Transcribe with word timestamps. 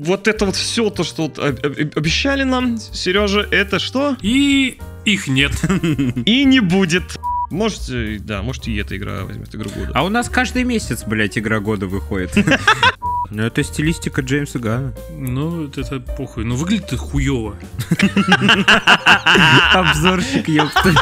Вот 0.00 0.28
это 0.28 0.44
вот 0.46 0.54
все 0.54 0.90
то, 0.90 1.02
что 1.02 1.22
вот 1.24 1.40
об- 1.40 1.58
об- 1.66 1.76
обещали 1.98 2.44
нам, 2.44 2.78
Сережа, 2.78 3.40
это 3.50 3.80
что? 3.80 4.16
И 4.22 4.78
их 5.04 5.26
нет. 5.26 5.50
И 6.24 6.44
не 6.44 6.60
будет. 6.60 7.16
Можете, 7.50 8.18
да, 8.20 8.42
может 8.42 8.68
и 8.68 8.76
эта 8.76 8.96
игра 8.96 9.24
возьмет 9.24 9.52
игру 9.56 9.70
года. 9.70 9.90
А 9.94 10.04
у 10.04 10.08
нас 10.08 10.28
каждый 10.28 10.62
месяц, 10.62 11.02
блядь, 11.04 11.36
игра 11.36 11.58
года 11.60 11.86
выходит. 11.86 12.32
Ну, 13.30 13.42
это 13.42 13.62
стилистика 13.62 14.22
Джеймса 14.22 14.58
Гана. 14.58 14.94
Ну, 15.12 15.64
это 15.66 16.00
похуй. 16.00 16.46
Но 16.46 16.56
выглядит 16.56 16.98
хуево. 16.98 17.58
Обзорщик, 19.74 20.48
ёпта. 20.48 20.94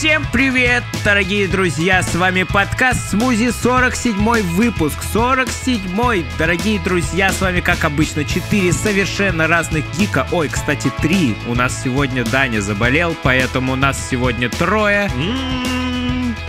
Всем 0.00 0.24
привет, 0.32 0.82
дорогие 1.04 1.46
друзья! 1.46 2.02
С 2.02 2.14
вами 2.14 2.44
подкаст 2.44 3.10
Смузи 3.10 3.50
47 3.50 4.40
выпуск. 4.44 5.02
47 5.02 6.24
Дорогие 6.38 6.80
друзья, 6.80 7.30
с 7.30 7.42
вами, 7.42 7.60
как 7.60 7.84
обычно, 7.84 8.24
4 8.24 8.72
совершенно 8.72 9.46
разных 9.46 9.84
гика. 9.98 10.26
Ой, 10.32 10.48
кстати, 10.48 10.90
3. 11.02 11.36
У 11.48 11.54
нас 11.54 11.82
сегодня 11.84 12.24
Даня 12.24 12.62
заболел, 12.62 13.14
поэтому 13.22 13.74
у 13.74 13.76
нас 13.76 14.08
сегодня 14.08 14.48
трое. 14.48 15.10
М-м-м, 15.14 15.79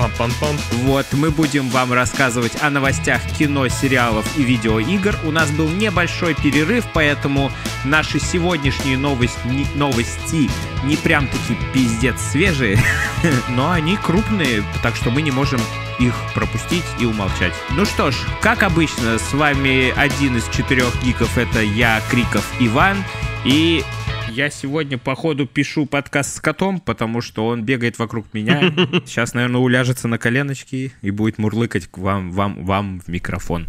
Пам-пам-пам. 0.02 0.60
Вот, 0.84 1.06
мы 1.12 1.30
будем 1.30 1.70
вам 1.70 1.94
рассказывать 1.94 2.54
о 2.60 2.72
новостях 2.72 3.22
кино, 3.38 3.68
сериалов 3.68 4.26
и 4.36 4.42
видеоигр. 4.42 5.16
У 5.24 5.30
нас 5.32 5.52
был 5.52 5.70
небольшой 5.70 6.34
перерыв, 6.34 6.86
поэтому 6.92 7.52
наши 7.86 8.20
сегодняшние 8.20 8.98
новости, 8.98 9.38
не, 9.46 9.68
новости 9.76 10.50
не 10.84 10.96
прям 10.96 11.28
таки 11.28 11.56
пиздец 11.72 12.20
свежие, 12.20 12.80
но 13.50 13.70
они 13.70 13.96
крупные, 13.96 14.64
так 14.82 14.96
что 14.96 15.12
мы 15.12 15.22
не 15.22 15.30
можем 15.30 15.62
их 16.00 16.16
пропустить 16.34 16.86
и 17.00 17.06
умолчать. 17.06 17.54
Ну 17.70 17.86
что 17.86 18.10
ж, 18.10 18.16
как 18.42 18.64
обычно, 18.64 19.20
с 19.20 19.34
вами 19.34 19.94
один 19.96 20.36
из 20.36 20.50
четырех 20.50 21.00
гиков, 21.04 21.38
это 21.38 21.62
я, 21.62 22.02
Криков 22.10 22.52
Иван, 22.60 23.04
и 23.46 23.84
я 24.32 24.50
сегодня, 24.50 24.98
походу, 24.98 25.46
пишу 25.46 25.86
подкаст 25.86 26.38
с 26.38 26.42
котом, 26.42 26.80
потому 26.80 27.22
что 27.22 27.48
он 27.48 27.64
бегает 27.64 28.00
вокруг 28.00 28.34
меня. 28.34 28.62
Сейчас, 29.06 29.34
наверное, 29.34 29.60
уляжется 29.60 30.08
на 30.08 30.18
коленочки 30.18 30.94
и 31.02 31.12
будет 31.12 31.38
мурлыкать 31.38 31.88
к 31.88 31.98
вам, 31.98 32.32
вам, 32.32 32.66
вам 32.66 33.02
в 33.02 33.08
микрофон. 33.10 33.68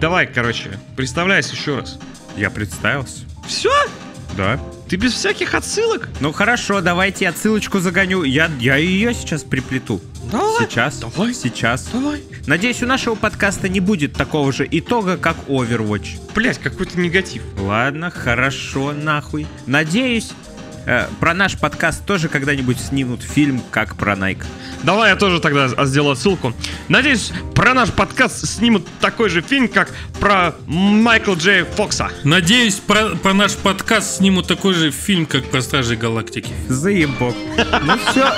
Давай, 0.00 0.26
короче, 0.26 0.78
представляйся 0.96 1.54
еще 1.54 1.78
раз. 1.78 1.98
Я 2.36 2.50
представился? 2.50 3.24
Все? 3.46 3.72
Да. 4.36 4.60
Ты 4.88 4.96
без 4.96 5.12
всяких 5.12 5.54
отсылок? 5.54 6.08
Ну 6.20 6.32
хорошо, 6.32 6.80
давайте 6.80 7.28
отсылочку 7.28 7.80
загоню. 7.80 8.22
Я, 8.22 8.50
я 8.60 8.76
ее 8.76 9.14
сейчас 9.14 9.42
приплету. 9.42 10.00
Давай. 10.30 10.54
Сейчас. 10.58 10.98
Давай. 10.98 11.34
Сейчас. 11.34 11.88
Давай. 11.92 12.22
Надеюсь, 12.46 12.82
у 12.82 12.86
нашего 12.86 13.14
подкаста 13.14 13.68
не 13.68 13.80
будет 13.80 14.12
такого 14.14 14.52
же 14.52 14.66
итога, 14.70 15.16
как 15.16 15.36
Overwatch. 15.48 16.32
Блять, 16.34 16.58
какой-то 16.58 16.98
негатив. 17.00 17.42
Ладно, 17.58 18.10
хорошо, 18.10 18.92
нахуй. 18.92 19.46
Надеюсь, 19.66 20.32
про 21.20 21.34
наш 21.34 21.58
подкаст 21.58 22.04
тоже 22.04 22.28
когда-нибудь 22.28 22.78
снимут 22.78 23.22
фильм, 23.22 23.62
как 23.70 23.96
про 23.96 24.14
Nike. 24.14 24.44
Давай 24.82 25.10
я 25.10 25.16
тоже 25.16 25.40
тогда 25.40 25.68
сделаю 25.86 26.12
отсылку. 26.12 26.52
Надеюсь, 26.88 27.32
про 27.54 27.74
наш 27.74 27.90
подкаст 27.90 28.46
снимут 28.46 28.86
такой 29.00 29.30
же 29.30 29.40
фильм, 29.40 29.68
как 29.68 29.90
про 30.20 30.54
Майкла 30.66 31.34
Джей 31.34 31.64
Фокса. 31.64 32.10
Надеюсь, 32.22 32.74
про, 32.74 33.10
про 33.16 33.32
наш 33.32 33.54
подкаст 33.54 34.18
снимут 34.18 34.46
такой 34.46 34.74
же 34.74 34.90
фильм, 34.90 35.26
как 35.26 35.44
про 35.50 35.62
Стражи 35.62 35.96
Галактики. 35.96 36.52
Заебок. 36.68 37.34
Ну 37.82 37.98
все. 38.10 38.30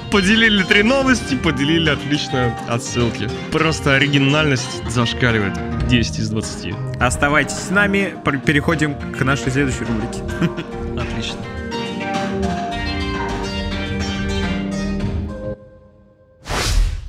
Поделили 0.10 0.62
три 0.62 0.82
новости, 0.82 1.34
поделили 1.34 1.90
отлично 1.90 2.56
отсылки. 2.68 3.28
Просто 3.50 3.94
оригинальность 3.94 4.82
зашкаливает 4.88 5.54
10 5.88 6.18
из 6.18 6.28
20. 6.30 6.74
Оставайтесь 7.00 7.56
с 7.56 7.70
нами, 7.70 8.14
переходим 8.46 8.94
к 9.12 9.22
нашей 9.24 9.50
следующей 9.50 9.84
рубрике. 9.84 10.20
Отлично. 11.02 11.38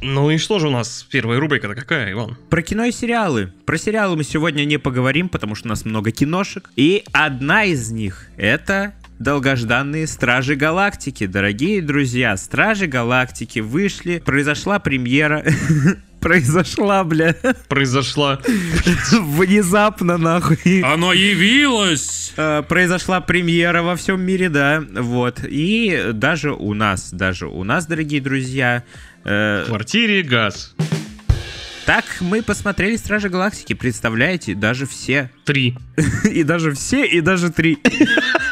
Ну 0.01 0.29
и 0.29 0.37
что 0.37 0.59
же 0.59 0.67
у 0.67 0.71
нас 0.71 1.05
первая 1.09 1.39
рубрика-то 1.39 1.75
какая, 1.75 2.11
Иван? 2.11 2.37
Про 2.49 2.61
кино 2.61 2.85
и 2.85 2.91
сериалы. 2.91 3.53
Про 3.65 3.77
сериалы 3.77 4.15
мы 4.17 4.23
сегодня 4.23 4.65
не 4.65 4.77
поговорим, 4.77 5.29
потому 5.29 5.55
что 5.55 5.67
у 5.67 5.69
нас 5.69 5.85
много 5.85 6.11
киношек. 6.11 6.69
И 6.75 7.03
одна 7.13 7.63
из 7.63 7.89
них— 7.91 8.27
это 8.37 8.93
долгожданные 9.19 10.07
Стражи 10.07 10.55
Галактики. 10.55 11.25
Дорогие 11.25 11.81
друзья, 11.81 12.35
Стражи 12.35 12.87
Галактики 12.87 13.59
вышли, 13.59 14.19
произошла 14.19 14.79
премьера. 14.79 15.45
Произошла, 16.23 17.03
бля. 17.03 17.35
Произошла. 17.67 18.39
Внезапно, 19.11 20.17
нахуй. 20.17 20.81
Оно 20.81 21.11
явилось! 21.11 22.33
Э, 22.37 22.63
Произошла 22.67 23.19
премьера 23.19 23.81
во 23.83 23.95
всем 23.97 24.21
мире, 24.21 24.47
да. 24.49 24.81
Вот. 24.95 25.41
И 25.43 26.11
даже 26.13 26.53
у 26.53 26.73
нас, 26.73 27.11
даже 27.11 27.47
у 27.47 27.63
нас, 27.65 27.85
дорогие 27.87 28.21
друзья, 28.21 28.83
э, 29.25 29.63
В 29.65 29.67
квартире 29.67 30.23
газ. 30.23 30.73
так 31.85 32.05
мы 32.21 32.41
посмотрели 32.41 32.95
Стражи 32.95 33.27
Галактики, 33.27 33.73
представляете, 33.73 34.55
даже 34.55 34.85
все. 34.87 35.29
Три. 35.43 35.75
И 36.23 36.43
даже 36.43 36.71
все, 36.71 37.05
и 37.05 37.19
даже 37.19 37.49
три. 37.51 37.77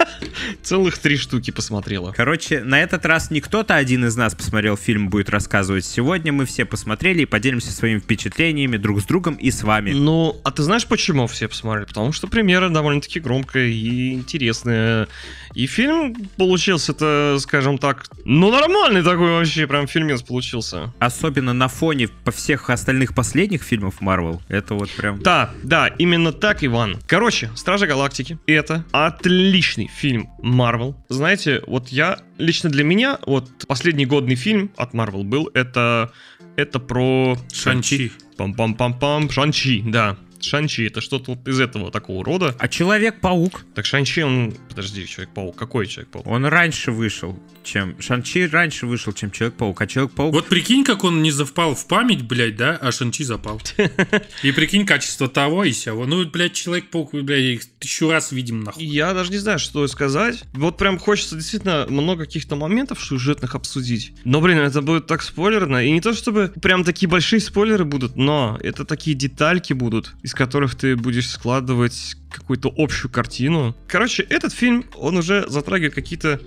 Целых 0.63 0.97
три 0.99 1.17
штуки 1.17 1.51
посмотрела. 1.51 2.11
Короче, 2.11 2.61
на 2.63 2.81
этот 2.81 3.05
раз 3.05 3.31
не 3.31 3.41
кто-то 3.41 3.75
один 3.75 4.05
из 4.05 4.15
нас 4.15 4.35
посмотрел 4.35 4.77
фильм, 4.77 5.09
будет 5.09 5.29
рассказывать. 5.29 5.85
Сегодня 5.85 6.31
мы 6.31 6.45
все 6.45 6.65
посмотрели 6.65 7.23
и 7.23 7.25
поделимся 7.25 7.71
своими 7.71 7.99
впечатлениями 7.99 8.77
друг 8.77 9.01
с 9.01 9.05
другом 9.05 9.35
и 9.35 9.49
с 9.49 9.63
вами. 9.63 9.91
Ну, 9.91 10.39
а 10.43 10.51
ты 10.51 10.63
знаешь, 10.63 10.85
почему 10.85 11.27
все 11.27 11.47
посмотрели? 11.47 11.85
Потому 11.85 12.11
что 12.11 12.27
премьера 12.27 12.69
довольно-таки 12.69 13.19
громкая 13.19 13.67
и 13.67 14.13
интересная. 14.13 15.07
И 15.53 15.65
фильм 15.65 16.15
получился-то, 16.37 17.37
скажем 17.39 17.77
так, 17.77 18.05
ну 18.23 18.51
нормальный 18.51 19.03
такой 19.03 19.31
вообще, 19.31 19.67
прям 19.67 19.87
фильмец 19.87 20.21
получился. 20.21 20.93
Особенно 20.99 21.53
на 21.53 21.67
фоне 21.67 22.07
по 22.07 22.31
всех 22.31 22.69
остальных 22.69 23.15
последних 23.15 23.63
фильмов 23.63 23.95
Marvel. 24.01 24.39
Это 24.47 24.75
вот 24.75 24.89
прям... 24.91 25.21
Да, 25.21 25.51
да, 25.63 25.87
именно 25.87 26.31
так, 26.31 26.63
Иван. 26.63 26.97
Короче, 27.07 27.49
Стражи 27.55 27.87
Галактики— 27.87 28.37
это 28.45 28.85
отличный 28.91 29.89
фильм 29.93 30.29
Marvel. 30.51 30.95
Знаете, 31.09 31.61
вот 31.67 31.89
я, 31.89 32.19
лично 32.37 32.69
для 32.69 32.83
меня, 32.83 33.19
вот 33.25 33.49
последний 33.67 34.05
годный 34.05 34.35
фильм 34.35 34.71
от 34.77 34.93
Marvel 34.93 35.23
был, 35.23 35.49
это, 35.53 36.11
это 36.55 36.79
про... 36.79 37.37
Шанчи. 37.53 38.11
Пам-пам-пам-пам, 38.37 39.31
Шанчи, 39.31 39.83
да. 39.85 40.17
Шанчи, 40.39 40.87
это 40.87 41.01
что-то 41.01 41.31
вот 41.35 41.47
из 41.47 41.59
этого 41.59 41.91
такого 41.91 42.25
рода. 42.25 42.55
А 42.57 42.67
Человек-паук? 42.67 43.65
Так 43.75 43.85
Шанчи, 43.85 44.21
он... 44.21 44.53
Подожди, 44.69 45.05
Человек-паук. 45.05 45.55
Какой 45.55 45.87
Человек-паук? 45.87 46.27
Он 46.27 46.45
раньше 46.45 46.91
вышел, 46.91 47.39
чем... 47.63 47.99
Шанчи 48.01 48.47
раньше 48.47 48.87
вышел, 48.87 49.13
чем 49.13 49.31
Человек-паук. 49.31 49.81
А 49.81 49.87
Человек-паук... 49.87 50.33
Вот 50.33 50.47
прикинь, 50.47 50.83
как 50.83 51.03
он 51.03 51.21
не 51.21 51.31
завпал 51.31 51.75
в 51.75 51.85
память, 51.87 52.23
блядь, 52.23 52.55
да, 52.55 52.77
а 52.81 52.91
Шанчи 52.91 53.23
запал. 53.23 53.61
И 54.43 54.51
прикинь 54.51 54.85
качество 54.85 55.27
того 55.27 55.63
и 55.63 55.71
сего. 55.71 56.05
Ну, 56.05 56.25
блядь, 56.25 56.53
Человек-паук, 56.53 57.13
блядь, 57.13 57.43
их 57.43 57.61
тысячу 57.79 58.09
раз 58.09 58.31
видим, 58.31 58.63
нахуй. 58.63 58.83
Я 58.83 59.13
даже 59.13 59.31
не 59.31 59.37
знаю, 59.37 59.59
что 59.59 59.87
сказать. 59.87 60.43
Вот 60.53 60.77
прям 60.77 60.99
хочется 60.99 61.35
действительно 61.35 61.85
много 61.89 62.25
каких-то 62.25 62.55
моментов 62.55 63.03
сюжетных 63.03 63.55
обсудить. 63.55 64.13
Но, 64.23 64.41
блин, 64.41 64.59
это 64.59 64.81
будет 64.81 65.07
так 65.07 65.21
спойлерно. 65.21 65.85
И 65.85 65.91
не 65.91 66.01
то, 66.01 66.13
чтобы 66.13 66.51
прям 66.61 66.83
такие 66.83 67.09
большие 67.09 67.39
спойлеры 67.39 67.85
будут, 67.85 68.15
но 68.15 68.57
это 68.61 68.85
такие 68.85 69.15
детальки 69.15 69.73
будут, 69.73 70.13
из 70.23 70.33
которых 70.33 70.75
ты 70.75 70.95
будешь 70.95 71.29
складывать 71.29 72.15
какую-то 72.31 72.73
общую 72.75 73.11
картину. 73.11 73.75
Короче, 73.87 74.23
этот 74.23 74.53
фильм, 74.53 74.85
он 74.95 75.17
уже 75.17 75.45
затрагивает 75.47 75.93
какие-то 75.93 76.39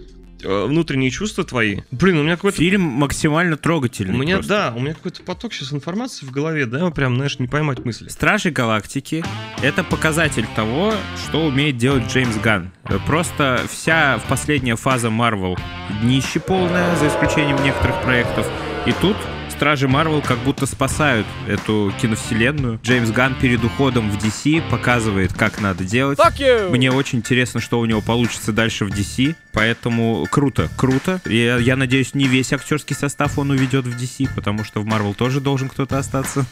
внутренние 0.45 1.11
чувства 1.11 1.45
твои. 1.45 1.81
Блин, 1.91 2.19
у 2.19 2.23
меня 2.23 2.37
какой-то... 2.37 2.59
Фильм 2.59 2.83
максимально 2.83 3.57
трогательный 3.57 4.15
У 4.15 4.19
меня, 4.19 4.37
просто. 4.37 4.49
да, 4.55 4.73
у 4.77 4.81
меня 4.81 4.95
какой-то 4.95 5.23
поток 5.23 5.53
сейчас 5.53 5.73
информации 5.73 6.27
в 6.27 6.31
голове, 6.31 6.67
да, 6.67 6.91
прям, 6.91 7.17
знаешь, 7.17 7.39
не 7.39 7.47
поймать 7.49 7.85
мысли. 7.85 8.09
Стражи 8.09 8.51
Галактики— 8.51 9.25
это 9.63 9.85
показатель 9.85 10.47
того, 10.55 10.95
что 11.25 11.47
умеет 11.47 11.77
делать 11.77 12.05
Джеймс 12.13 12.37
Ганн. 12.37 12.71
Э, 12.85 12.99
Просто 13.07 13.61
вся 13.71 14.21
последняя 14.29 14.77
фаза 14.77 15.11
Марвел 15.11 15.57
днище 16.03 16.41
полная, 16.41 16.95
за 16.97 17.09
исключением 17.09 17.63
некоторых 17.63 18.01
проектов. 18.03 18.47
И 18.87 18.93
тут 19.01 19.17
Стражи 19.57 19.87
Марвел 19.87 20.21
как 20.21 20.39
будто 20.39 20.67
спасают 20.67 21.27
эту 21.47 21.93
киновселенную. 22.01 22.81
Джеймс 22.83 23.11
Ганн 23.11 23.37
перед 23.37 23.63
уходом 23.63 24.11
в 24.11 24.17
DC 24.17 24.69
показывает, 24.69 25.33
как 25.33 25.61
надо 25.61 25.85
делать. 25.85 26.19
Мне 26.71 26.91
очень 26.91 27.19
интересно, 27.19 27.61
что 27.61 27.79
у 27.79 27.85
него 27.85 28.01
получится 28.01 28.53
дальше 28.53 28.85
в 28.85 28.89
DC, 28.89 29.37
поэтому 29.53 30.27
круто, 30.31 30.69
круто. 30.77 31.21
Я, 31.25 31.59
я 31.59 31.77
надеюсь, 31.77 32.15
не 32.15 32.27
весь 32.27 32.53
актерский 32.53 32.97
состав 32.97 33.39
он 33.39 33.51
уведет 33.51 33.87
в 33.87 33.97
DC, 33.97 34.29
потому 34.35 34.65
что 34.65 34.81
в 34.81 34.87
Marvel 34.87 35.15
тоже 35.15 35.41
должен 35.41 35.69
кто-то 35.69 35.99
остаться. 35.99 36.45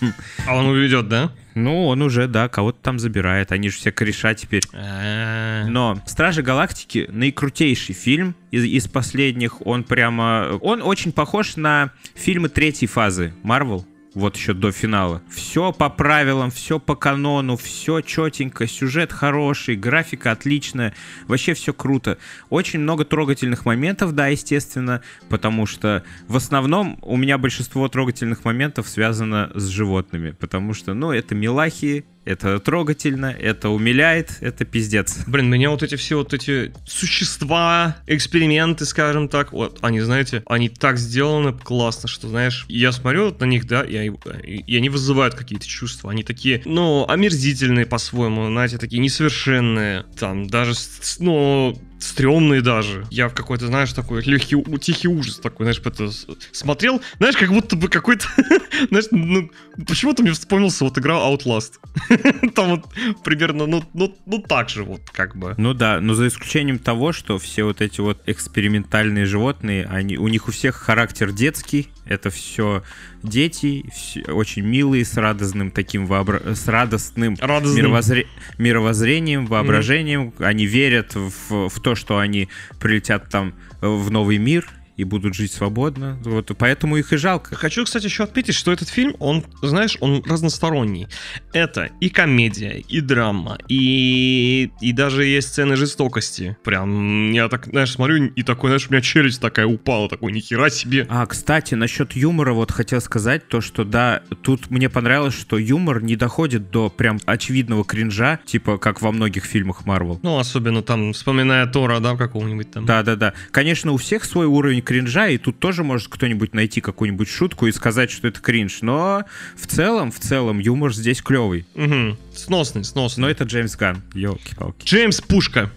А 0.47 0.55
он 0.55 0.67
уведет, 0.67 1.09
да? 1.09 1.33
Ну, 1.55 1.87
он 1.87 2.03
уже, 2.03 2.29
да, 2.29 2.49
кого-то 2.49 2.79
там 2.83 2.99
забирает. 2.99 3.53
Они 3.53 3.69
же 3.69 3.77
все 3.77 3.93
кореша 3.93 4.35
теперь. 4.35 4.63
А, 4.73 5.65
Но 5.67 6.01
«Стражи 6.07 6.43
Галактики» 6.43 7.09
наикрутейший 7.11 7.95
фильм 7.95 8.35
из, 8.51 8.65
из 8.65 8.89
последних. 8.89 9.67
Он 9.67 9.85
прямо... 9.85 10.59
Он 10.61 10.83
очень 10.83 11.13
похож 11.13 11.57
на 11.57 11.91
фильмы 12.15 12.49
третьей 12.49 12.89
фазы 12.89 13.35
Марвел. 13.43 13.87
Вот 14.15 14.37
еще 14.37 14.53
до 14.53 14.73
финала. 14.73 15.23
Все 15.31 15.73
по 15.73 15.89
правилам, 15.89 16.51
все 16.51 16.79
по 16.79 16.95
канону, 16.95 17.57
все 17.57 18.01
четенько, 18.03 18.67
сюжет 18.67 19.11
хороший, 19.11 19.75
графика 19.75 20.33
отличная, 20.33 20.95
вообще 21.27 21.55
все 21.55 21.73
круто. 21.73 22.19
Очень 22.51 22.81
много 22.81 23.07
трогательных 23.07 23.65
моментов, 23.65 24.15
да, 24.15 24.27
естественно, 24.27 25.01
потому 25.31 25.65
что 25.65 26.05
в 26.29 26.37
основном 26.37 26.99
у 27.01 27.17
меня 27.17 27.39
большинство 27.39 27.89
трогательных 27.89 28.45
моментов 28.45 28.87
связано 28.89 29.51
с 29.55 29.67
животными, 29.69 30.33
потому 30.33 30.75
что, 30.75 30.93
ну, 30.93 31.11
это 31.11 31.35
милахи, 31.35 32.05
это 32.25 32.59
трогательно, 32.61 33.27
это 33.27 33.69
умиляет, 33.69 34.39
это 34.41 34.65
пиздец. 34.65 35.19
Блин, 35.27 35.51
меня 35.51 35.71
вот 35.71 35.83
эти 35.83 35.97
все 35.97 36.17
вот 36.17 36.33
эти 36.35 36.73
существа, 36.87 37.97
эксперименты, 38.07 38.85
скажем 38.85 39.29
так, 39.29 39.53
вот, 39.53 39.79
они, 39.83 40.01
знаете, 40.01 40.43
они 40.47 40.69
так 40.69 40.99
сделаны 40.99 41.53
классно, 41.53 42.09
что, 42.09 42.29
знаешь, 42.29 42.65
я 42.69 42.93
смотрю 42.93 43.27
вот 43.27 43.41
на 43.41 43.45
них, 43.45 43.67
да, 43.67 43.83
и, 43.83 44.11
и 44.45 44.77
они 44.77 44.89
вызывают 44.89 45.35
какие-то 45.35 45.67
чувства. 45.67 46.11
Они 46.11 46.23
такие, 46.23 46.63
ну, 46.65 47.07
омерзительные 47.09 47.87
по-своему, 47.87 48.47
знаете, 48.47 48.79
такие 48.79 49.01
несовершенные. 49.01 50.05
Там 50.19 50.47
даже, 50.47 50.75
ну, 51.19 51.79
стрёмные 52.03 52.61
даже. 52.63 53.07
Я 53.11 53.29
в 53.29 53.35
какой-то, 53.35 53.67
знаешь, 53.67 53.93
такой 53.93 54.23
легкий, 54.23 54.57
тихий 54.79 55.09
ужас 55.09 55.39
такой, 55.39 55.65
знаешь, 55.67 55.81
это 55.85 56.11
смотрел, 56.53 57.01
знаешь, 57.19 57.37
как 57.37 57.51
будто 57.51 57.77
бы 57.77 57.89
какой-то, 57.89 58.27
знаешь, 58.89 59.07
ну, 59.11 59.51
почему-то 59.87 60.23
мне 60.23 60.33
вспомнился 60.33 60.85
вот 60.85 60.99
игра 60.99 61.15
Outlast. 61.15 61.75
Там 62.55 62.71
вот 62.71 62.87
примерно, 63.23 63.67
ну, 63.67 63.85
ну, 63.95 64.15
ну 64.27 64.39
так 64.43 64.69
же 64.69 64.83
вот, 64.85 65.03
как 65.13 65.37
бы. 65.37 65.55
Ну 65.59 65.75
да, 65.75 66.01
но 66.01 66.15
за 66.15 66.29
исключением 66.29 66.79
того, 66.79 67.13
что 67.13 67.39
все 67.39 67.65
вот 67.65 67.81
эти 67.81 68.01
вот 68.01 68.21
экспериментальные 68.27 69.25
животные, 69.27 69.87
они, 69.87 70.17
у 70.17 70.29
них 70.29 70.49
у 70.49 70.53
всех 70.53 70.75
характер 70.77 71.33
детский, 71.33 71.89
это 72.05 72.31
все 72.31 72.83
дети, 73.23 73.85
все 73.95 74.23
очень 74.23 74.63
милые, 74.63 75.05
с 75.05 75.17
радостным 75.17 75.71
таким 75.71 76.07
вообра- 76.07 76.55
с 76.55 76.67
радостным 76.67 77.37
Радостным. 77.41 77.85
мировоззре- 77.87 78.27
мировоззрением, 78.59 79.47
воображением. 79.47 80.35
Они 80.39 80.67
верят 80.67 81.15
в, 81.15 81.69
в 81.69 81.81
то, 81.81 81.92
что 81.95 82.19
они 82.19 82.49
прилетят 82.81 83.29
там 83.29 83.55
э, 83.81 83.87
в 83.87 84.11
новый 84.11 84.39
мир 84.39 84.69
и 85.03 85.05
будут 85.05 85.35
жить 85.35 85.53
свободно. 85.53 86.19
Вот, 86.25 86.51
поэтому 86.57 86.97
их 86.97 87.13
и 87.13 87.17
жалко. 87.17 87.57
Хочу, 87.57 87.85
кстати, 87.85 88.05
еще 88.05 88.23
отметить, 88.23 88.55
что 88.55 88.73
этот 88.73 88.89
фильм, 88.89 89.17
он, 89.19 89.45
знаешь, 89.61 89.97
он 90.01 90.23
разносторонний. 90.25 91.09
Это 91.53 91.91
и 92.01 92.09
комедия, 92.09 92.79
и 92.79 93.01
драма, 93.01 93.59
и, 93.69 94.71
и 94.81 94.93
даже 94.93 95.25
есть 95.25 95.49
сцены 95.49 95.77
жестокости. 95.77 96.57
Прям, 96.63 97.33
я 97.33 97.49
так, 97.49 97.67
знаешь, 97.67 97.93
смотрю, 97.93 98.27
и 98.27 98.43
такой, 98.43 98.71
знаешь, 98.71 98.87
у 98.89 98.93
меня 98.93 99.03
челюсть 99.03 99.41
такая 99.41 99.67
упала, 99.67 100.09
такой, 100.09 100.33
нихера 100.33 100.71
себе. 100.71 101.07
А, 101.11 101.27
кстати, 101.27 101.75
насчет 101.75 102.13
юмора 102.13 102.53
вот 102.53 102.71
хотел 102.71 103.01
сказать 103.01 103.49
то, 103.49 103.61
что 103.61 103.85
да, 103.85 104.23
тут 104.43 104.71
мне 104.71 104.89
понравилось, 104.89 105.35
что 105.35 105.59
юмор 105.59 106.03
не 106.03 106.15
доходит 106.15 106.71
до 106.71 106.91
прям 106.91 107.19
очевидного 107.27 107.85
кринжа, 107.85 108.39
типа 108.47 108.79
как 108.79 109.03
во 109.03 109.11
многих 109.11 109.45
фильмах 109.45 109.85
Марвел. 109.85 110.21
Ну, 110.23 110.39
особенно 110.39 110.83
там, 110.83 111.13
вспоминая 111.13 111.67
Тора, 111.67 111.99
да, 111.99 112.17
какого-нибудь 112.17 112.71
там. 112.71 112.87
Да-да-да. 112.87 113.35
Конечно, 113.51 113.91
у 113.93 113.97
всех 113.97 114.25
свой 114.25 114.47
уровень 114.47 114.81
кринжа, 114.93 115.29
и 115.29 115.39
тут 115.39 115.59
тоже 115.59 115.85
может 115.85 116.09
кто-нибудь 116.09 116.53
найти 116.53 116.83
какую-нибудь 116.83 117.27
шутку 117.27 117.67
и 117.67 117.73
сказать, 117.73 118.11
что 118.11 118.29
это 118.29 118.41
кринж. 118.41 118.83
Но 118.83 119.25
в 119.57 119.67
целом, 119.67 120.13
в 120.13 120.19
целом, 120.19 120.59
юмор 120.59 120.93
здесь 120.93 121.23
клевый. 121.23 121.65
Угу. 121.75 122.19
Сносный, 122.35 122.85
сносный. 122.85 123.23
Но 123.23 123.31
это 123.31 123.45
Джеймс 123.45 123.75
Ганн. 123.75 124.03
Ёлки-палки. 124.13 124.85
Джеймс 124.85 125.23
Пушка. 125.23 125.71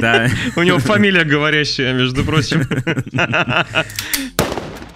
Да. 0.00 0.28
У 0.56 0.62
него 0.62 0.78
фамилия 0.78 1.24
говорящая, 1.24 1.94
между 1.94 2.22
прочим. 2.22 2.62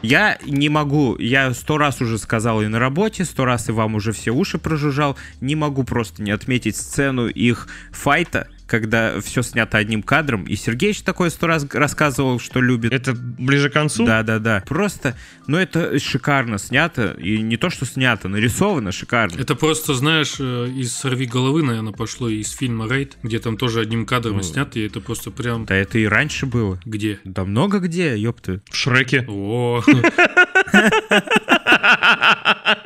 Я 0.00 0.38
не 0.46 0.69
могу, 0.69 1.19
я 1.19 1.52
сто 1.54 1.76
раз 1.76 2.00
уже 2.00 2.19
сказал 2.19 2.62
и 2.62 2.69
на 2.69 2.78
работе, 2.78 3.25
сто 3.25 3.44
раз 3.44 3.69
и 3.69 3.72
вам 3.72 3.96
уже 3.96 4.12
все 4.12 4.31
уши 4.31 4.56
прожужжал, 4.56 5.16
не 5.40 5.56
могу 5.56 5.82
просто 5.82 6.22
не 6.22 6.31
отметить 6.31 6.76
сцену 6.76 7.26
их 7.26 7.66
файта, 7.90 8.46
когда 8.69 9.20
все 9.20 9.43
снято 9.43 9.79
одним 9.79 10.03
кадром, 10.03 10.44
и 10.44 10.55
Сергеич 10.55 11.00
такое 11.00 11.31
сто 11.31 11.47
раз 11.47 11.67
рассказывал, 11.73 12.38
что 12.38 12.61
любит. 12.61 12.93
Это 12.93 13.15
ближе 13.15 13.70
к 13.70 13.73
концу? 13.73 14.06
Да, 14.06 14.23
да, 14.23 14.38
да. 14.38 14.62
Просто, 14.67 15.17
ну 15.47 15.56
это 15.56 15.99
шикарно 15.99 16.59
снято, 16.59 17.17
и 17.19 17.38
не 17.38 17.56
то, 17.56 17.70
что 17.70 17.87
снято, 17.87 18.29
нарисовано 18.29 18.93
шикарно. 18.93 19.41
Это 19.41 19.55
просто, 19.55 19.94
знаешь, 19.94 20.37
э, 20.38 20.69
из 20.76 20.93
«Сорви 20.93 21.26
головы», 21.26 21.62
наверное, 21.62 21.93
пошло 21.93 22.29
из 22.29 22.50
фильма 22.53 22.88
«Рейд», 22.88 23.17
где 23.23 23.38
там 23.38 23.56
тоже 23.56 23.81
одним 23.81 24.06
кадром 24.06 24.37
Ну. 24.37 24.43
снято, 24.43 24.79
и 24.79 24.87
это 24.87 25.00
просто 25.00 25.31
прям... 25.31 25.64
Да 25.64 25.75
это 25.75 25.99
и 25.99 26.05
раньше 26.05 26.47
было. 26.47 26.79
Где? 26.85 27.19
Да 27.25 27.44
много 27.44 27.79
где, 27.79 28.17
ёпты. 28.19 28.61
В 28.71 28.76
Шреке. 28.76 29.25
О, 29.26 29.82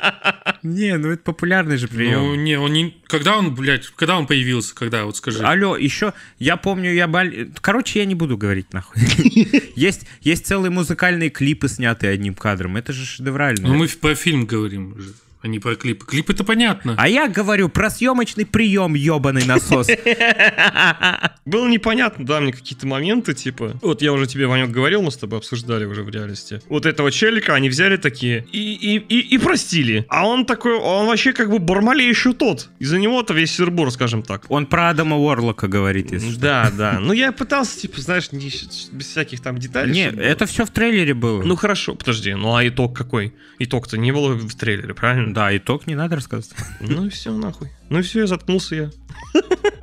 Не, 0.63 0.97
ну 0.97 1.09
это 1.09 1.23
популярный 1.23 1.77
же 1.77 1.87
ну 1.91 1.97
прием. 1.97 2.43
не, 2.43 2.57
он 2.57 2.71
не... 2.71 2.97
Когда 3.07 3.37
он, 3.37 3.53
блядь, 3.53 3.87
когда 3.89 4.17
он 4.17 4.25
появился, 4.25 4.73
когда, 4.73 5.05
вот 5.05 5.17
скажи. 5.17 5.43
Алло, 5.43 5.75
еще, 5.75 6.13
я 6.39 6.57
помню, 6.57 6.93
я 6.93 7.07
боль... 7.07 7.49
Короче, 7.61 7.99
я 7.99 8.05
не 8.05 8.15
буду 8.15 8.37
говорить 8.37 8.71
нахуй. 8.73 9.01
Есть, 9.75 10.07
есть 10.21 10.45
целые 10.45 10.71
музыкальные 10.71 11.29
клипы, 11.29 11.67
снятые 11.67 12.13
одним 12.13 12.33
кадром. 12.33 12.77
Это 12.77 12.93
же 12.93 13.05
шедеврально. 13.05 13.67
Ну 13.67 13.75
мы 13.75 13.87
про 13.87 14.15
фильм 14.15 14.45
говорим 14.45 14.99
же, 14.99 15.13
а 15.43 15.47
не 15.47 15.59
про 15.59 15.75
клипы. 15.75 16.05
Клип 16.05 16.29
это 16.29 16.43
понятно. 16.45 16.95
А 16.97 17.09
я 17.09 17.27
говорю 17.27 17.67
про 17.67 17.89
съемочный 17.89 18.45
прием, 18.45 18.93
ебаный 18.93 19.45
насос. 19.45 19.87
Было 21.45 21.67
непонятно, 21.67 22.25
да, 22.25 22.39
мне 22.39 22.53
какие-то 22.53 22.87
моменты, 22.87 23.33
типа... 23.33 23.77
Вот 23.81 24.01
я 24.01 24.13
уже 24.13 24.25
тебе, 24.27 24.47
Ванек, 24.47 24.69
говорил, 24.69 25.01
мы 25.01 25.11
с 25.11 25.17
тобой 25.17 25.39
обсуждали 25.39 25.83
уже 25.83 26.03
в 26.03 26.09
реальности. 26.09 26.61
Вот 26.69 26.85
этого 26.85 27.11
челика 27.11 27.53
они 27.53 27.67
взяли 27.67 27.97
такие 27.97 28.45
и, 28.53 28.73
и, 28.73 28.97
и, 28.97 29.19
и 29.35 29.37
простили. 29.37 30.05
А 30.07 30.25
он 30.25 30.45
такой, 30.45 30.75
он 30.75 31.07
вообще 31.07 31.33
как 31.33 31.49
бы 31.49 31.59
Бармалей 31.59 32.07
еще 32.07 32.31
тот. 32.31 32.69
Из-за 32.79 32.97
него-то 32.97 33.33
весь 33.33 33.53
сырбор, 33.53 33.91
скажем 33.91 34.23
так. 34.23 34.45
Он 34.47 34.65
про 34.65 34.89
Адама 34.89 35.17
Уорлока 35.17 35.67
говорит, 35.67 36.13
если 36.13 36.31
что. 36.31 36.39
Да, 36.39 36.71
да. 36.77 36.99
Ну, 37.01 37.11
я 37.11 37.33
пытался, 37.33 37.77
типа, 37.77 37.99
знаешь, 37.99 38.31
не- 38.31 38.49
без 38.93 39.07
всяких 39.07 39.41
там 39.41 39.57
деталей. 39.57 39.91
Не, 39.91 40.03
чтобы 40.05 40.17
было. 40.21 40.25
это 40.25 40.45
все 40.45 40.65
в 40.65 40.69
трейлере 40.69 41.13
было. 41.13 41.43
Ну, 41.43 41.57
хорошо, 41.57 41.95
подожди. 41.95 42.33
Ну, 42.33 42.55
а 42.55 42.65
итог 42.65 42.95
какой? 42.95 43.33
Итог-то 43.59 43.97
не 43.97 44.13
было 44.13 44.33
в 44.33 44.55
трейлере, 44.55 44.93
правильно? 44.93 45.32
Да, 45.33 45.55
итог 45.55 45.87
не 45.87 45.95
надо 45.95 46.15
рассказывать. 46.15 46.55
Ну 46.79 47.05
и 47.05 47.09
все, 47.09 47.31
нахуй. 47.35 47.71
Ну 47.89 47.99
и 47.99 48.01
все, 48.01 48.21
я 48.21 48.27
заткнулся 48.27 48.75
я. 48.75 48.91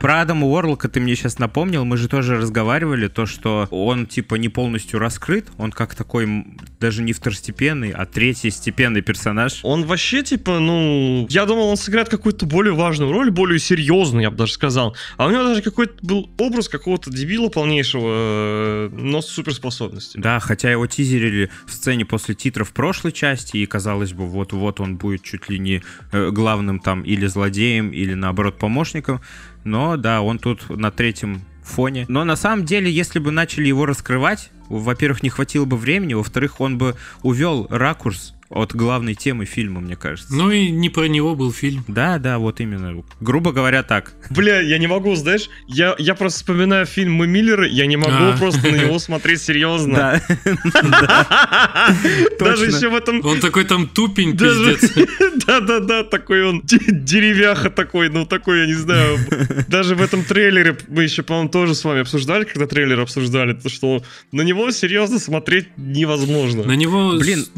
Про 0.01 0.23
Адама 0.23 0.47
Уорлока 0.47 0.89
ты 0.89 0.99
мне 1.01 1.15
сейчас 1.15 1.39
напомнил, 1.39 1.85
мы 1.85 1.97
же 1.97 2.09
тоже 2.09 2.37
разговаривали, 2.37 3.09
то, 3.09 3.27
что 3.27 3.69
он 3.71 4.07
типа 4.07 4.37
не 4.37 4.49
полностью 4.49 4.99
раскрыт, 4.99 5.49
он 5.59 5.73
как 5.73 5.95
такой 5.95 6.47
даже 6.79 7.03
не 7.03 7.13
второстепенный, 7.13 7.91
а 7.91 8.07
третьестепенный 8.07 9.03
персонаж. 9.03 9.61
Он 9.63 9.85
вообще, 9.85 10.23
типа, 10.23 10.59
ну... 10.59 11.27
Я 11.29 11.45
думал, 11.45 11.69
он 11.69 11.77
сыграет 11.77 12.09
какую-то 12.09 12.47
более 12.47 12.73
важную 12.73 13.13
роль, 13.13 13.31
более 13.31 13.59
серьезную, 13.59 14.23
я 14.23 14.31
бы 14.31 14.37
даже 14.37 14.53
сказал. 14.53 14.97
А 15.19 15.27
у 15.27 15.31
него 15.31 15.43
даже 15.45 15.61
какой-то 15.61 15.95
был 16.01 16.31
образ 16.39 16.69
какого-то 16.69 17.11
дебила 17.11 17.49
полнейшего, 17.49 18.09
э, 18.09 18.91
но 18.93 19.21
с 19.21 19.27
суперспособностями. 19.27 20.23
Да, 20.23 20.41
хотя 20.41 20.71
его 20.71 20.87
тизерили 20.87 21.51
в 21.67 21.73
сцене 21.73 22.07
после 22.07 22.35
титров 22.35 22.73
прошлой 22.73 23.13
части, 23.13 23.59
и 23.59 23.67
казалось 23.67 24.15
бы, 24.15 24.27
вот-вот 24.27 24.81
он 24.81 24.97
будет 24.97 25.23
чуть 25.23 25.51
ли 25.51 25.59
не 25.59 25.83
э, 26.13 26.31
главным 26.31 26.81
там 26.81 27.03
или 27.03 27.27
злодеем, 27.27 27.91
или 27.91 28.15
наоборот 28.15 28.59
помощником. 28.59 29.20
Но 29.65 29.97
да, 29.97 30.23
он 30.23 30.39
тут 30.39 30.69
на 30.71 30.91
третьем 30.91 31.43
фоне. 31.63 32.07
Но 32.09 32.25
на 32.25 32.37
самом 32.37 32.65
деле, 32.65 32.91
если 32.91 33.19
бы 33.19 33.31
начали 33.31 33.69
его 33.69 33.87
раскрывать, 33.87 34.51
во-первых, 34.69 35.23
не 35.23 35.31
хватило 35.31 35.65
бы 35.65 35.77
времени, 35.77 36.15
во-вторых, 36.15 36.61
он 36.61 36.79
бы 36.79 36.97
увел 37.23 37.67
ракурс 37.71 38.35
от 38.51 38.75
главной 38.75 39.15
темы 39.15 39.45
фильма, 39.45 39.81
мне 39.81 39.95
кажется. 39.97 40.35
Ну 40.35 40.51
и 40.51 40.71
не 40.71 40.91
про 40.91 41.05
него 41.07 41.35
был 41.37 41.53
фильм. 41.53 41.85
Да, 41.87 42.19
да, 42.19 42.39
вот 42.39 42.61
именно. 42.61 43.03
Грубо 43.21 43.53
говоря, 43.53 43.83
так. 43.85 44.13
Бля, 44.29 44.61
я 44.61 44.79
не 44.79 44.89
могу, 44.89 45.15
знаешь, 45.15 45.49
я, 45.69 45.95
я 45.99 46.15
просто 46.17 46.41
вспоминаю 46.41 46.85
фильм 46.85 47.15
«Мы 47.15 47.27
Миллеры», 47.29 47.69
я 47.69 47.87
не 47.87 47.97
могу 47.97 48.11
А. 48.13 48.37
просто 48.39 48.69
на 48.71 48.77
него 48.77 48.99
смотреть 48.99 49.41
серьезно. 49.41 50.21
Даже 52.41 52.65
точно. 52.67 52.77
еще 52.77 52.89
в 52.89 52.95
этом... 52.95 53.25
Он 53.25 53.41
такой 53.41 53.65
там 53.65 53.87
тупень, 53.87 54.37
Даже- 54.37 54.77
пиздец. 54.77 55.09
Да-да-да, 55.47 56.05
такой 56.05 56.45
он 56.45 56.61
де- 56.63 56.79
деревяха 56.91 57.71
такой, 57.71 58.09
ну 58.09 58.27
такой, 58.27 58.61
я 58.61 58.67
не 58.67 58.75
знаю. 58.75 59.19
Даже 59.69 59.95
в 59.95 60.03
этом 60.03 60.25
трейлере 60.25 60.77
мы 60.89 61.05
еще, 61.05 61.23
по-моему, 61.23 61.49
тоже 61.51 61.75
с 61.75 61.85
вами 61.85 62.01
обсуждали, 62.01 62.45
когда 62.45 62.67
трейлер 62.67 63.01
обсуждали, 63.01 63.53
то 63.53 63.69
что 63.69 64.03
на 64.33 64.43
него 64.43 64.71
серьезно 64.71 65.19
смотреть 65.19 65.69
невозможно. 65.77 66.65
На 66.65 66.73
него 66.77 67.13
Блин. 67.19 67.39
с- 67.41 67.51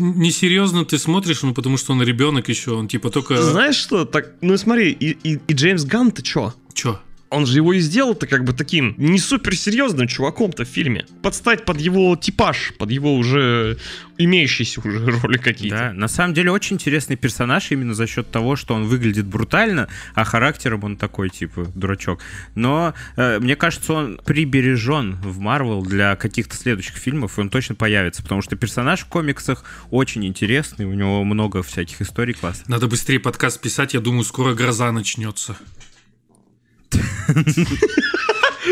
несерьезно 0.82 0.84
ты 0.84 0.98
смотришь, 0.98 1.42
ну 1.42 1.54
потому 1.54 1.76
что 1.76 1.92
он 1.92 2.02
ребенок 2.02 2.48
еще, 2.48 2.72
он 2.72 2.88
типа 2.88 3.10
только... 3.10 3.40
Знаешь 3.42 3.76
что, 3.76 4.04
так, 4.04 4.32
ну 4.40 4.56
смотри, 4.56 4.90
и, 4.92 5.10
и- 5.22 5.40
и 5.48 5.52
Джеймс 5.54 5.84
Ганн-то 5.84 6.22
чё? 6.22 6.54
Чё? 6.74 6.98
Он 7.32 7.46
же 7.46 7.56
его 7.56 7.72
и 7.72 7.80
сделал-то 7.80 8.26
как 8.26 8.44
бы 8.44 8.52
таким 8.52 8.94
не 8.98 9.18
суперсерьезным 9.18 10.06
чуваком-то 10.06 10.64
в 10.64 10.68
фильме. 10.68 11.06
Подстать 11.22 11.64
под 11.64 11.80
его 11.80 12.14
типаж, 12.14 12.74
под 12.78 12.90
его 12.90 13.14
уже 13.16 13.78
имеющиеся 14.18 14.80
уже 14.80 15.06
роли 15.22 15.38
какие-то. 15.38 15.76
Да, 15.76 15.92
на 15.92 16.08
самом 16.08 16.34
деле 16.34 16.50
очень 16.50 16.76
интересный 16.76 17.16
персонаж 17.16 17.70
именно 17.70 17.94
за 17.94 18.06
счет 18.06 18.30
того, 18.30 18.56
что 18.56 18.74
он 18.74 18.84
выглядит 18.84 19.26
брутально, 19.26 19.88
а 20.14 20.24
характером 20.24 20.84
он 20.84 20.96
такой, 20.96 21.30
типа, 21.30 21.66
дурачок. 21.74 22.20
Но 22.54 22.92
э, 23.16 23.38
мне 23.38 23.56
кажется, 23.56 23.94
он 23.94 24.20
прибережен 24.24 25.16
в 25.22 25.38
Марвел 25.38 25.82
для 25.82 26.16
каких-то 26.16 26.54
следующих 26.54 26.96
фильмов, 26.96 27.38
и 27.38 27.40
он 27.40 27.48
точно 27.48 27.74
появится, 27.74 28.22
потому 28.22 28.42
что 28.42 28.56
персонаж 28.56 29.00
в 29.00 29.06
комиксах 29.06 29.64
очень 29.90 30.26
интересный, 30.26 30.84
у 30.84 30.92
него 30.92 31.24
много 31.24 31.62
всяких 31.62 32.02
историй 32.02 32.34
классных. 32.34 32.68
Надо 32.68 32.88
быстрее 32.88 33.20
подкаст 33.20 33.60
писать, 33.60 33.94
я 33.94 34.00
думаю, 34.00 34.24
скоро 34.24 34.54
гроза 34.54 34.92
начнется. 34.92 35.56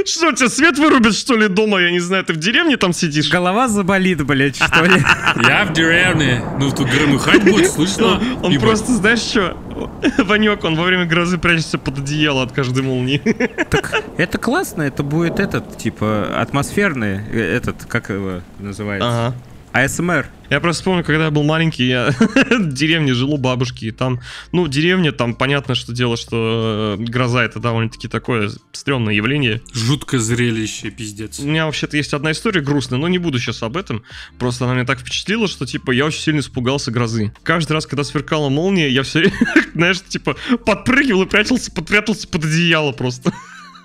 Что, 0.07 0.29
у 0.29 0.33
тебя 0.33 0.49
свет 0.49 0.79
вырубит, 0.79 1.15
что 1.15 1.37
ли, 1.37 1.49
дома? 1.49 1.81
Я 1.81 1.91
не 1.91 1.99
знаю, 1.99 2.25
ты 2.25 2.33
в 2.33 2.37
деревне 2.37 2.77
там 2.77 2.93
сидишь? 2.93 3.29
Голова 3.29 3.69
заболит, 3.69 4.25
блядь, 4.25 4.57
что 4.57 4.85
ли? 4.85 5.03
Я 5.49 5.65
в 5.65 5.73
деревне. 5.73 6.43
Ну, 6.59 6.71
тут 6.71 6.89
громыхать 6.89 7.45
будет, 7.45 7.71
слышно? 7.71 8.21
Он 8.43 8.59
просто, 8.61 8.95
знаешь 8.95 9.19
что, 9.19 9.57
Ванек, 10.19 10.65
он 10.65 10.77
во 10.77 10.85
время 10.85 11.07
грозы 11.07 11.39
прячется 11.39 11.79
под 11.79 11.99
одеяло 11.99 12.43
от 12.43 12.53
каждой 12.53 12.83
молнии. 12.83 13.21
Это 14.17 14.39
классно, 14.39 14.83
это 14.83 15.03
будет 15.03 15.41
этот, 15.41 15.79
типа, 15.79 16.41
атмосферный, 16.41 17.21
э, 17.31 17.57
этот, 17.57 17.85
как 17.87 18.11
его 18.11 18.43
называется? 18.59 19.09
Ага. 19.09 19.35
АСМР. 19.73 20.29
Я 20.51 20.59
просто 20.59 20.83
помню, 20.83 21.05
когда 21.05 21.27
я 21.27 21.31
был 21.31 21.45
маленький, 21.45 21.87
я 21.87 22.11
в 22.19 22.73
деревне 22.73 23.15
жил 23.15 23.35
у 23.35 23.37
бабушки, 23.37 23.85
и 23.87 23.91
там, 23.93 24.21
ну, 24.51 24.67
деревня, 24.67 25.13
там 25.13 25.35
понятно, 25.35 25.77
что 25.77 25.93
дело, 25.93 26.17
что 26.17 26.97
э, 26.99 27.03
гроза 27.03 27.45
это 27.45 27.61
довольно-таки 27.61 28.09
такое 28.09 28.51
стрёмное 28.73 29.15
явление. 29.15 29.63
Жуткое 29.73 30.19
зрелище, 30.19 30.91
пиздец. 30.91 31.39
У 31.39 31.47
меня 31.47 31.67
вообще-то 31.67 31.97
есть 31.97 32.13
одна 32.15 32.33
история 32.33 32.63
грустная, 32.63 32.99
но 32.99 33.07
не 33.07 33.19
буду 33.19 33.39
сейчас 33.39 33.63
об 33.63 33.77
этом. 33.77 34.03
Просто 34.39 34.65
она 34.65 34.75
меня 34.75 34.87
так 34.87 34.99
впечатлила, 34.99 35.47
что, 35.47 35.67
типа, 35.67 35.93
я 35.93 36.05
очень 36.05 36.21
сильно 36.21 36.41
испугался 36.41 36.91
грозы. 36.91 37.33
Каждый 37.45 37.73
раз, 37.75 37.87
когда 37.87 38.03
сверкала 38.03 38.49
молния, 38.49 38.89
я 38.89 39.05
все, 39.05 39.33
знаешь, 39.75 40.01
типа, 40.03 40.37
подпрыгивал 40.67 41.23
и 41.23 41.27
прятался, 41.27 41.71
подпрятался 41.71 42.27
под 42.27 42.45
одеяло 42.45 42.91
просто. 42.93 43.33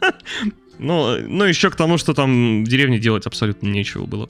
Ну, 0.80 1.18
ну, 1.28 1.44
еще 1.46 1.70
к 1.70 1.76
тому, 1.76 1.98
что 1.98 2.14
там 2.14 2.64
в 2.64 2.68
деревне 2.68 3.00
делать 3.00 3.26
абсолютно 3.26 3.68
нечего 3.68 4.06
было. 4.06 4.30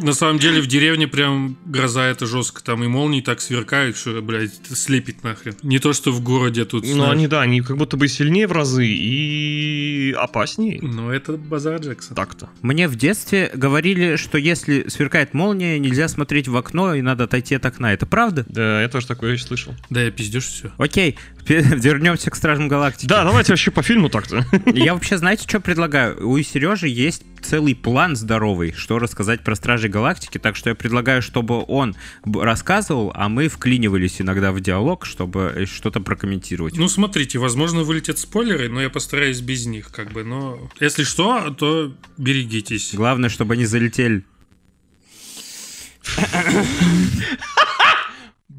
На 0.00 0.12
самом 0.12 0.38
деле 0.38 0.60
в 0.60 0.66
деревне 0.66 1.06
прям 1.06 1.56
гроза 1.64 2.06
это 2.06 2.26
жестко. 2.26 2.62
Там 2.62 2.82
и 2.82 2.88
молнии 2.88 3.20
так 3.20 3.40
сверкают, 3.40 3.96
что, 3.96 4.20
блядь, 4.20 4.52
слепит 4.66 5.22
нахрен. 5.22 5.54
Не 5.62 5.78
то, 5.78 5.92
что 5.92 6.10
в 6.10 6.20
городе 6.20 6.64
тут. 6.64 6.84
Ну, 6.84 7.08
они, 7.08 7.28
да, 7.28 7.42
они 7.42 7.60
как 7.60 7.76
будто 7.76 7.96
бы 7.96 8.08
сильнее 8.08 8.46
в 8.46 8.52
разы 8.52 8.86
и 8.86 10.14
опаснее. 10.18 10.80
Но 10.82 11.12
это 11.12 11.34
базар 11.34 11.80
Джексон. 11.80 12.16
Так-то. 12.16 12.50
Мне 12.62 12.88
в 12.88 12.96
детстве 12.96 13.50
говорили, 13.54 14.16
что 14.16 14.36
если 14.36 14.88
сверкает 14.88 15.32
молния, 15.32 15.78
нельзя 15.78 16.08
смотреть 16.08 16.48
в 16.48 16.56
окно 16.56 16.94
и 16.94 17.02
надо 17.02 17.24
отойти 17.24 17.54
от 17.54 17.64
окна. 17.64 17.92
Это 17.92 18.06
правда? 18.06 18.44
Да, 18.48 18.82
я 18.82 18.88
тоже 18.88 19.06
такое 19.06 19.36
слышал. 19.38 19.74
Да, 19.90 20.02
я 20.02 20.10
пиздешь 20.10 20.46
все. 20.46 20.72
Окей, 20.76 21.16
вернемся 21.48 22.30
к 22.30 22.36
Стражам 22.36 22.68
Галактики. 22.68 23.08
Да, 23.08 23.24
давайте 23.24 23.52
вообще 23.52 23.70
по 23.70 23.82
фильму 23.82 24.08
так-то. 24.08 24.46
Я 24.66 24.94
вообще, 24.94 25.18
знаете, 25.18 25.44
что 25.48 25.60
предлагаю? 25.60 26.26
У 26.28 26.40
Сережи 26.42 26.88
есть 26.88 27.22
целый 27.42 27.74
план 27.74 28.16
здоровый, 28.16 28.72
что 28.72 28.98
рассказать 28.98 29.42
про 29.42 29.54
Стражей 29.54 29.90
Галактики, 29.90 30.38
так 30.38 30.56
что 30.56 30.70
я 30.70 30.74
предлагаю, 30.74 31.22
чтобы 31.22 31.64
он 31.66 31.94
рассказывал, 32.24 33.12
а 33.14 33.28
мы 33.28 33.48
вклинивались 33.48 34.20
иногда 34.20 34.52
в 34.52 34.60
диалог, 34.60 35.04
чтобы 35.04 35.52
э, 35.54 35.66
что-то 35.66 36.00
прокомментировать. 36.00 36.76
Ну, 36.76 36.88
смотрите, 36.88 37.38
возможно, 37.38 37.82
вылетят 37.82 38.18
спойлеры, 38.18 38.68
но 38.68 38.80
я 38.80 38.90
постараюсь 38.90 39.40
без 39.40 39.66
них, 39.66 39.90
как 39.90 40.12
бы. 40.12 40.24
Но 40.24 40.70
если 40.80 41.04
что, 41.04 41.50
то 41.50 41.94
берегитесь. 42.16 42.94
Главное, 42.94 43.28
чтобы 43.28 43.54
они 43.54 43.66
залетели. 43.66 44.24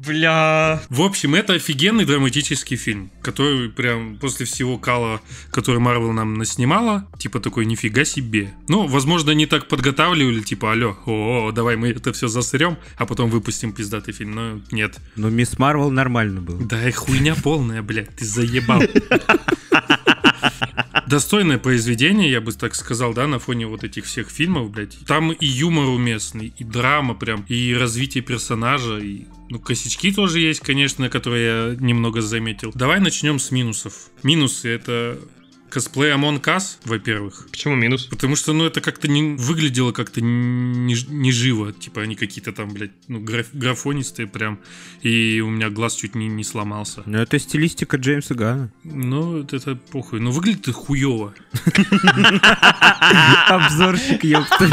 Бля. 0.06 0.80
В 0.88 1.02
общем, 1.02 1.34
это 1.34 1.54
офигенный 1.54 2.04
драматический 2.04 2.76
фильм, 2.76 3.10
который 3.22 3.68
прям 3.68 4.16
после 4.18 4.46
всего 4.46 4.78
кала, 4.78 5.20
который 5.50 5.80
Марвел 5.80 6.12
нам 6.12 6.34
наснимала, 6.34 7.08
типа 7.18 7.40
такой 7.40 7.66
нифига 7.66 8.04
себе. 8.04 8.54
Ну, 8.68 8.86
возможно, 8.86 9.32
не 9.32 9.46
так 9.46 9.68
подготавливали, 9.68 10.40
типа, 10.40 10.72
алло, 10.72 10.96
о, 11.06 11.50
давай 11.52 11.76
мы 11.76 11.88
это 11.88 12.12
все 12.12 12.28
засрем, 12.28 12.78
а 12.96 13.06
потом 13.06 13.30
выпустим 13.30 13.72
пиздатый 13.72 14.14
фильм. 14.14 14.34
Но 14.34 14.60
нет. 14.70 14.98
Но 15.16 15.30
Мисс 15.30 15.58
Марвел 15.58 15.90
нормально 15.90 16.40
было. 16.40 16.62
Да 16.62 16.88
и 16.88 16.92
хуйня 16.92 17.34
полная, 17.34 17.82
блядь, 17.82 18.14
ты 18.16 18.24
заебал. 18.24 18.82
Достойное 21.06 21.58
произведение, 21.58 22.30
я 22.30 22.40
бы 22.40 22.52
так 22.52 22.74
сказал, 22.74 23.14
да, 23.14 23.26
на 23.26 23.38
фоне 23.38 23.66
вот 23.66 23.84
этих 23.84 24.04
всех 24.04 24.30
фильмов, 24.30 24.70
блядь. 24.70 24.98
Там 25.06 25.32
и 25.32 25.46
юмор 25.46 25.86
уместный, 25.88 26.52
и 26.56 26.64
драма 26.64 27.14
прям, 27.14 27.44
и 27.48 27.74
развитие 27.74 28.22
персонажа, 28.22 28.98
и 28.98 29.26
ну, 29.48 29.58
косячки 29.58 30.12
тоже 30.12 30.40
есть, 30.40 30.60
конечно, 30.60 31.08
которые 31.08 31.46
я 31.46 31.76
немного 31.78 32.20
заметил. 32.20 32.72
Давай 32.74 33.00
начнем 33.00 33.38
с 33.38 33.50
минусов. 33.50 34.10
Минусы 34.22 34.68
это 34.68 35.18
косплей 35.76 36.10
Among 36.14 36.40
Us, 36.40 36.78
во-первых. 36.86 37.48
Почему 37.50 37.74
минус? 37.74 38.06
Потому 38.06 38.34
что, 38.34 38.54
ну, 38.54 38.64
это 38.64 38.80
как-то 38.80 39.08
не 39.08 39.36
выглядело 39.36 39.92
как-то 39.92 40.22
не, 40.22 40.94
не 41.08 41.32
живо. 41.32 41.74
Типа, 41.74 42.00
они 42.00 42.16
какие-то 42.16 42.52
там, 42.52 42.70
блядь, 42.70 42.92
ну, 43.08 43.20
граф- 43.20 43.52
графонистые 43.52 44.26
прям. 44.26 44.58
И 45.02 45.42
у 45.44 45.50
меня 45.50 45.68
глаз 45.68 45.96
чуть 45.96 46.14
не, 46.14 46.28
не 46.28 46.44
сломался. 46.44 47.02
Но 47.04 47.18
это 47.18 47.38
стилистика 47.38 47.98
Джеймса 47.98 48.34
Гана. 48.34 48.72
Ну, 48.84 49.42
это, 49.42 49.56
это 49.56 49.76
похуй. 49.76 50.18
Но 50.18 50.30
выглядит 50.30 50.74
хуево. 50.74 51.34
Обзорщик, 53.48 54.24
ёпта. 54.24 54.70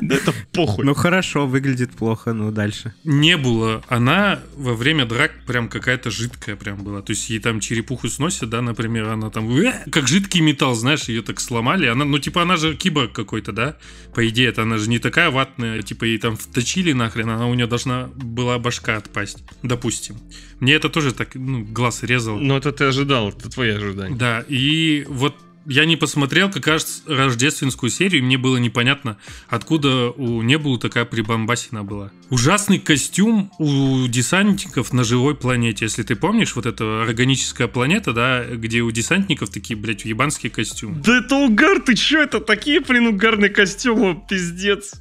Это 0.00 0.32
похуй. 0.66 0.84
Ну 0.84 0.94
хорошо, 0.94 1.46
выглядит 1.46 1.92
плохо, 1.92 2.32
ну 2.32 2.50
дальше. 2.50 2.94
Не 3.04 3.36
было. 3.36 3.82
Она 3.88 4.40
во 4.56 4.74
время 4.74 5.06
драк 5.06 5.32
прям 5.46 5.68
какая-то 5.68 6.10
жидкая 6.10 6.56
прям 6.56 6.82
была. 6.84 7.02
То 7.02 7.12
есть 7.12 7.30
ей 7.30 7.38
там 7.38 7.60
черепуху 7.60 8.08
сносят, 8.08 8.50
да, 8.50 8.62
например, 8.62 9.08
она 9.08 9.30
там 9.30 9.50
«Э!» 9.50 9.84
как 9.90 10.08
жидкий 10.08 10.40
металл, 10.40 10.74
знаешь, 10.74 11.04
ее 11.04 11.22
так 11.22 11.40
сломали. 11.40 11.86
Она, 11.86 12.04
ну, 12.04 12.18
типа, 12.18 12.42
она 12.42 12.56
же 12.56 12.76
киборг 12.76 13.12
какой-то, 13.12 13.52
да? 13.52 13.76
По 14.14 14.26
идее, 14.28 14.48
это 14.48 14.62
она 14.62 14.78
же 14.78 14.88
не 14.88 14.98
такая 14.98 15.30
ватная, 15.30 15.82
типа, 15.82 16.04
ей 16.04 16.18
там 16.18 16.36
вточили 16.36 16.92
нахрен, 16.92 17.30
она 17.30 17.46
у 17.46 17.54
нее 17.54 17.66
должна 17.66 18.08
была 18.16 18.58
башка 18.58 18.96
отпасть, 18.96 19.42
допустим. 19.62 20.16
Мне 20.60 20.74
это 20.74 20.88
тоже 20.88 21.12
так, 21.12 21.34
ну, 21.34 21.64
глаз 21.64 22.02
резал. 22.02 22.38
Ну 22.38 22.56
это 22.56 22.72
ты 22.72 22.84
ожидал, 22.84 23.30
это 23.30 23.50
твои 23.50 23.70
ожидания. 23.70 24.14
Да, 24.14 24.44
и 24.48 25.06
вот 25.08 25.34
я 25.66 25.84
не 25.84 25.96
посмотрел 25.96 26.50
как 26.50 26.66
раз 26.66 27.02
рождественскую 27.06 27.90
серию, 27.90 28.20
и 28.20 28.24
мне 28.24 28.38
было 28.38 28.56
непонятно, 28.56 29.18
откуда 29.48 30.10
у 30.10 30.42
Небулы 30.42 30.78
такая 30.78 31.04
прибамбасина 31.04 31.84
была. 31.84 32.10
Ужасный 32.30 32.78
костюм 32.78 33.52
у 33.58 34.06
десантников 34.06 34.92
на 34.92 35.04
живой 35.04 35.34
планете. 35.34 35.84
Если 35.84 36.02
ты 36.02 36.16
помнишь, 36.16 36.54
вот 36.56 36.66
эта 36.66 37.02
органическая 37.02 37.68
планета, 37.68 38.12
да, 38.12 38.44
где 38.44 38.80
у 38.80 38.90
десантников 38.90 39.50
такие, 39.50 39.78
блядь, 39.78 40.04
ебанские 40.04 40.50
костюмы. 40.50 41.00
Да 41.02 41.18
это 41.18 41.36
угар, 41.36 41.80
ты 41.80 41.94
чё, 41.94 42.22
это 42.22 42.40
такие, 42.40 42.80
блин, 42.80 43.08
угарные 43.08 43.50
костюмы, 43.50 44.20
пиздец. 44.28 44.94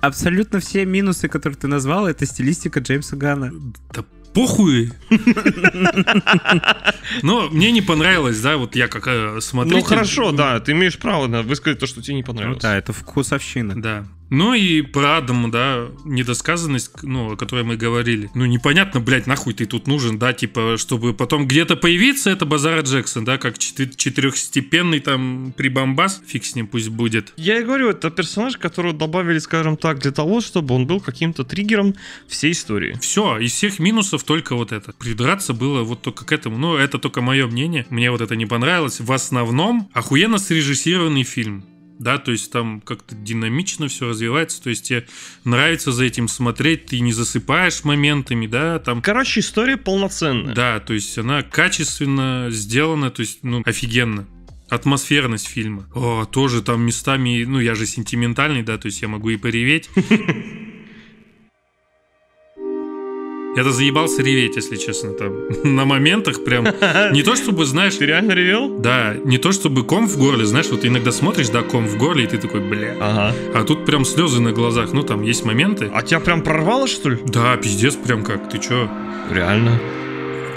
Абсолютно 0.00 0.60
все 0.60 0.84
минусы, 0.84 1.28
которые 1.28 1.58
ты 1.58 1.66
назвал, 1.66 2.06
это 2.06 2.26
стилистика 2.26 2.80
Джеймса 2.80 3.16
Гана. 3.16 3.50
Да 3.92 4.04
похуй. 4.36 4.92
Но 7.22 7.48
мне 7.48 7.72
не 7.72 7.80
понравилось, 7.80 8.38
да, 8.40 8.58
вот 8.58 8.76
я 8.76 8.86
как 8.88 9.06
э, 9.06 9.40
смотритель. 9.40 9.78
Ну 9.80 9.84
хорошо, 9.84 10.32
да, 10.32 10.60
ты 10.60 10.72
имеешь 10.72 10.98
право 10.98 11.26
высказать 11.42 11.78
то, 11.78 11.86
что 11.86 12.02
тебе 12.02 12.16
не 12.16 12.20
Ну 12.20 12.26
понравилось. 12.26 12.62
да, 12.62 12.76
это 12.76 12.92
вкусовщина. 12.92 13.80
Да. 13.80 14.04
Ну 14.30 14.54
и 14.54 14.82
про 14.82 15.18
Адама, 15.18 15.50
да, 15.50 15.86
недосказанность, 16.04 17.02
ну, 17.02 17.32
о 17.32 17.36
которой 17.36 17.64
мы 17.64 17.76
говорили. 17.76 18.30
Ну, 18.34 18.44
непонятно, 18.44 19.00
блядь, 19.00 19.26
нахуй 19.26 19.54
ты 19.54 19.66
тут 19.66 19.86
нужен, 19.86 20.18
да, 20.18 20.32
типа, 20.32 20.76
чтобы 20.78 21.14
потом 21.14 21.46
где-то 21.46 21.76
появиться, 21.76 22.30
это 22.30 22.44
Базара 22.44 22.82
Джексон, 22.82 23.24
да, 23.24 23.38
как 23.38 23.58
четы- 23.58 23.94
четырехстепенный 23.94 25.00
там 25.00 25.54
прибамбас, 25.56 26.22
фиг 26.26 26.44
с 26.44 26.54
ним 26.54 26.66
пусть 26.66 26.88
будет. 26.88 27.32
Я 27.36 27.60
и 27.60 27.64
говорю, 27.64 27.90
это 27.90 28.10
персонаж, 28.10 28.56
которого 28.56 28.92
добавили, 28.92 29.38
скажем 29.38 29.76
так, 29.76 30.00
для 30.00 30.10
того, 30.10 30.40
чтобы 30.40 30.74
он 30.74 30.86
был 30.86 31.00
каким-то 31.00 31.44
триггером 31.44 31.94
всей 32.26 32.52
истории. 32.52 32.98
Все, 33.00 33.38
из 33.38 33.52
всех 33.52 33.78
минусов 33.78 34.24
только 34.24 34.56
вот 34.56 34.72
это. 34.72 34.92
Придраться 34.98 35.52
было 35.52 35.82
вот 35.82 36.02
только 36.02 36.24
к 36.24 36.32
этому. 36.32 36.58
Ну, 36.58 36.76
это 36.76 36.98
только 36.98 37.20
мое 37.20 37.46
мнение. 37.46 37.86
Мне 37.90 38.10
вот 38.10 38.20
это 38.20 38.34
не 38.34 38.46
понравилось. 38.46 39.00
В 39.00 39.12
основном, 39.12 39.88
охуенно 39.92 40.38
срежиссированный 40.38 41.22
фильм. 41.22 41.64
Да, 41.98 42.18
то 42.18 42.32
есть 42.32 42.52
там 42.52 42.80
как-то 42.80 43.14
динамично 43.14 43.88
все 43.88 44.08
развивается, 44.08 44.62
то 44.62 44.70
есть 44.70 44.88
тебе 44.88 45.06
нравится 45.44 45.92
за 45.92 46.04
этим 46.04 46.28
смотреть, 46.28 46.86
ты 46.86 47.00
не 47.00 47.12
засыпаешь 47.12 47.84
моментами, 47.84 48.46
да, 48.46 48.78
там 48.78 49.00
Короче, 49.00 49.40
история 49.40 49.76
полноценная. 49.76 50.54
Да, 50.54 50.80
то 50.80 50.94
есть 50.94 51.16
она 51.16 51.42
качественно 51.42 52.48
сделана, 52.50 53.10
то 53.10 53.20
есть, 53.20 53.38
ну, 53.42 53.62
офигенно. 53.64 54.26
Атмосферность 54.68 55.46
фильма. 55.46 55.88
О, 55.94 56.24
тоже 56.24 56.60
там 56.60 56.82
местами, 56.82 57.44
ну, 57.44 57.60
я 57.60 57.74
же 57.74 57.86
сентиментальный, 57.86 58.62
да, 58.62 58.78
то 58.78 58.86
есть 58.86 59.00
я 59.00 59.08
могу 59.08 59.30
и 59.30 59.36
пореветь. 59.36 59.88
Я-то 63.56 63.72
заебался 63.72 64.22
реветь, 64.22 64.56
если 64.56 64.76
честно, 64.76 65.12
там. 65.12 65.32
На 65.64 65.86
моментах 65.86 66.44
прям... 66.44 66.64
Не 67.12 67.22
то 67.22 67.36
чтобы, 67.36 67.64
знаешь... 67.64 67.96
Ты 67.96 68.04
реально 68.04 68.32
ревел? 68.32 68.68
Да, 68.78 69.14
не 69.24 69.38
то 69.38 69.52
чтобы 69.52 69.82
ком 69.82 70.06
в 70.06 70.18
горле, 70.18 70.44
знаешь, 70.44 70.68
вот 70.70 70.84
иногда 70.84 71.10
смотришь, 71.10 71.48
да, 71.48 71.62
ком 71.62 71.86
в 71.86 71.96
горле, 71.96 72.24
и 72.24 72.26
ты 72.26 72.36
такой, 72.36 72.60
бля. 72.60 72.94
Ага. 73.00 73.34
А 73.54 73.64
тут 73.64 73.86
прям 73.86 74.04
слезы 74.04 74.40
на 74.42 74.52
глазах. 74.52 74.92
Ну, 74.92 75.02
там 75.02 75.22
есть 75.22 75.44
моменты. 75.44 75.90
А 75.94 76.02
тебя 76.02 76.20
прям 76.20 76.42
прорвало, 76.42 76.86
что 76.86 77.08
ли? 77.08 77.18
Да, 77.24 77.56
пиздец, 77.56 77.94
прям 77.96 78.22
как. 78.22 78.50
Ты 78.50 78.58
чё? 78.58 78.90
Реально. 79.32 79.80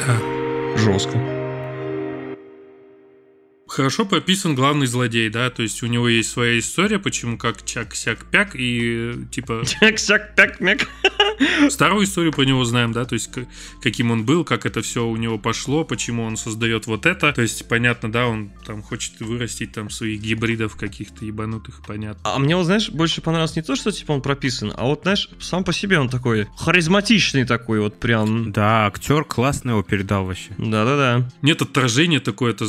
Да. 0.06 0.78
Жестко. 0.78 1.39
Хорошо 3.70 4.04
прописан 4.04 4.56
главный 4.56 4.88
злодей, 4.88 5.30
да, 5.30 5.52
то 5.52 5.62
есть 5.62 5.84
у 5.84 5.86
него 5.86 6.10
есть 6.10 6.32
своя 6.32 6.58
история, 6.58 6.98
почему 6.98 7.38
как 7.38 7.64
чак-сяк-пяк, 7.64 8.56
и 8.56 9.14
типа 9.30 9.64
Чак-сяк, 9.80 10.34
так, 10.36 10.60
мяк. 10.60 10.90
старую 11.70 12.06
историю 12.06 12.34
про 12.34 12.44
него 12.44 12.66
знаем, 12.66 12.94
да, 12.94 13.06
то 13.06 13.14
есть 13.14 13.30
каким 13.82 14.10
он 14.10 14.26
был, 14.26 14.44
как 14.44 14.66
это 14.66 14.82
все 14.82 15.06
у 15.06 15.16
него 15.18 15.38
пошло, 15.38 15.84
почему 15.84 16.24
он 16.24 16.36
создает 16.36 16.88
вот 16.88 17.06
это, 17.06 17.32
то 17.32 17.44
есть 17.44 17.68
понятно, 17.68 18.12
да, 18.12 18.26
он 18.26 18.50
там 18.66 18.82
хочет 18.82 19.20
вырастить 19.20 19.72
там 19.72 19.92
своих 19.92 20.20
гибридов 20.20 20.76
каких-то 20.76 21.24
ебанутых, 21.24 21.82
понятно. 21.86 22.22
А 22.24 22.40
мне, 22.40 22.56
вот, 22.56 22.64
знаешь, 22.64 22.90
больше 22.90 23.22
понравилось 23.22 23.56
не 23.56 23.62
то, 23.62 23.76
что, 23.76 23.92
типа, 23.92 24.14
он 24.14 24.24
прописан, 24.24 24.74
а 24.76 24.86
вот, 24.86 25.02
знаешь, 25.04 25.30
сам 25.40 25.64
по 25.64 25.74
себе 25.74 26.00
он 26.00 26.10
такой 26.10 26.48
харизматичный 26.58 27.46
такой, 27.46 27.82
вот 27.82 28.00
прям. 28.00 28.52
Да, 28.52 28.88
актер 28.88 29.24
классно 29.24 29.72
его 29.72 29.84
передал 29.84 30.26
вообще. 30.26 30.50
Да-да-да. 30.58 31.30
Нет 31.44 31.62
отторжения 31.62 32.20
такое, 32.20 32.52
это 32.52 32.66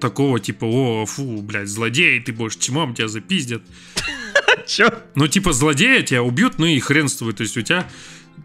такого 0.00 0.40
типа, 0.40 0.64
о, 0.64 1.06
фу, 1.06 1.42
блядь, 1.42 1.68
злодей, 1.68 2.20
ты 2.20 2.32
будешь 2.32 2.56
чмом, 2.56 2.94
тебя 2.94 3.08
запиздят. 3.08 3.62
Чё? 4.66 4.90
Ну, 5.14 5.28
типа, 5.28 5.52
злодея 5.52 6.02
тебя 6.02 6.22
убьют, 6.22 6.58
ну 6.58 6.66
и 6.66 6.78
хрен 6.80 7.08
с 7.08 7.16
тобой. 7.16 7.34
То 7.34 7.42
есть 7.42 7.56
у 7.56 7.62
тебя, 7.62 7.86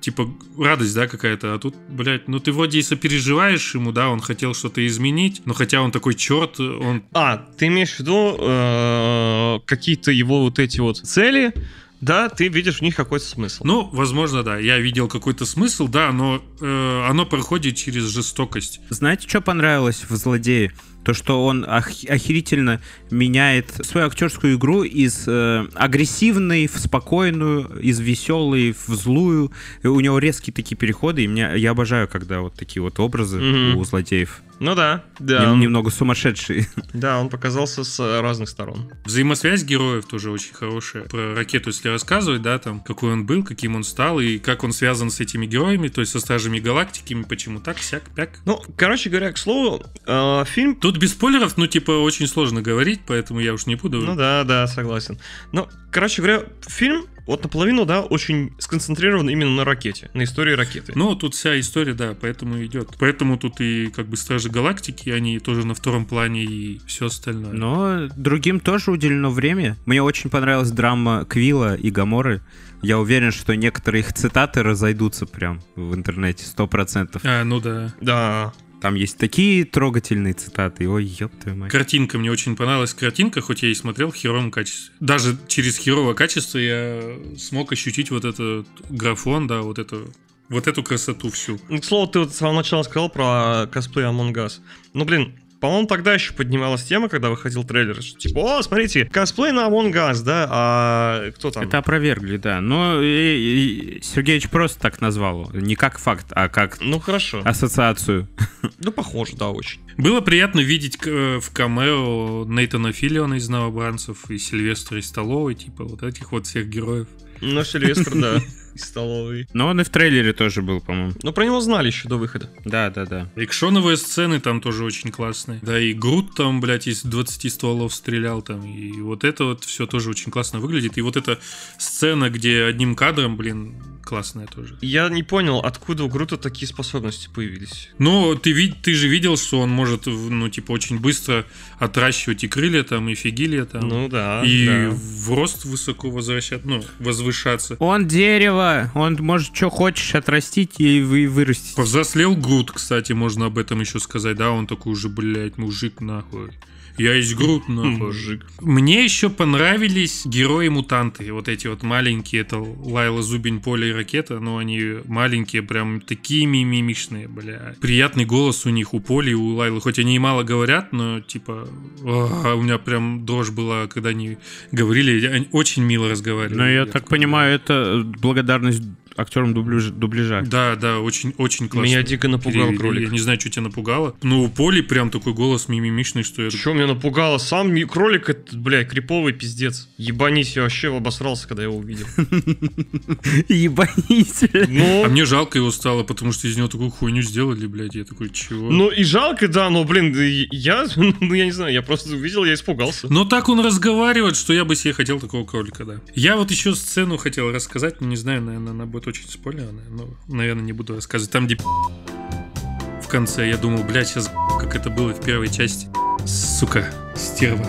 типа, 0.02 0.30
радость, 0.58 0.96
да, 0.96 1.08
какая-то. 1.08 1.54
А 1.54 1.60
тут, 1.60 1.76
блядь, 1.90 2.28
ну 2.28 2.40
ты 2.40 2.52
вроде 2.52 2.80
и 2.80 2.84
сопереживаешь 2.84 3.76
ему, 3.76 3.92
да, 3.92 4.10
он 4.10 4.20
хотел 4.20 4.54
что-то 4.54 4.86
изменить, 4.86 5.42
но 5.46 5.54
хотя 5.54 5.82
он 5.82 5.92
такой 5.92 6.16
черт, 6.16 6.60
он... 6.60 7.04
А, 7.14 7.38
ты 7.58 7.68
имеешь 7.68 7.96
в 7.96 8.00
виду 8.00 8.38
э, 8.40 9.60
какие-то 9.66 10.12
его 10.12 10.42
вот 10.42 10.60
эти 10.60 10.80
вот 10.80 10.98
цели, 10.98 11.54
да, 12.02 12.30
ты 12.30 12.50
видишь 12.50 12.80
в 12.80 12.82
них 12.82 12.96
какой-то 12.96 13.26
смысл. 13.26 13.64
Ну, 13.66 13.90
возможно, 13.92 14.44
да, 14.44 14.58
я 14.58 14.78
видел 14.80 15.08
какой-то 15.08 15.46
смысл, 15.46 15.88
да, 15.88 16.12
но 16.12 16.42
э, 16.60 17.06
оно 17.10 17.26
проходит 17.26 17.78
через 17.78 18.04
жестокость. 18.04 18.82
Знаете, 18.90 19.28
что 19.28 19.42
понравилось 19.42 20.04
в 20.08 20.16
«Злодее»? 20.16 20.72
То, 21.06 21.14
что 21.14 21.46
он 21.46 21.64
ох- 21.64 22.04
охерительно 22.10 22.82
меняет 23.12 23.70
свою 23.86 24.08
актерскую 24.08 24.56
игру 24.58 24.84
из 24.84 25.26
э, 25.28 25.66
агрессивной 25.76 26.66
в 26.68 26.78
спокойную, 26.80 27.80
из 27.80 28.00
веселой 28.00 28.72
в 28.88 28.94
злую. 28.96 29.52
И 29.84 29.88
у 29.88 30.00
него 30.00 30.18
резкие 30.18 30.52
такие 30.54 30.76
переходы, 30.76 31.24
и 31.24 31.28
меня, 31.28 31.54
я 31.54 31.72
обожаю, 31.72 32.08
когда 32.08 32.42
вот 32.42 32.56
такие 32.56 32.82
вот 32.82 33.00
образы 33.00 33.40
Мгм. 33.40 33.78
у 33.78 33.84
злодеев. 33.86 34.42
Ну 34.60 34.74
да, 34.76 35.04
да. 35.20 35.42
Нем- 35.42 35.52
он- 35.54 35.60
немного 35.60 35.90
сумасшедшие. 35.90 36.68
Да, 36.94 37.20
он 37.20 37.30
показался 37.30 37.84
с 37.84 38.00
э, 38.00 38.22
разных 38.22 38.48
сторон. 38.48 38.90
Взаимосвязь 39.04 39.64
героев 39.64 40.06
тоже 40.06 40.32
очень 40.32 40.54
хорошая. 40.54 41.04
Про 41.04 41.36
ракету, 41.36 41.70
если 41.70 41.90
рассказывать, 41.90 42.42
да, 42.42 42.58
там, 42.58 42.80
какой 42.80 43.12
он 43.12 43.26
был, 43.26 43.44
каким 43.44 43.76
он 43.76 43.84
стал, 43.84 44.20
и 44.22 44.38
как 44.40 44.64
он 44.64 44.72
связан 44.72 45.10
с 45.10 45.20
этими 45.20 45.46
героями, 45.46 45.90
то 45.90 46.00
есть 46.02 46.14
со 46.14 46.20
Стражами 46.22 46.60
Галактики, 46.60 47.22
почему 47.28 47.60
так, 47.60 47.80
сяк, 47.80 48.04
пяк. 48.16 48.30
Ну, 48.46 48.62
короче 48.78 49.10
говоря, 49.10 49.32
к 49.34 49.38
слову, 49.38 49.84
э, 50.06 50.46
фильм 50.46 50.76
Тут 50.76 50.98
без 50.98 51.12
спойлеров, 51.12 51.58
ну, 51.58 51.68
типа, 51.68 51.92
очень 51.92 52.28
сложно 52.28 52.62
говорить, 52.62 53.02
поэтому 53.06 53.42
я 53.42 53.54
уж 53.54 53.66
не 53.66 53.76
буду. 53.76 54.00
Ну 54.02 54.16
да, 54.16 54.44
да, 54.46 54.68
согласен. 54.68 55.20
Ну, 55.52 55.68
короче 55.92 56.22
говоря, 56.22 56.44
фильм 56.68 57.06
вот 57.26 57.44
наполовину, 57.44 57.86
да, 57.86 58.02
очень 58.02 58.54
сконцентрирован 58.60 59.30
именно 59.30 59.52
на 59.52 59.66
ракете, 59.66 60.10
на 60.14 60.24
истории 60.24 60.54
ракеты. 60.54 60.94
Но 60.96 61.16
тут 61.16 61.34
вся 61.34 61.60
история, 61.60 61.94
да, 61.94 62.16
поэтому 62.20 62.64
идет. 62.64 62.90
Поэтому 63.00 63.38
тут 63.38 63.62
и 63.62 63.88
как 63.88 64.08
бы 64.08 64.18
Стражи 64.18 64.50
Галактики, 64.50 65.10
они 65.10 65.40
тоже 65.40 65.66
на 65.66 65.74
втором 65.74 66.06
плане 66.06 66.44
и 66.44 66.82
все 66.86 67.08
остальное. 67.08 67.54
Но 67.54 68.08
другим 68.16 68.60
тоже 68.60 68.92
уделено 68.92 69.32
время. 69.32 69.78
Мне 69.86 70.02
очень 70.02 70.30
понравилась 70.30 70.72
драма 70.72 71.26
Квилла 71.26 71.76
и 71.76 71.90
Гаморы. 71.90 72.42
Я 72.82 73.00
уверен, 73.00 73.32
что 73.32 73.56
некоторые 73.56 74.02
их 74.02 74.14
цитаты 74.14 74.62
разойдутся 74.62 75.26
прям 75.26 75.62
в 75.76 75.96
интернете, 75.96 76.46
сто 76.46 76.68
процентов. 76.68 77.22
А, 77.26 77.44
ну 77.44 77.60
да. 77.60 77.94
Да. 78.02 78.54
Там 78.82 78.96
есть 78.96 79.18
такие 79.18 79.66
трогательные 79.66 80.34
цитаты. 80.34 80.88
Ой, 80.88 81.06
ёб 81.06 81.32
твою 81.42 81.58
мать. 81.58 81.72
Картинка, 81.72 82.18
мне 82.18 82.32
очень 82.32 82.56
понравилась 82.56 82.94
картинка, 82.94 83.42
хоть 83.42 83.64
я 83.64 83.70
и 83.70 83.74
смотрел 83.74 84.12
в 84.12 84.16
херовом 84.16 84.52
качестве. 84.52 84.94
Даже 85.00 85.38
через 85.48 85.78
херовое 85.78 86.14
качество 86.14 86.58
я 86.58 87.02
смог 87.38 87.72
ощутить 87.72 88.12
вот 88.12 88.26
этот 88.26 88.68
графон, 88.90 89.48
да, 89.48 89.62
вот 89.62 89.80
это 89.80 90.06
вот 90.50 90.68
эту 90.68 90.84
красоту 90.84 91.30
всю. 91.30 91.60
Ну, 91.70 91.80
к 91.80 91.86
слову, 91.86 92.08
ты 92.08 92.20
вот 92.20 92.34
с 92.34 92.38
самого 92.38 92.58
начала 92.58 92.84
сказал 92.84 93.10
про 93.10 93.68
косплей 93.72 94.06
Among 94.06 94.34
Us. 94.34 94.60
Ну, 94.94 95.06
блин, 95.06 95.34
по-моему, 95.60 95.88
тогда 95.88 96.14
еще 96.14 96.34
поднималась 96.34 96.84
тема, 96.84 97.10
когда 97.10 97.30
выходил 97.30 97.64
трейлер, 97.64 98.02
что 98.02 98.20
типа, 98.20 98.40
о, 98.60 98.62
смотрите, 98.64 99.06
косплей 99.06 99.52
на 99.52 99.68
Among 99.68 99.92
Us, 99.94 100.24
да, 100.24 100.48
а 100.50 101.32
кто 101.32 101.52
там? 101.52 101.64
Это 101.64 101.78
опровергли, 101.80 102.38
да. 102.38 102.62
Но 102.62 103.02
и- 103.02 103.98
и 103.98 104.02
Сергеевич 104.04 104.50
просто 104.50 104.80
так 104.80 105.02
назвал. 105.02 105.50
Не 105.54 105.76
как 105.76 105.98
факт, 106.00 106.28
а 106.32 106.50
как 106.50 106.80
Ну, 106.82 107.00
хорошо. 107.00 107.42
ассоциацию. 107.46 108.28
Ну, 108.80 108.92
похоже, 108.92 109.36
да, 109.38 109.50
очень. 109.50 109.80
Было 109.98 110.22
приятно 110.22 110.60
видеть 110.60 110.98
э, 111.06 111.40
в 111.40 111.52
камео 111.54 112.46
Нейтана 112.46 112.92
Филлиона 112.92 113.36
из 113.36 113.48
«Новобранцев» 113.48 114.30
и 114.30 114.38
Сильвестра 114.38 115.00
из 115.00 115.08
Столовой, 115.08 115.56
типа 115.56 115.84
вот 115.86 116.04
этих 116.04 116.32
вот 116.32 116.46
всех 116.48 116.68
героев. 116.68 117.08
Ну, 117.42 117.64
Сильвестр, 117.64 118.16
да, 118.16 118.42
из 118.76 118.84
столовой. 118.84 119.48
Но 119.54 119.68
он 119.68 119.82
и 119.82 119.84
в 119.84 119.90
трейлере 119.90 120.34
тоже 120.34 120.62
был, 120.62 120.82
по-моему. 120.82 121.14
Ну, 121.24 121.32
про 121.32 121.46
него 121.46 121.62
знали 121.62 121.88
еще 121.88 122.08
до 122.08 122.18
выхода. 122.18 122.50
Да, 122.66 122.90
да, 122.90 123.06
да. 123.06 123.30
Экшоновые 123.36 123.98
сцены 123.98 124.40
там 124.40 124.62
тоже 124.62 124.84
очень 124.84 125.12
классные. 125.12 125.60
Да, 125.62 125.80
и 125.80 125.94
Грут 125.94 126.36
там, 126.36 126.62
блядь, 126.62 126.88
из 126.88 127.04
20 127.04 127.52
стволов 127.52 127.94
стрелял 127.94 128.42
там. 128.42 128.66
И 128.66 129.00
вот 129.02 129.24
это 129.24 129.46
вот 129.46 129.64
все 129.64 129.88
тоже 129.88 130.10
очень 130.10 130.32
классно 130.32 130.60
выглядит. 130.60 130.98
И 130.98 131.02
вот 131.02 131.16
эта 131.16 131.40
сцена, 131.78 132.30
где 132.30 132.64
одним 132.64 132.96
кадром, 132.96 133.38
блин, 133.38 133.76
классная 134.06 134.48
тоже. 134.48 134.78
Я 134.82 135.10
не 135.10 135.24
понял, 135.24 135.60
откуда 135.60 136.04
у 136.04 136.10
Грута 136.10 136.38
такие 136.38 136.68
способности 136.68 137.30
появились. 137.34 137.90
Но 137.98 138.36
ты, 138.36 138.52
ви- 138.52 138.74
ты 138.82 138.94
же 138.94 139.08
видел, 139.08 139.36
что 139.36 139.60
он 139.60 139.70
может, 139.70 140.06
ну, 140.06 140.48
типа, 140.50 140.72
очень 140.72 141.00
быстро 141.00 141.46
отращивать 141.80 142.44
и 142.44 142.48
крылья 142.48 142.84
там, 142.84 143.10
и 143.10 143.16
фигилья 143.16 143.66
там. 143.66 143.88
Ну 143.88 144.08
да, 144.08 144.44
и 144.46 144.66
да. 144.66 144.90
в 144.92 145.34
рост 145.34 145.66
высоко 145.66 146.10
возвращать, 146.10 146.64
ну, 146.66 146.84
возвышаться. 147.00 147.76
Он 147.80 148.08
дерево, 148.08 148.92
он 148.94 149.18
может 149.20 149.56
что 149.56 149.70
хочешь 149.70 150.16
отрастить 150.16 150.80
и 150.80 151.02
вы 151.02 151.28
вырастить. 151.28 151.76
Повзрослел 151.76 152.36
Грут, 152.36 152.72
кстати, 152.72 153.14
можно 153.14 153.48
об 153.48 153.58
этом 153.58 153.82
еще 153.82 154.00
сказать, 154.00 154.38
да, 154.38 154.52
он 154.52 154.68
такой 154.68 154.94
уже, 154.94 155.10
блядь, 155.10 155.58
мужик 155.58 156.00
нахуй. 156.02 156.52
Я 156.98 157.14
есть 157.14 157.36
Грут, 157.36 157.68
нахуй. 157.68 158.08
Мужик. 158.08 158.46
Мне 158.62 159.04
еще 159.04 159.30
понравились 159.30 160.26
герои-мутанты. 160.26 161.32
Вот 161.34 161.48
эти 161.48 161.68
вот 161.68 161.84
маленькие. 161.84 162.42
Это 162.42 162.58
Лайла 162.58 163.22
Зубень, 163.22 163.60
Поля 163.62 163.88
и 163.88 163.92
Ракета. 163.92 164.40
Но 164.40 164.58
они 164.58 164.96
маленькие, 165.06 165.62
прям 165.62 166.02
такие 166.02 166.46
мимимишные, 166.46 167.28
бля. 167.28 167.76
Приятный 167.82 168.26
голос 168.26 168.66
у 168.66 168.70
них, 168.70 168.94
у 168.94 169.00
Поли 169.00 169.32
и 169.32 169.36
у 169.36 169.56
Лайлы. 169.56 169.82
Хоть 169.82 170.00
они 170.00 170.16
и 170.16 170.20
мало 170.20 170.44
говорят, 170.44 170.94
но 170.94 171.20
типа... 171.20 171.68
а, 172.04 172.56
у 172.56 172.62
меня 172.62 172.78
прям 172.78 173.26
дрожь 173.26 173.52
была, 173.52 173.88
когда 173.88 174.10
они 174.10 174.38
говорили. 174.72 175.26
Они 175.26 175.48
очень 175.52 175.84
мило 175.84 176.10
разговаривали. 176.10 176.58
Но 176.58 176.70
я 176.70 176.86
так 176.86 177.04
такой, 177.04 177.18
понимаю, 177.18 177.56
это 177.56 178.04
благодарность 178.20 178.84
актерам 179.18 179.54
дубляжа. 179.54 179.92
дубляжа. 179.92 180.42
Да, 180.46 180.76
да, 180.76 181.00
очень, 181.00 181.34
очень 181.38 181.68
классно. 181.70 181.88
Меня 181.88 182.04
дико 182.04 182.28
напугал 182.28 182.64
перевели. 182.64 182.78
кролик. 182.78 183.04
Я 183.04 183.10
не 183.10 183.20
знаю, 183.20 183.40
что 183.40 183.50
тебя 183.50 183.64
напугало. 183.64 184.16
Но 184.24 184.44
у 184.44 184.50
Поли 184.50 184.82
прям 184.82 185.10
такой 185.10 185.34
голос 185.34 185.68
мимимишный, 185.68 186.24
что 186.24 186.44
я... 186.44 186.50
Что 186.52 186.74
меня 186.74 186.88
напугало? 186.88 187.38
Сам 187.38 187.74
ми- 187.74 187.86
кролик 187.86 188.30
этот, 188.30 188.58
бля, 188.58 188.84
криповый 188.84 189.34
пиздец. 189.34 189.90
Ебанись, 189.98 190.56
я 190.56 190.64
вообще 190.64 190.96
обосрался, 190.96 191.48
когда 191.48 191.64
его 191.64 191.78
увидел. 191.78 192.06
Ебанись. 193.50 194.44
А 194.54 194.66
Ну, 194.68 195.10
мне 195.10 195.26
жалко 195.26 195.58
его 195.58 195.72
стало, 195.72 196.04
потому 196.04 196.32
что 196.32 196.48
из 196.48 196.58
него 196.58 196.68
такую 196.68 196.90
хуйню 196.90 197.22
сделали, 197.22 197.66
блядь. 197.68 197.96
Я 197.96 198.04
такой, 198.06 198.30
чего? 198.30 198.70
ну 198.70 198.90
и 198.90 199.04
жалко, 199.04 199.48
да, 199.48 199.70
но, 199.70 199.84
блин, 199.84 200.16
я, 200.52 200.86
ну 200.96 201.34
я 201.34 201.46
не 201.46 201.52
знаю, 201.52 201.74
я 201.74 201.82
просто 201.82 202.14
увидел, 202.16 202.44
я 202.46 202.54
испугался. 202.54 203.08
Но 203.12 203.26
так 203.26 203.50
он 203.50 203.60
разговаривает, 203.66 204.36
что 204.36 204.54
я 204.54 204.66
бы 204.66 204.76
себе 204.76 204.94
хотел 204.94 205.20
такого 205.20 205.46
кролика, 205.46 205.86
да. 205.86 206.02
Я 206.14 206.36
вот 206.36 206.52
еще 206.52 206.76
сцену 206.76 207.18
хотел 207.18 207.52
рассказать, 207.52 208.02
но 208.02 208.08
не 208.08 208.16
знаю, 208.16 208.42
наверное, 208.42 208.72
она 208.72 208.86
будет 208.86 209.05
очень 209.08 209.28
спойлерная, 209.30 209.86
но, 209.90 210.10
наверное, 210.28 210.64
не 210.64 210.74
буду 210.74 210.96
рассказывать. 210.96 211.32
Там, 211.32 211.46
где 211.46 211.58
в 211.58 213.08
конце 213.08 213.48
я 213.48 213.58
думал, 213.58 213.84
блядь, 213.84 214.08
сейчас 214.08 214.32
как 214.60 214.76
это 214.76 214.90
было 214.90 215.14
в 215.14 215.24
первой 215.24 215.50
части. 215.50 215.88
Сука, 216.26 216.92
стерва. 217.16 217.66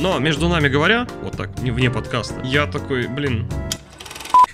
Но, 0.00 0.18
между 0.18 0.48
нами 0.48 0.68
говоря, 0.68 1.06
вот 1.22 1.36
так, 1.36 1.60
не 1.60 1.70
вне 1.70 1.90
подкаста, 1.90 2.40
я 2.44 2.66
такой, 2.66 3.06
блин, 3.08 3.46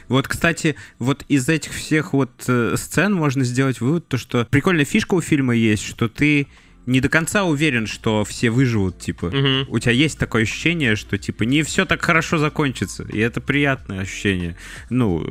Вот, 0.08 0.26
кстати, 0.26 0.74
вот 0.98 1.24
из 1.28 1.48
этих 1.48 1.72
всех 1.72 2.12
вот 2.14 2.30
э, 2.48 2.74
сцен 2.76 3.12
можно 3.12 3.44
сделать 3.44 3.80
вывод, 3.80 4.08
то 4.08 4.16
что 4.16 4.46
прикольная 4.50 4.86
фишка 4.86 5.14
у 5.14 5.20
фильма 5.20 5.54
есть, 5.54 5.84
что 5.84 6.08
ты 6.08 6.48
не 6.88 7.00
до 7.00 7.08
конца 7.08 7.44
уверен, 7.44 7.86
что 7.86 8.24
все 8.24 8.50
выживут, 8.50 8.98
типа. 8.98 9.26
Мгм. 9.26 9.66
У 9.68 9.78
тебя 9.78 9.92
есть 9.92 10.18
такое 10.18 10.42
ощущение, 10.42 10.96
что 10.96 11.18
типа 11.18 11.42
не 11.42 11.62
все 11.62 11.84
так 11.84 12.02
хорошо 12.02 12.38
закончится, 12.38 13.04
и 13.04 13.18
это 13.18 13.40
приятное 13.40 14.00
ощущение. 14.00 14.56
Ну, 14.90 15.24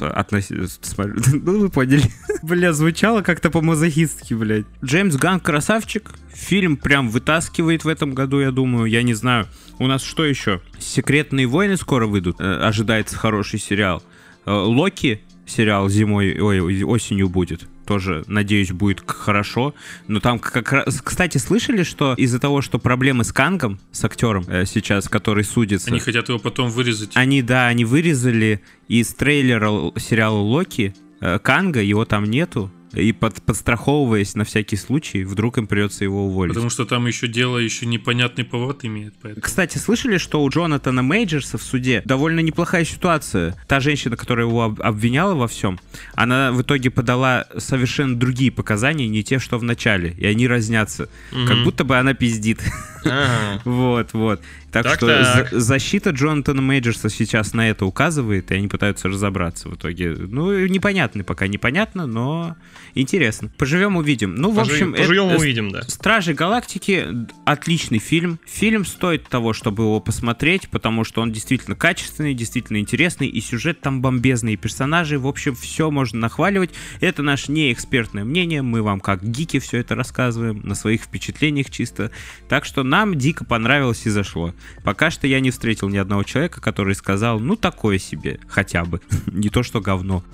относительно... 0.00 0.68
Ну, 1.42 1.60
вы 1.60 1.68
поняли. 1.68 2.02
Бля, 2.42 2.72
звучало 2.72 3.22
как-то 3.22 3.50
по-мазохистски, 3.50 4.34
блядь. 4.34 4.64
Джеймс 4.82 5.16
Ганн 5.16 5.40
красавчик. 5.40 6.10
Фильм 6.32 6.76
прям 6.76 7.10
вытаскивает 7.10 7.84
в 7.84 7.88
этом 7.88 8.14
году, 8.14 8.40
я 8.40 8.50
думаю. 8.50 8.86
Я 8.86 9.02
не 9.02 9.14
знаю. 9.14 9.46
У 9.78 9.86
нас 9.86 10.02
что 10.02 10.24
еще? 10.24 10.60
Секретные 10.78 11.46
войны 11.46 11.76
скоро 11.76 12.06
выйдут. 12.06 12.40
Э, 12.40 12.66
Ожидается 12.66 13.16
хороший 13.16 13.58
сериал. 13.58 14.02
Э, 14.46 14.52
Локи 14.52 15.20
сериал 15.46 15.88
зимой, 15.88 16.38
ой, 16.40 16.82
осенью 16.82 17.28
будет. 17.28 17.68
Тоже, 17.86 18.24
надеюсь, 18.28 18.70
будет 18.70 19.02
хорошо. 19.06 19.74
Но 20.06 20.20
там 20.20 20.38
как 20.38 20.72
раз... 20.72 21.00
Кстати, 21.02 21.38
слышали, 21.38 21.82
что 21.82 22.14
из-за 22.14 22.38
того, 22.38 22.62
что 22.62 22.78
проблемы 22.78 23.24
с 23.24 23.32
Кангом, 23.32 23.80
с 23.90 24.04
актером 24.04 24.44
э, 24.46 24.64
сейчас, 24.66 25.08
который 25.08 25.44
судится... 25.44 25.90
Они 25.90 25.98
хотят 25.98 26.28
его 26.28 26.38
потом 26.38 26.70
вырезать. 26.70 27.10
Они, 27.14 27.42
да, 27.42 27.66
они 27.66 27.84
вырезали 27.84 28.62
из 28.88 29.12
трейлера 29.14 29.70
сериала 29.98 30.38
Локи 30.38 30.94
э, 31.20 31.38
Канга, 31.40 31.80
его 31.82 32.04
там 32.04 32.24
нету. 32.24 32.70
И 32.94 33.12
под, 33.12 33.42
подстраховываясь 33.42 34.34
на 34.34 34.44
всякий 34.44 34.76
случай, 34.76 35.24
вдруг 35.24 35.58
им 35.58 35.66
придется 35.66 36.04
его 36.04 36.26
уволить. 36.26 36.54
Потому 36.54 36.70
что 36.70 36.84
там 36.84 37.06
еще 37.06 37.26
дело 37.28 37.58
еще 37.58 37.86
непонятный 37.86 38.44
поворот 38.44 38.84
имеет. 38.84 39.14
Поэтому. 39.22 39.42
Кстати, 39.42 39.78
слышали, 39.78 40.18
что 40.18 40.42
у 40.42 40.48
Джонатана 40.50 41.02
Мейджерса 41.02 41.58
в 41.58 41.62
суде 41.62 42.02
довольно 42.04 42.40
неплохая 42.40 42.84
ситуация? 42.84 43.56
Та 43.66 43.80
женщина, 43.80 44.16
которая 44.16 44.46
его 44.46 44.62
об- 44.64 44.80
обвиняла 44.82 45.34
во 45.34 45.48
всем, 45.48 45.80
она 46.14 46.52
в 46.52 46.62
итоге 46.62 46.90
подала 46.90 47.46
совершенно 47.56 48.16
другие 48.18 48.50
показания, 48.52 49.08
не 49.08 49.22
те, 49.24 49.38
что 49.38 49.58
в 49.58 49.62
начале, 49.62 50.14
и 50.18 50.26
они 50.26 50.46
разнятся. 50.46 51.08
Как 51.30 51.56
Мгм. 51.56 51.64
будто 51.64 51.84
бы 51.84 51.96
она 51.96 52.14
пиздит. 52.14 52.60
Ага. 53.04 53.60
Вот, 53.64 54.12
вот. 54.12 54.40
Так, 54.70 54.86
что 54.94 55.48
защита 55.50 56.10
Джонатана 56.10 56.62
Мейджерса 56.62 57.08
сейчас 57.10 57.52
на 57.52 57.68
это 57.68 57.84
указывает, 57.84 58.50
и 58.50 58.54
они 58.54 58.68
пытаются 58.68 59.08
разобраться 59.08 59.68
в 59.68 59.74
итоге. 59.74 60.14
Ну, 60.16 60.66
непонятно 60.66 61.24
пока, 61.24 61.46
непонятно, 61.48 62.06
но 62.06 62.56
интересно. 62.94 63.50
Поживем, 63.58 63.96
увидим. 63.96 64.34
Ну, 64.34 64.50
в 64.50 64.56
Пожи- 64.56 64.72
общем, 64.72 64.92
Поживем, 64.94 65.28
это- 65.28 65.38
увидим, 65.38 65.70
да. 65.70 65.82
Стражи 65.82 66.34
Галактики 66.34 67.06
отличный 67.44 67.98
фильм. 67.98 68.38
Фильм 68.46 68.84
стоит 68.84 69.28
того, 69.28 69.52
чтобы 69.52 69.84
его 69.84 70.00
посмотреть, 70.00 70.68
потому 70.68 71.04
что 71.04 71.20
он 71.22 71.32
действительно 71.32 71.76
качественный, 71.76 72.34
действительно 72.34 72.78
интересный, 72.78 73.28
и 73.28 73.40
сюжет 73.40 73.80
там 73.80 74.00
бомбезный, 74.02 74.54
и 74.54 74.56
персонажи, 74.56 75.18
в 75.18 75.26
общем, 75.26 75.54
все 75.54 75.90
можно 75.90 76.18
нахваливать. 76.20 76.70
Это 77.00 77.22
наше 77.22 77.52
неэкспертное 77.52 78.24
мнение, 78.24 78.62
мы 78.62 78.82
вам 78.82 79.00
как 79.00 79.22
гики 79.22 79.58
все 79.58 79.78
это 79.78 79.94
рассказываем, 79.94 80.60
на 80.64 80.74
своих 80.74 81.02
впечатлениях 81.02 81.70
чисто. 81.70 82.10
Так 82.48 82.64
что 82.64 82.82
нам 82.82 83.16
дико 83.16 83.44
понравилось 83.44 84.06
и 84.06 84.10
зашло. 84.10 84.54
Пока 84.84 85.10
что 85.10 85.26
я 85.26 85.40
не 85.40 85.50
встретил 85.50 85.88
ни 85.88 85.96
одного 85.96 86.22
человека, 86.24 86.60
который 86.60 86.94
сказал, 86.94 87.40
ну 87.40 87.56
такое 87.56 87.98
себе, 87.98 88.38
хотя 88.48 88.84
бы. 88.84 89.00
Не 89.26 89.48
то, 89.48 89.62
что 89.62 89.80
говно. 89.80 90.24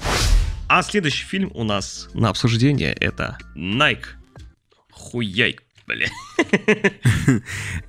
А 0.68 0.82
следующий 0.82 1.24
фильм 1.24 1.50
у 1.54 1.64
нас 1.64 2.10
на 2.12 2.28
обсуждение 2.28 2.92
это 2.92 3.38
Nike. 3.56 4.04
Хуяй, 4.90 5.58
бля. 5.86 6.08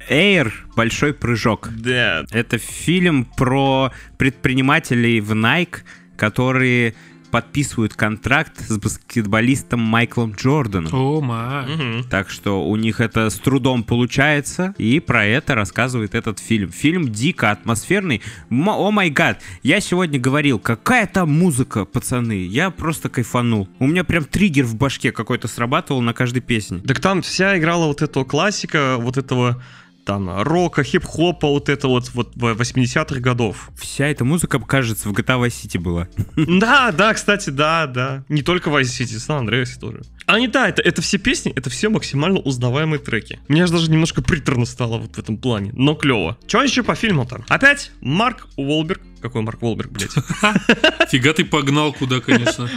Air 0.10 0.54
большой 0.78 1.14
прыжок. 1.14 1.70
Да. 1.72 2.26
Это 2.32 2.58
фильм 2.58 3.26
про 3.26 3.92
предпринимателей 4.18 5.20
в 5.20 5.34
Nike, 5.34 5.80
которые 6.16 6.96
подписывают 7.32 7.94
контракт 7.96 8.60
с 8.68 8.78
баскетболистом 8.78 9.80
Майклом 9.80 10.34
Джорданом. 10.34 10.94
О, 10.94 11.22
ма. 11.22 11.66
Мгм. 11.68 12.04
Так 12.10 12.30
что 12.30 12.64
у 12.68 12.76
них 12.76 13.00
это 13.00 13.30
с 13.30 13.36
трудом 13.40 13.84
получается, 13.84 14.74
и 14.78 15.00
про 15.00 15.26
это 15.26 15.56
рассказывает 15.56 16.16
этот 16.16 16.40
фильм. 16.40 16.72
Фильм 16.72 17.10
дико 17.10 17.52
атмосферный. 17.52 18.22
М- 18.50 18.70
О 18.70 18.92
май 18.92 19.10
гад, 19.10 19.42
я 19.64 19.80
сегодня 19.80 20.20
говорил, 20.20 20.60
какая 20.60 21.08
там 21.08 21.32
музыка, 21.32 21.86
пацаны. 21.86 22.46
Я 22.46 22.70
просто 22.70 23.10
кайфанул. 23.10 23.68
У 23.80 23.88
меня 23.88 24.04
прям 24.04 24.24
триггер 24.26 24.66
в 24.66 24.76
башке 24.76 25.12
какой-то 25.12 25.48
срабатывал 25.48 26.02
на 26.02 26.14
каждой 26.14 26.42
песне. 26.42 26.80
Так 26.80 27.00
там 27.00 27.22
вся 27.22 27.58
играла 27.58 27.86
вот 27.88 28.02
этого 28.02 28.24
классика, 28.24 28.98
вот 29.00 29.18
этого 29.18 29.62
там 30.10 30.42
рока, 30.42 30.84
хип-хопа, 30.84 31.48
вот 31.48 31.70
это 31.70 31.88
вот, 31.88 32.10
вот 32.16 32.36
80-х 32.36 33.20
годов. 33.20 33.70
Вся 33.78 34.08
эта 34.08 34.26
музыка, 34.26 34.58
кажется, 34.58 35.08
в 35.08 35.12
GTA 35.12 35.40
Vice 35.40 35.66
City 35.66 35.80
была. 35.80 36.08
Да, 36.60 36.92
да, 36.92 37.14
кстати, 37.14 37.52
да, 37.52 37.86
да. 37.86 38.24
Не 38.28 38.42
только 38.42 38.72
Vice 38.72 38.86
City, 38.86 39.18
San 39.18 39.46
Andreas 39.46 39.80
тоже. 39.80 40.02
А 40.26 40.40
не 40.40 40.48
да, 40.48 40.68
это, 40.68 40.82
это 40.82 41.04
все 41.04 41.20
песни, 41.20 41.54
это 41.56 41.70
все 41.70 41.90
максимально 41.90 42.40
узнаваемые 42.40 43.00
треки. 43.00 43.40
Мне 43.48 43.64
аж 43.64 43.70
даже 43.70 43.92
немножко 43.92 44.24
приторно 44.24 44.66
стало 44.66 44.98
вот 44.98 45.16
в 45.16 45.20
этом 45.20 45.38
плане, 45.38 45.72
но 45.74 45.94
клево. 45.94 46.40
Че 46.48 46.64
еще 46.64 46.82
по 46.82 46.96
фильму-то? 46.96 47.44
Опять 47.48 47.92
Марк 48.02 48.48
Уолберг. 48.56 49.02
Какой 49.22 49.44
Марк 49.44 49.62
Уолберг, 49.62 49.92
блядь? 49.92 50.12
Фига 51.12 51.34
ты 51.34 51.46
погнал 51.46 51.94
куда, 51.94 52.20
конечно. 52.20 52.68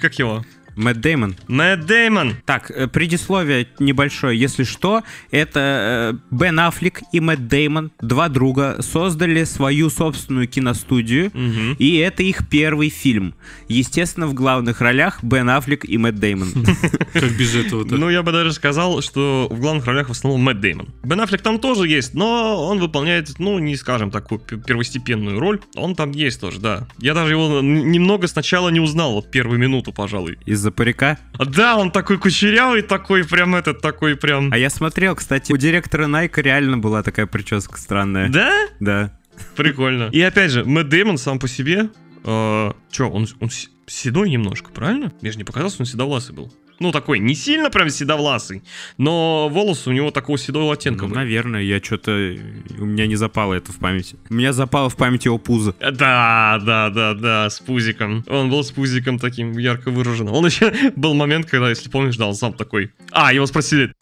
Как 0.00 0.18
его? 0.20 0.44
Мэтт 0.76 1.00
Деймон. 1.00 1.36
Мэтт 1.48 1.86
Деймон. 1.86 2.36
Так, 2.44 2.70
э, 2.70 2.86
предисловие 2.88 3.66
небольшое. 3.78 4.38
Если 4.38 4.64
что, 4.64 5.02
это 5.30 6.12
э, 6.30 6.34
Бен 6.34 6.58
Аффлек 6.60 7.00
и 7.12 7.20
Мэтт 7.20 7.46
Деймон, 7.48 7.92
два 8.00 8.28
друга, 8.28 8.76
создали 8.80 9.44
свою 9.44 9.90
собственную 9.90 10.48
киностудию, 10.48 11.30
Мгм. 11.34 11.76
и 11.78 11.96
это 11.96 12.22
их 12.22 12.48
первый 12.48 12.88
фильм. 12.88 13.34
Естественно, 13.68 14.26
в 14.26 14.34
главных 14.34 14.80
ролях 14.80 15.22
Бен 15.22 15.48
Аффлек 15.50 15.84
и 15.84 15.98
Мэтт 15.98 16.18
Деймон. 16.18 16.48
Как 17.12 17.32
без 17.36 17.54
этого-то. 17.54 17.96
Ну, 17.96 18.10
я 18.10 18.22
бы 18.22 18.32
даже 18.32 18.52
сказал, 18.52 19.00
что 19.02 19.48
в 19.50 19.60
главных 19.60 19.86
ролях 19.86 20.08
в 20.08 20.12
основном 20.12 20.42
Мэтт 20.42 20.60
Деймон. 20.60 20.88
Бен 21.02 21.20
Аффлек 21.20 21.42
там 21.42 21.58
тоже 21.58 21.88
есть, 21.88 22.14
но 22.14 22.66
он 22.66 22.78
выполняет, 22.78 23.38
ну, 23.38 23.58
не 23.58 23.76
скажем, 23.76 24.10
такую 24.10 24.40
первостепенную 24.40 25.38
роль. 25.38 25.60
Он 25.76 25.94
там 25.94 26.12
есть 26.12 26.40
тоже, 26.40 26.60
да. 26.60 26.86
Я 26.98 27.14
даже 27.14 27.32
его 27.32 27.60
немного 27.60 28.26
сначала 28.26 28.68
не 28.68 28.80
узнал, 28.80 29.12
вот 29.14 29.30
первую 29.30 29.58
минуту, 29.58 29.92
пожалуй. 29.92 30.38
Из-за 30.62 30.70
парика. 30.70 31.18
А 31.38 31.44
Да, 31.44 31.76
он 31.76 31.90
такой 31.90 32.18
кучерявый, 32.18 32.82
такой 32.82 33.24
прям 33.24 33.56
этот, 33.56 33.80
такой 33.80 34.14
прям... 34.14 34.52
А 34.52 34.56
я 34.56 34.70
смотрел, 34.70 35.16
кстати, 35.16 35.50
у 35.52 35.56
директора 35.56 36.06
Найка 36.06 36.40
реально 36.40 36.78
была 36.78 37.02
такая 37.02 37.26
прическа 37.26 37.80
странная. 37.80 38.28
Да? 38.28 38.52
Да. 38.78 39.10
Прикольно. 39.56 40.04
И 40.12 40.20
опять 40.20 40.52
же, 40.52 40.64
Мэтт 40.64 40.88
Деймон 40.88 41.18
сам 41.18 41.40
по 41.40 41.48
себе... 41.48 41.88
э, 42.22 42.72
Че, 42.92 43.10
он, 43.10 43.26
он 43.40 43.50
седой 43.88 44.30
немножко, 44.30 44.70
правильно? 44.70 45.12
Мне 45.20 45.32
же 45.32 45.38
не 45.38 45.42
показалось, 45.42 45.80
он 45.80 45.86
седовласый 45.86 46.32
был. 46.36 46.52
Ну, 46.78 46.90
такой, 46.90 47.20
не 47.20 47.34
сильно 47.36 47.70
прям 47.70 47.90
седовласый, 47.90 48.62
но 48.98 49.48
волосы 49.48 49.90
у 49.90 49.92
него 49.92 50.10
такого 50.10 50.36
седого 50.36 50.72
оттенка 50.72 51.02
Ну, 51.02 51.08
были. 51.10 51.18
наверное, 51.18 51.62
я 51.62 51.78
что-то... 51.80 52.10
У 52.10 52.84
меня 52.84 53.06
не 53.06 53.14
запало 53.14 53.54
это 53.54 53.70
в 53.72 53.76
памяти. 53.78 54.16
У 54.30 54.34
меня 54.34 54.52
запало 54.52 54.88
в 54.88 54.96
памяти 54.96 55.26
его 55.28 55.38
пузо. 55.38 55.74
Да, 55.80 56.58
да, 56.64 56.90
да, 56.90 57.14
да, 57.14 57.50
с 57.50 57.60
пузиком. 57.60 58.24
Он 58.26 58.50
был 58.50 58.64
с 58.64 58.72
пузиком 58.72 59.18
таким 59.20 59.56
ярко 59.58 59.90
выраженным. 59.90 60.34
Он 60.34 60.44
еще 60.46 60.72
был 60.96 61.14
момент, 61.14 61.46
когда, 61.48 61.68
если 61.70 61.88
помнишь, 61.88 62.16
да, 62.16 62.26
он 62.26 62.34
сам 62.34 62.52
такой. 62.52 62.90
А, 63.12 63.32
его 63.32 63.46
спросили. 63.46 63.92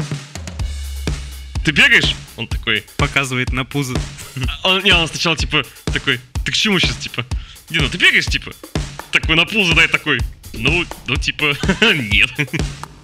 Ты 1.65 1.73
бегаешь? 1.73 2.15
Он 2.37 2.47
такой. 2.49 2.85
Показывает 2.97 3.53
на 3.53 3.65
пузо. 3.67 3.95
А 4.63 4.69
Он, 4.71 4.83
не, 4.83 4.93
он 4.93 5.07
сначала 5.09 5.37
типа 5.37 5.65
такой. 5.93 6.19
Ты 6.47 6.53
к 6.53 6.55
чему 6.55 6.79
сейчас, 6.79 6.97
типа? 6.97 7.27
Не, 7.69 7.79
ну 7.81 7.89
ты 7.91 7.99
бегаешь, 7.99 8.25
типа? 8.27 8.53
Такой 9.13 9.37
на 9.37 9.45
пузо, 9.45 9.75
дай 9.75 9.87
такой. 9.87 10.21
Ну, 10.55 10.85
ну 11.07 11.17
типа, 11.17 11.55
нет. 11.83 12.31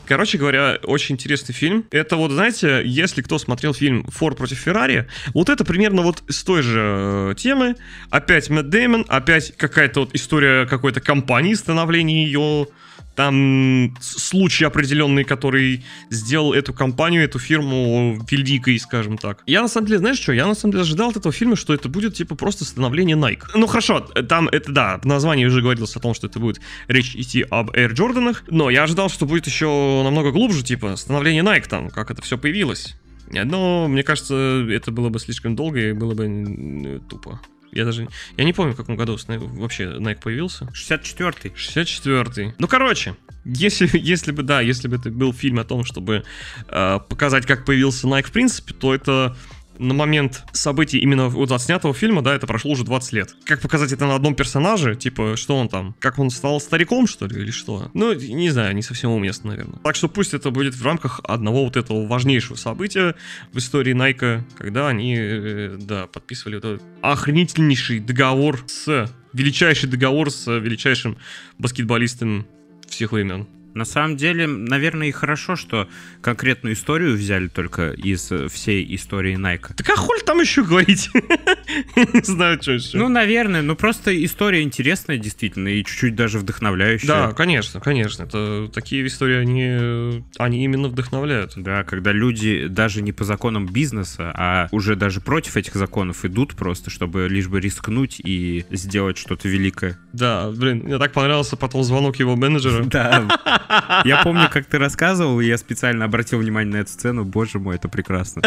Короче 0.06 0.38
говоря, 0.38 0.78
очень 0.84 1.16
интересный 1.16 1.52
фильм. 1.52 1.84
Это 1.90 2.16
вот, 2.16 2.30
знаете, 2.30 2.82
если 2.84 3.22
кто 3.22 3.38
смотрел 3.38 3.74
фильм 3.74 4.04
«Форд 4.04 4.36
против 4.36 4.58
Феррари», 4.58 5.08
вот 5.34 5.48
это 5.48 5.64
примерно 5.64 6.02
вот 6.02 6.22
с 6.28 6.44
той 6.44 6.62
же 6.62 6.80
э, 6.80 7.34
темы. 7.36 7.74
Опять 8.10 8.48
Мэтт 8.48 8.68
Дэймон, 8.68 9.04
опять 9.08 9.56
какая-то 9.56 10.00
вот 10.00 10.14
история 10.14 10.66
какой-то 10.66 11.00
компании, 11.00 11.54
становления 11.54 12.24
ее, 12.24 12.68
там 13.16 13.96
случай 14.00 14.64
определенный, 14.64 15.24
который 15.24 15.84
сделал 16.10 16.52
эту 16.52 16.72
компанию, 16.72 17.24
эту 17.24 17.38
фирму 17.38 18.24
великой, 18.30 18.78
скажем 18.78 19.18
так. 19.18 19.42
Я 19.46 19.62
на 19.62 19.68
самом 19.68 19.86
деле, 19.88 19.98
знаешь 19.98 20.20
что, 20.20 20.32
я 20.32 20.46
на 20.46 20.54
самом 20.54 20.72
деле 20.72 20.82
ожидал 20.82 21.10
от 21.10 21.16
этого 21.16 21.32
фильма, 21.32 21.56
что 21.56 21.74
это 21.74 21.88
будет 21.88 22.14
типа 22.14 22.34
просто 22.34 22.64
становление 22.64 23.16
Nike. 23.16 23.44
Ну 23.54 23.66
хорошо, 23.66 24.00
там 24.00 24.48
это 24.48 24.70
да, 24.70 24.98
в 25.02 25.06
названии 25.06 25.46
уже 25.46 25.62
говорилось 25.62 25.96
о 25.96 26.00
том, 26.00 26.14
что 26.14 26.26
это 26.26 26.38
будет 26.38 26.60
речь 26.88 27.16
идти 27.16 27.44
об 27.50 27.70
Air 27.70 27.92
Jordanах, 27.94 28.44
но 28.48 28.70
я 28.70 28.84
ожидал, 28.84 29.08
что 29.08 29.26
будет 29.26 29.46
еще 29.46 30.02
намного 30.04 30.30
глубже, 30.30 30.62
типа 30.62 30.96
становление 30.96 31.42
Nike 31.42 31.68
там, 31.68 31.90
как 31.90 32.10
это 32.10 32.22
все 32.22 32.36
появилось. 32.36 32.96
Но 33.30 33.88
мне 33.88 34.02
кажется, 34.02 34.66
это 34.70 34.92
было 34.92 35.08
бы 35.08 35.18
слишком 35.18 35.56
долго 35.56 35.88
и 35.88 35.92
было 35.92 36.14
бы 36.14 37.00
тупо. 37.08 37.40
Я 37.72 37.84
даже... 37.84 38.08
Я 38.36 38.44
не 38.44 38.52
помню, 38.52 38.72
в 38.72 38.76
каком 38.76 38.96
году 38.96 39.18
вообще 39.26 39.84
Nike 39.84 40.22
появился. 40.22 40.68
64-й. 40.74 41.50
64-й. 41.50 42.54
Ну, 42.58 42.68
короче, 42.68 43.16
если, 43.44 43.88
если 43.92 44.32
бы, 44.32 44.42
да, 44.42 44.60
если 44.60 44.88
бы 44.88 44.96
это 44.96 45.10
был 45.10 45.32
фильм 45.32 45.58
о 45.58 45.64
том, 45.64 45.84
чтобы 45.84 46.24
э, 46.68 46.98
показать, 47.08 47.46
как 47.46 47.64
появился 47.64 48.06
Nike 48.06 48.26
в 48.28 48.32
принципе, 48.32 48.74
то 48.74 48.94
это 48.94 49.36
на 49.78 49.94
момент 49.94 50.44
событий 50.52 50.98
именно 50.98 51.28
вот 51.28 51.50
отснятого 51.52 51.94
фильма, 51.94 52.22
да, 52.22 52.34
это 52.34 52.46
прошло 52.46 52.72
уже 52.72 52.84
20 52.84 53.12
лет. 53.12 53.36
Как 53.44 53.60
показать 53.60 53.92
это 53.92 54.06
на 54.06 54.14
одном 54.14 54.34
персонаже? 54.34 54.96
Типа, 54.96 55.36
что 55.36 55.56
он 55.56 55.68
там? 55.68 55.94
Как 56.00 56.18
он 56.18 56.30
стал 56.30 56.60
стариком, 56.60 57.06
что 57.06 57.26
ли, 57.26 57.40
или 57.40 57.50
что? 57.50 57.90
Ну, 57.94 58.12
не 58.14 58.50
знаю, 58.50 58.74
не 58.74 58.82
совсем 58.82 59.10
уместно, 59.10 59.50
наверное. 59.50 59.78
Так 59.82 59.96
что 59.96 60.08
пусть 60.08 60.34
это 60.34 60.50
будет 60.50 60.74
в 60.74 60.84
рамках 60.84 61.20
одного 61.24 61.64
вот 61.64 61.76
этого 61.76 62.06
важнейшего 62.06 62.56
события 62.56 63.14
в 63.52 63.58
истории 63.58 63.92
Найка, 63.92 64.44
когда 64.56 64.88
они, 64.88 65.16
э, 65.18 65.76
да, 65.80 66.06
подписывали 66.06 66.58
этот 66.58 66.82
охренительнейший 67.02 68.00
договор 68.00 68.62
с... 68.66 69.10
Величайший 69.32 69.90
договор 69.90 70.30
с 70.30 70.50
величайшим 70.50 71.18
баскетболистом 71.58 72.46
всех 72.88 73.12
времен. 73.12 73.46
На 73.76 73.84
самом 73.84 74.16
деле, 74.16 74.46
наверное, 74.46 75.08
и 75.08 75.10
хорошо, 75.10 75.54
что 75.54 75.86
конкретную 76.22 76.74
историю 76.74 77.14
взяли 77.14 77.48
только 77.48 77.90
из 77.90 78.32
э, 78.32 78.48
всей 78.48 78.94
истории 78.96 79.36
Найка. 79.36 79.74
Так 79.74 79.90
а 79.90 79.96
хуй 79.96 80.18
там 80.24 80.40
еще 80.40 80.64
говорить? 80.64 81.10
Не 81.14 82.22
знаю, 82.22 82.58
что 82.62 82.72
еще. 82.72 82.96
Ну, 82.96 83.08
наверное, 83.08 83.60
ну 83.60 83.76
просто 83.76 84.24
история 84.24 84.62
интересная, 84.62 85.18
действительно, 85.18 85.68
и 85.68 85.84
чуть-чуть 85.84 86.14
даже 86.14 86.38
вдохновляющая. 86.38 87.06
Да, 87.06 87.32
конечно, 87.34 87.80
конечно. 87.80 88.22
Это 88.22 88.70
такие 88.72 89.06
истории, 89.06 89.36
они, 89.36 90.24
они 90.38 90.64
именно 90.64 90.88
вдохновляют. 90.88 91.52
Да, 91.56 91.84
когда 91.84 92.12
люди 92.12 92.68
даже 92.68 93.02
не 93.02 93.12
по 93.12 93.24
законам 93.24 93.66
бизнеса, 93.66 94.32
а 94.34 94.68
уже 94.72 94.96
даже 94.96 95.20
против 95.20 95.58
этих 95.58 95.74
законов 95.74 96.24
идут 96.24 96.54
просто, 96.54 96.88
чтобы 96.88 97.28
лишь 97.28 97.48
бы 97.48 97.60
рискнуть 97.60 98.20
и 98.24 98.64
сделать 98.70 99.18
что-то 99.18 99.48
великое. 99.50 99.98
Да, 100.14 100.50
блин, 100.50 100.78
мне 100.84 100.96
так 100.96 101.12
понравился 101.12 101.58
потом 101.58 101.82
звонок 101.82 102.16
его 102.16 102.36
менеджера. 102.36 102.82
Да. 102.84 103.28
Я 104.04 104.22
помню, 104.22 104.48
как 104.50 104.66
ты 104.66 104.78
рассказывал, 104.78 105.40
и 105.40 105.46
я 105.46 105.58
специально 105.58 106.04
обратил 106.04 106.38
внимание 106.38 106.72
на 106.72 106.80
эту 106.80 106.90
сцену. 106.90 107.24
Боже 107.24 107.58
мой, 107.58 107.76
это 107.76 107.88
прекрасно. 107.88 108.42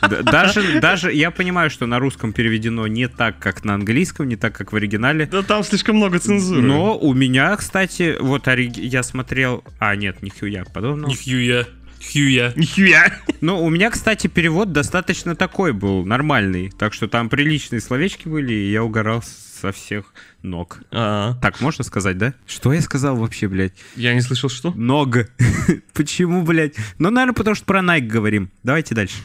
Даже, 0.00 0.80
даже 0.80 1.12
я 1.12 1.30
понимаю, 1.30 1.68
что 1.68 1.86
на 1.86 1.98
русском 1.98 2.32
переведено 2.32 2.86
не 2.86 3.06
так, 3.06 3.38
как 3.38 3.64
на 3.64 3.74
английском, 3.74 4.28
не 4.28 4.36
так, 4.36 4.56
как 4.56 4.72
в 4.72 4.76
оригинале. 4.76 5.26
Да 5.26 5.42
там 5.42 5.62
слишком 5.62 5.96
много 5.96 6.18
цензуры. 6.18 6.62
Но 6.62 6.98
у 6.98 7.12
меня, 7.12 7.54
кстати, 7.56 8.16
вот 8.18 8.48
ори... 8.48 8.72
я 8.74 9.02
смотрел... 9.02 9.62
А, 9.78 9.94
нет, 9.96 10.22
не 10.22 10.30
Хьюя 10.30 10.64
подобного. 10.64 11.10
Не 11.10 11.16
Хьюя. 11.16 11.66
Хьюя. 12.00 12.52
Нихуя. 12.56 13.12
Ну, 13.40 13.62
у 13.62 13.68
меня, 13.68 13.90
кстати, 13.90 14.26
перевод 14.26 14.72
достаточно 14.72 15.36
такой 15.36 15.72
был, 15.72 16.04
нормальный. 16.04 16.70
Так 16.70 16.94
что 16.94 17.08
там 17.08 17.28
приличные 17.28 17.80
словечки 17.80 18.26
были, 18.26 18.52
и 18.52 18.70
я 18.72 18.82
угорал 18.82 19.22
со 19.60 19.72
всех 19.72 20.12
ног. 20.42 20.80
А, 20.90 21.34
Так 21.42 21.60
можно 21.60 21.84
сказать, 21.84 22.16
да? 22.18 22.34
Что 22.46 22.72
я 22.72 22.80
сказал 22.80 23.16
вообще, 23.16 23.46
блядь? 23.48 23.74
я 23.96 24.14
не 24.14 24.20
слышал, 24.22 24.48
что? 24.48 24.70
Ног. 24.72 25.16
Почему, 25.92 26.42
блядь? 26.42 26.74
Ну, 26.98 27.10
наверное, 27.10 27.34
потому 27.34 27.54
что 27.54 27.64
про 27.66 27.80
Nike 27.80 28.06
говорим. 28.06 28.50
Давайте 28.62 28.94
дальше. 28.94 29.16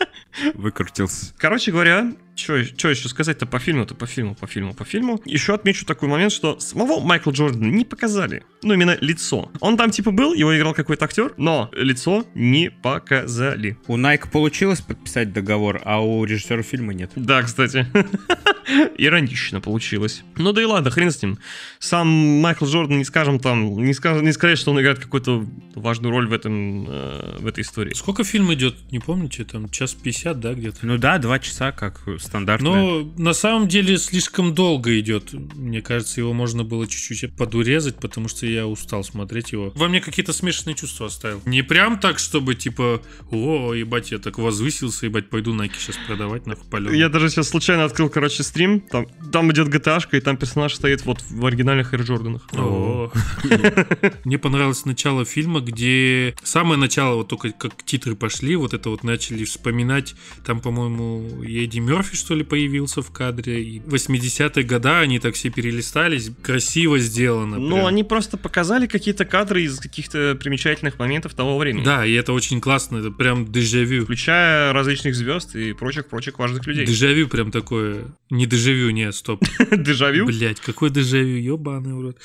Выкрутился. 0.54 1.32
Короче 1.38 1.70
говоря, 1.70 2.12
что 2.36 2.56
еще 2.88 3.08
сказать-то 3.08 3.46
по 3.46 3.58
фильму-то, 3.58 3.94
по 3.94 4.06
фильму, 4.06 4.34
по 4.34 4.46
фильму, 4.46 4.74
по 4.74 4.84
фильму. 4.84 5.20
Еще 5.24 5.54
отмечу 5.54 5.86
такой 5.86 6.08
момент, 6.08 6.32
что 6.32 6.58
самого 6.58 7.00
Майкла 7.00 7.30
Джордана 7.30 7.70
не 7.70 7.84
показали. 7.84 8.44
Ну, 8.62 8.74
именно 8.74 8.96
лицо. 9.00 9.50
Он 9.60 9.76
там 9.76 9.90
типа 9.90 10.10
был, 10.10 10.34
его 10.34 10.56
играл 10.56 10.74
какой-то 10.74 11.04
актер, 11.04 11.34
но 11.36 11.70
лицо 11.72 12.24
не 12.34 12.70
показали. 12.70 13.78
У 13.86 13.96
Nike 13.96 14.30
получилось 14.30 14.80
подписать 14.80 15.32
договор, 15.32 15.80
а 15.84 16.00
у 16.04 16.24
режиссера 16.24 16.62
фильма 16.62 16.94
нет. 16.94 17.12
Да, 17.16 17.42
кстати. 17.42 17.86
Иронично 18.96 19.60
получилось. 19.60 20.22
Ну 20.36 20.52
да 20.52 20.62
и 20.62 20.64
ладно, 20.64 20.90
хрен 20.90 21.10
с 21.10 21.22
ним. 21.22 21.38
Сам 21.78 22.08
Майкл 22.08 22.64
Джордан, 22.64 22.98
не 22.98 23.04
скажем 23.04 23.38
там, 23.38 23.84
не, 23.84 23.92
скажем, 23.92 24.24
не 24.24 24.32
сказать, 24.32 24.58
что 24.58 24.70
он 24.70 24.80
играет 24.80 24.98
какую-то 24.98 25.46
важную 25.74 26.10
роль 26.10 26.26
в, 26.26 26.32
этом, 26.32 26.86
э, 26.88 27.36
в 27.40 27.46
этой 27.46 27.62
истории. 27.62 27.92
Сколько 27.92 28.24
фильм 28.24 28.52
идет, 28.54 28.74
не 28.90 28.98
помните? 28.98 29.44
Там 29.44 29.68
час 29.68 29.94
50, 29.94 30.40
да, 30.40 30.54
где-то? 30.54 30.78
Ну 30.86 30.98
да, 30.98 31.18
два 31.18 31.38
часа, 31.38 31.72
как 31.72 32.00
стандартно. 32.24 32.70
Но 32.70 33.12
на 33.16 33.32
самом 33.32 33.68
деле 33.68 33.98
слишком 33.98 34.54
долго 34.54 34.98
идет. 34.98 35.32
Мне 35.32 35.82
кажется, 35.82 36.20
его 36.20 36.32
можно 36.32 36.64
было 36.64 36.86
чуть-чуть 36.86 37.36
подурезать, 37.36 37.96
потому 37.96 38.28
что 38.28 38.46
я 38.46 38.66
устал 38.66 39.04
смотреть 39.04 39.52
его. 39.52 39.72
Во 39.74 39.88
мне 39.88 40.00
какие-то 40.00 40.32
смешанные 40.32 40.74
чувства 40.74 41.06
оставил. 41.06 41.40
Не 41.46 41.62
прям 41.62 41.98
так, 41.98 42.18
чтобы 42.18 42.54
типа, 42.54 43.02
о, 43.30 43.74
ебать, 43.74 44.10
я 44.10 44.18
так 44.18 44.38
возвысился, 44.38 45.06
ебать, 45.06 45.30
пойду 45.30 45.54
Найки 45.54 45.76
сейчас 45.78 45.96
продавать, 46.06 46.46
нахуй, 46.46 46.66
палёный». 46.68 46.98
Я 46.98 47.08
даже 47.08 47.28
сейчас 47.28 47.48
случайно 47.48 47.84
открыл, 47.84 48.08
короче, 48.08 48.42
стрим. 48.42 48.80
Там, 48.80 49.06
там 49.32 49.50
идет 49.52 49.68
gta 49.68 49.94
и 50.12 50.20
там 50.20 50.36
персонаж 50.36 50.74
стоит 50.74 51.04
вот 51.04 51.22
в 51.30 51.46
оригинальных 51.46 51.94
Air 51.94 52.02
Джорданах. 52.02 52.48
О. 52.52 53.12
Мне 54.24 54.38
понравилось 54.38 54.84
начало 54.84 55.24
фильма, 55.24 55.60
где 55.60 56.34
самое 56.42 56.78
начало, 56.78 57.16
вот 57.16 57.28
только 57.28 57.50
как 57.52 57.82
титры 57.84 58.16
пошли, 58.16 58.56
вот 58.56 58.74
это 58.74 58.90
вот 58.90 59.04
начали 59.04 59.44
вспоминать, 59.44 60.14
там, 60.44 60.60
по-моему, 60.60 61.42
Эдди 61.44 61.78
Мерфи, 61.78 62.13
что 62.14 62.34
ли, 62.34 62.44
появился 62.44 63.02
в 63.02 63.10
кадре, 63.10 63.62
и 63.62 63.78
80-е 63.80 64.64
года 64.64 65.00
они 65.00 65.18
так 65.18 65.34
все 65.34 65.50
перелистались, 65.50 66.30
красиво 66.42 66.98
сделано. 66.98 67.58
Ну, 67.58 67.76
прям. 67.76 67.86
они 67.86 68.04
просто 68.04 68.36
показали 68.36 68.86
какие-то 68.86 69.24
кадры 69.24 69.62
из 69.62 69.78
каких-то 69.78 70.36
примечательных 70.40 70.98
моментов 70.98 71.34
того 71.34 71.58
времени. 71.58 71.84
Да, 71.84 72.04
и 72.04 72.12
это 72.12 72.32
очень 72.32 72.60
классно, 72.60 72.98
это 72.98 73.10
прям 73.10 73.50
дежавю. 73.50 74.04
Включая 74.04 74.72
различных 74.72 75.14
звезд 75.14 75.54
и 75.56 75.72
прочих-прочих 75.72 76.38
важных 76.38 76.66
людей. 76.66 76.86
Дежавю 76.86 77.28
прям 77.28 77.50
такое. 77.50 78.04
Не 78.30 78.46
дежавю, 78.46 78.90
нет, 78.90 79.14
стоп. 79.14 79.42
Дежавю? 79.70 80.26
Блять, 80.26 80.60
какой 80.60 80.90
дежавю, 80.90 81.36
ебаный 81.36 81.94
в 81.94 82.00
рот. 82.00 82.18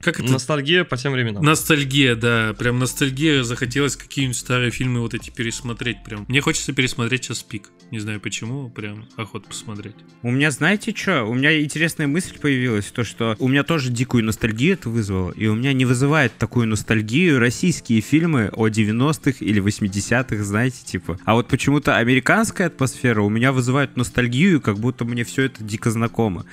Как 0.00 0.18
это? 0.18 0.32
Ностальгия 0.32 0.84
по 0.84 0.96
тем 0.96 1.12
временам. 1.12 1.44
Ностальгия, 1.44 2.14
да, 2.14 2.54
прям 2.58 2.78
ностальгия. 2.78 3.42
Захотелось 3.42 3.96
какие-нибудь 3.96 4.36
старые 4.36 4.70
фильмы 4.70 5.00
вот 5.00 5.12
эти 5.12 5.30
пересмотреть 5.30 6.02
прям. 6.04 6.24
Мне 6.28 6.40
хочется 6.40 6.72
пересмотреть 6.72 7.22
час 7.22 7.42
пик. 7.42 7.70
Не 7.90 7.98
знаю 7.98 8.20
почему, 8.20 8.70
прям 8.70 9.06
охота 9.16 9.48
посмотреть. 9.48 9.96
У 10.22 10.30
меня, 10.30 10.50
знаете 10.50 10.94
что? 10.96 11.24
У 11.24 11.34
меня 11.34 11.60
интересная 11.60 12.06
мысль 12.06 12.38
появилась, 12.38 12.86
то 12.86 13.04
что 13.04 13.36
у 13.38 13.48
меня 13.48 13.62
тоже 13.62 13.90
дикую 13.90 14.24
ностальгию 14.24 14.74
это 14.74 14.88
вызвало, 14.88 15.32
и 15.32 15.46
у 15.48 15.54
меня 15.54 15.72
не 15.72 15.84
вызывает 15.84 16.32
такую 16.38 16.68
ностальгию 16.68 17.38
российские 17.38 18.00
фильмы 18.00 18.50
о 18.54 18.68
90-х 18.68 19.44
или 19.44 19.60
80-х, 19.60 20.42
знаете, 20.44 20.78
типа. 20.84 21.18
А 21.24 21.34
вот 21.34 21.48
почему-то 21.48 21.96
американская 21.96 22.68
атмосфера 22.68 23.22
у 23.22 23.28
меня 23.28 23.52
вызывает 23.52 23.96
ностальгию, 23.96 24.60
как 24.60 24.78
будто 24.78 25.04
мне 25.04 25.24
все 25.24 25.42
это 25.42 25.62
дико 25.62 25.90
знакомо. 25.90 26.46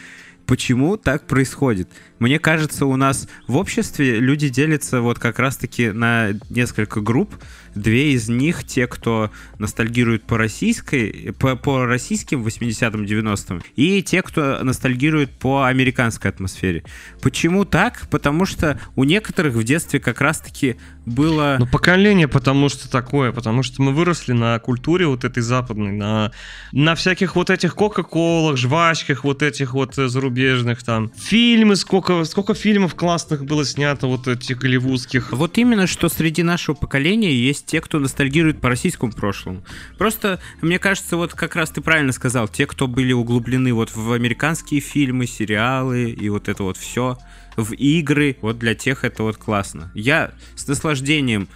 Почему 0.48 0.96
так 0.96 1.28
происходит? 1.28 1.90
Мне 2.20 2.40
кажется, 2.40 2.86
у 2.86 2.96
нас 2.96 3.28
в 3.48 3.58
обществе 3.58 4.22
люди 4.22 4.48
делятся 4.48 5.02
вот 5.02 5.20
как 5.20 5.40
раз-таки 5.40 5.92
на 5.92 6.30
несколько 6.50 7.02
групп. 7.02 7.36
Две 7.78 8.14
из 8.14 8.30
них 8.30 8.64
те, 8.64 8.88
кто 8.88 9.32
ностальгирует 9.60 10.24
по 10.24 10.38
российской, 10.38 11.34
по, 11.40 11.56
по 11.56 11.86
российским 11.86 12.46
80-м, 12.46 13.04
90-м, 13.04 13.64
и 13.76 14.02
те, 14.04 14.22
кто 14.22 14.64
ностальгирует 14.64 15.32
по 15.32 15.64
американской 15.64 16.32
атмосфере. 16.32 16.84
Почему 17.22 17.66
так? 17.66 18.08
Потому 18.10 18.46
что 18.46 18.80
у 18.96 19.04
некоторых 19.04 19.54
в 19.56 19.64
детстве 19.64 20.00
как 20.00 20.22
раз-таки 20.22 20.78
было... 21.06 21.56
Ну, 21.60 21.68
поколение, 21.68 22.28
потому 22.28 22.70
что 22.70 22.90
такое, 22.90 23.32
потому 23.32 23.64
что 23.64 23.82
мы 23.82 23.94
выросли 23.94 24.34
на 24.34 24.60
культуре 24.60 25.08
вот 25.08 25.24
этой 25.24 25.42
западной, 25.42 25.92
на, 25.92 26.32
на 26.72 26.96
всяких 26.96 27.36
вот 27.36 27.50
этих 27.50 27.76
кока-колах, 27.76 28.58
жвачках, 28.58 29.24
вот 29.24 29.42
этих 29.42 29.74
вот 29.74 29.98
э, 29.98 30.08
зарубежных 30.08 30.84
там. 30.84 31.12
Фильмы, 31.16 31.76
сколько, 31.76 32.24
сколько 32.26 32.54
фильмов 32.54 32.96
классных 32.96 33.46
было 33.46 33.64
снято, 33.66 34.08
вот 34.08 34.28
этих 34.28 34.58
голливудских. 34.58 35.32
Вот 35.32 35.58
именно, 35.58 35.88
что 35.88 36.10
среди 36.10 36.44
нашего 36.44 36.76
поколения 36.76 37.34
есть 37.34 37.67
те, 37.68 37.82
кто 37.82 38.00
ностальгирует 38.00 38.60
по 38.62 38.70
российскому 38.70 39.12
прошлому. 39.12 39.64
Просто, 39.98 40.40
мне 40.62 40.80
кажется, 40.80 41.18
вот 41.18 41.34
как 41.34 41.56
раз 41.56 41.70
ты 41.70 41.82
правильно 41.82 42.12
сказал, 42.14 42.48
те, 42.48 42.66
кто 42.66 42.88
были 42.88 43.14
углублены 43.14 43.74
вот 43.74 43.96
в 43.96 44.12
американские 44.14 44.80
фильмы, 44.80 45.28
сериалы 45.28 46.10
и 46.10 46.30
вот 46.30 46.48
это 46.48 46.64
вот 46.64 46.78
все, 46.78 47.18
в 47.58 47.74
игры, 47.74 48.38
вот 48.42 48.58
для 48.58 48.74
тех 48.74 49.04
это 49.04 49.24
вот 49.24 49.38
классно. 49.38 49.92
Я 49.94 50.32
с 50.56 50.68
наслаждением 50.68 51.48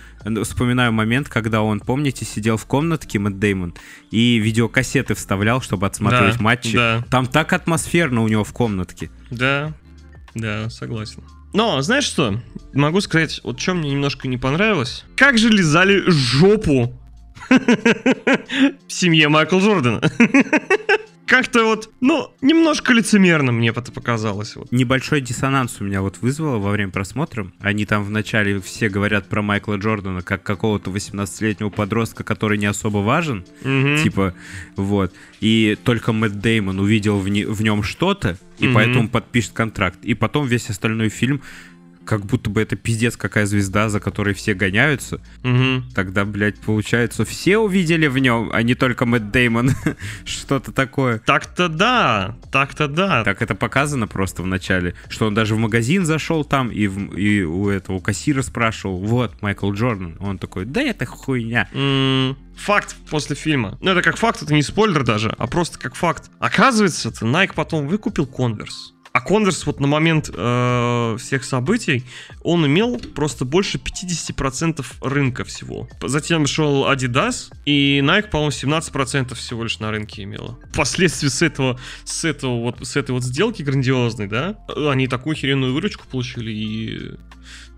вспоминаю 0.43 0.91
момент, 0.91 1.29
когда 1.29 1.61
он, 1.61 1.79
помните, 1.79 2.25
сидел 2.25 2.57
в 2.57 2.65
комнатке 2.65 3.17
Мэтт 3.17 3.39
Деймон 3.39 3.73
и 4.11 4.37
видеокассеты 4.37 5.15
вставлял, 5.15 5.61
чтобы 5.61 5.87
отсматривать 5.87 6.37
Да, 6.37 6.43
матчи. 6.43 6.75
да. 6.75 7.05
Там 7.09 7.25
так 7.27 7.53
атмосферно 7.53 8.21
у 8.21 8.27
него 8.27 8.43
в 8.43 8.51
комнатке. 8.51 9.09
Да, 9.29 9.73
да, 10.35 10.69
согласен. 10.69 11.23
Но, 11.53 11.81
знаешь 11.81 12.05
что? 12.05 12.39
Могу 12.73 13.01
сказать, 13.01 13.41
вот 13.43 13.59
что 13.59 13.73
мне 13.73 13.91
немножко 13.91 14.27
не 14.27 14.37
понравилось. 14.37 15.03
Как 15.17 15.37
же 15.37 15.49
лизали 15.49 16.03
жопу 16.07 16.93
в 17.49 18.91
семье 18.91 19.27
Майкла 19.27 19.59
Джордана. 19.59 20.01
Как-то 21.31 21.63
вот, 21.63 21.89
ну, 22.01 22.29
немножко 22.41 22.91
лицемерно 22.91 23.53
мне 23.53 23.69
это 23.69 23.89
показалось. 23.89 24.57
Вот. 24.57 24.69
Небольшой 24.69 25.21
диссонанс 25.21 25.77
у 25.79 25.85
меня 25.85 26.01
вот 26.01 26.17
вызвало 26.19 26.57
во 26.57 26.71
время 26.71 26.91
просмотра. 26.91 27.49
Они 27.61 27.85
там 27.85 28.03
вначале 28.03 28.59
все 28.59 28.89
говорят 28.89 29.29
про 29.29 29.41
Майкла 29.41 29.75
Джордана 29.77 30.23
как 30.23 30.43
какого-то 30.43 30.91
18-летнего 30.91 31.69
подростка, 31.69 32.25
который 32.25 32.57
не 32.57 32.65
особо 32.65 32.97
важен. 32.97 33.45
Мгм. 33.63 33.95
Типа, 34.03 34.33
вот. 34.75 35.13
И 35.39 35.77
только 35.85 36.11
Мэтт 36.11 36.37
Деймон 36.39 36.81
увидел 36.81 37.17
в, 37.17 37.29
не- 37.29 37.45
в 37.45 37.61
нем 37.61 37.81
что-то, 37.81 38.37
и 38.59 38.65
Мгм. 38.65 38.73
поэтому 38.75 39.07
подпишет 39.09 39.53
контракт. 39.53 39.99
И 40.03 40.13
потом 40.15 40.47
весь 40.47 40.69
остальной 40.69 41.07
фильм 41.07 41.41
как 42.11 42.25
будто 42.25 42.49
бы 42.49 42.61
это 42.61 42.75
пиздец 42.75 43.15
какая 43.15 43.45
звезда, 43.45 43.87
за 43.87 44.01
которой 44.01 44.33
все 44.33 44.53
гоняются. 44.53 45.21
Мгм. 45.43 45.85
Тогда, 45.95 46.25
блядь, 46.25 46.59
получается, 46.59 47.23
все 47.23 47.57
увидели 47.57 48.07
в 48.07 48.17
нем, 48.17 48.49
а 48.51 48.61
не 48.63 48.75
только 48.75 49.05
Мэтт 49.05 49.31
Деймон. 49.31 49.71
Что-то 50.25 50.73
такое. 50.73 51.19
Так-то 51.19 51.69
да, 51.69 52.35
так-то 52.51 52.89
да. 52.89 53.23
Так 53.23 53.41
это 53.41 53.55
показано 53.55 54.07
просто 54.07 54.43
в 54.43 54.45
начале, 54.45 54.93
что 55.07 55.27
он 55.27 55.33
даже 55.33 55.55
в 55.55 55.57
магазин 55.57 56.05
зашел 56.05 56.43
там 56.43 56.69
и, 56.69 56.87
в- 56.87 57.15
и 57.15 57.43
у 57.43 57.69
этого 57.69 58.01
кассира 58.01 58.41
спрашивал, 58.41 58.97
вот, 58.99 59.41
Майкл 59.41 59.71
Джордан. 59.71 60.17
Он 60.19 60.37
такой, 60.37 60.65
да 60.65 60.81
это 60.81 61.05
хуйня. 61.05 61.69
Факт 62.57 62.97
после 63.09 63.37
фильма. 63.37 63.77
Ну, 63.81 63.91
это 63.91 64.01
как 64.01 64.17
факт, 64.17 64.41
это 64.43 64.53
не 64.53 64.63
спойлер 64.63 65.05
даже, 65.05 65.33
а 65.37 65.47
просто 65.47 65.79
как 65.79 65.95
факт. 65.95 66.29
Оказывается, 66.39 67.07
это 67.07 67.25
Nike 67.25 67.53
потом 67.55 67.87
выкупил 67.87 68.25
Converse. 68.25 68.91
А 69.13 69.19
Converse 69.19 69.63
вот 69.65 69.81
на 69.81 69.87
момент 69.87 70.29
э, 70.33 71.17
всех 71.19 71.43
событий, 71.43 72.05
он 72.43 72.65
имел 72.65 72.97
просто 72.97 73.43
больше 73.43 73.77
50% 73.77 74.85
рынка 75.01 75.43
всего. 75.43 75.89
Затем 76.01 76.47
шел 76.47 76.89
Adidas, 76.89 77.51
и 77.65 77.99
Nike, 77.99 78.29
по-моему, 78.29 78.51
17% 78.51 79.35
всего 79.35 79.63
лишь 79.63 79.79
на 79.79 79.91
рынке 79.91 80.23
имела. 80.23 80.57
Впоследствии 80.71 81.27
с 81.27 81.41
этого, 81.41 81.77
с 82.05 82.23
этого 82.23 82.61
вот, 82.61 82.87
с 82.87 82.95
этой 82.95 83.11
вот 83.11 83.23
сделки 83.23 83.63
грандиозной, 83.63 84.27
да, 84.27 84.55
они 84.67 85.07
такую 85.07 85.35
херенную 85.35 85.73
выручку 85.73 86.05
получили, 86.09 86.51
и... 86.51 87.11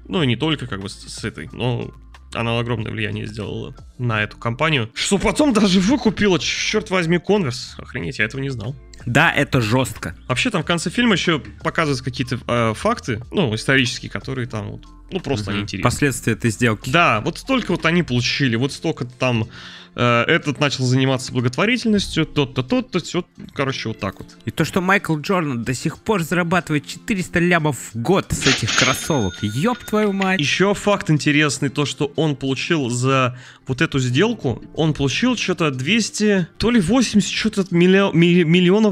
Ну, 0.05 0.21
и 0.21 0.27
не 0.27 0.35
только 0.35 0.67
как 0.67 0.81
бы 0.81 0.89
с, 0.89 0.93
с 0.93 1.23
этой, 1.23 1.49
но 1.53 1.93
она 2.35 2.59
огромное 2.59 2.91
влияние 2.91 3.25
сделала 3.25 3.75
на 3.97 4.23
эту 4.23 4.37
компанию. 4.37 4.89
Что 4.93 5.17
потом 5.17 5.53
даже 5.53 5.79
выкупила, 5.79 6.39
черт 6.39 6.89
возьми, 6.89 7.17
Converse. 7.17 7.77
Охренеть, 7.77 8.19
я 8.19 8.25
этого 8.25 8.41
не 8.41 8.49
знал. 8.49 8.75
Да, 9.05 9.31
это 9.31 9.61
жестко. 9.61 10.15
Вообще 10.27 10.49
там 10.49 10.63
в 10.63 10.65
конце 10.65 10.89
фильма 10.89 11.13
еще 11.13 11.39
показываются 11.63 12.03
какие-то 12.03 12.39
э, 12.47 12.73
факты, 12.75 13.21
ну, 13.31 13.53
исторические, 13.55 14.09
которые 14.11 14.47
там 14.47 14.71
вот, 14.71 14.85
ну, 15.11 15.19
просто 15.19 15.51
они 15.51 15.59
Мгм. 15.59 15.63
интересны. 15.65 15.83
Последствия 15.83 16.33
этой 16.33 16.51
сделки. 16.51 16.89
Да, 16.89 17.21
вот 17.21 17.37
столько 17.37 17.71
вот 17.71 17.85
они 17.85 18.03
получили, 18.03 18.55
вот 18.55 18.71
столько 18.73 19.05
там 19.05 19.47
э, 19.95 20.23
этот 20.27 20.59
начал 20.59 20.85
заниматься 20.85 21.31
благотворительностью, 21.31 22.25
тот-то, 22.25 22.63
тот-то, 22.63 22.99
все, 22.99 23.23
короче, 23.53 23.89
вот 23.89 23.99
так 23.99 24.17
вот. 24.19 24.27
И 24.45 24.49
то, 24.49 24.65
что 24.65 24.81
Майкл 24.81 25.15
Джордан 25.19 25.63
до 25.63 25.75
сих 25.75 25.99
пор 25.99 26.23
зарабатывает 26.23 26.87
400 26.87 27.37
лямов 27.39 27.77
в 27.93 28.01
год 28.01 28.25
с 28.31 28.47
этих 28.47 28.75
кроссовок. 28.75 29.35
Ёб 29.43 29.77
твою 29.83 30.11
мать. 30.11 30.39
Еще 30.39 30.73
факт 30.73 31.11
интересный, 31.11 31.69
то, 31.69 31.85
что 31.85 32.11
он 32.15 32.35
получил 32.35 32.89
за 32.89 33.37
вот 33.67 33.81
эту 33.81 33.99
сделку, 33.99 34.63
он 34.73 34.95
получил 34.95 35.37
что-то 35.37 35.69
200, 35.69 36.47
то 36.57 36.71
ли 36.71 36.81
80 36.81 37.29
что-то 37.31 37.61
миллио- 37.69 38.11
ми- 38.13 38.43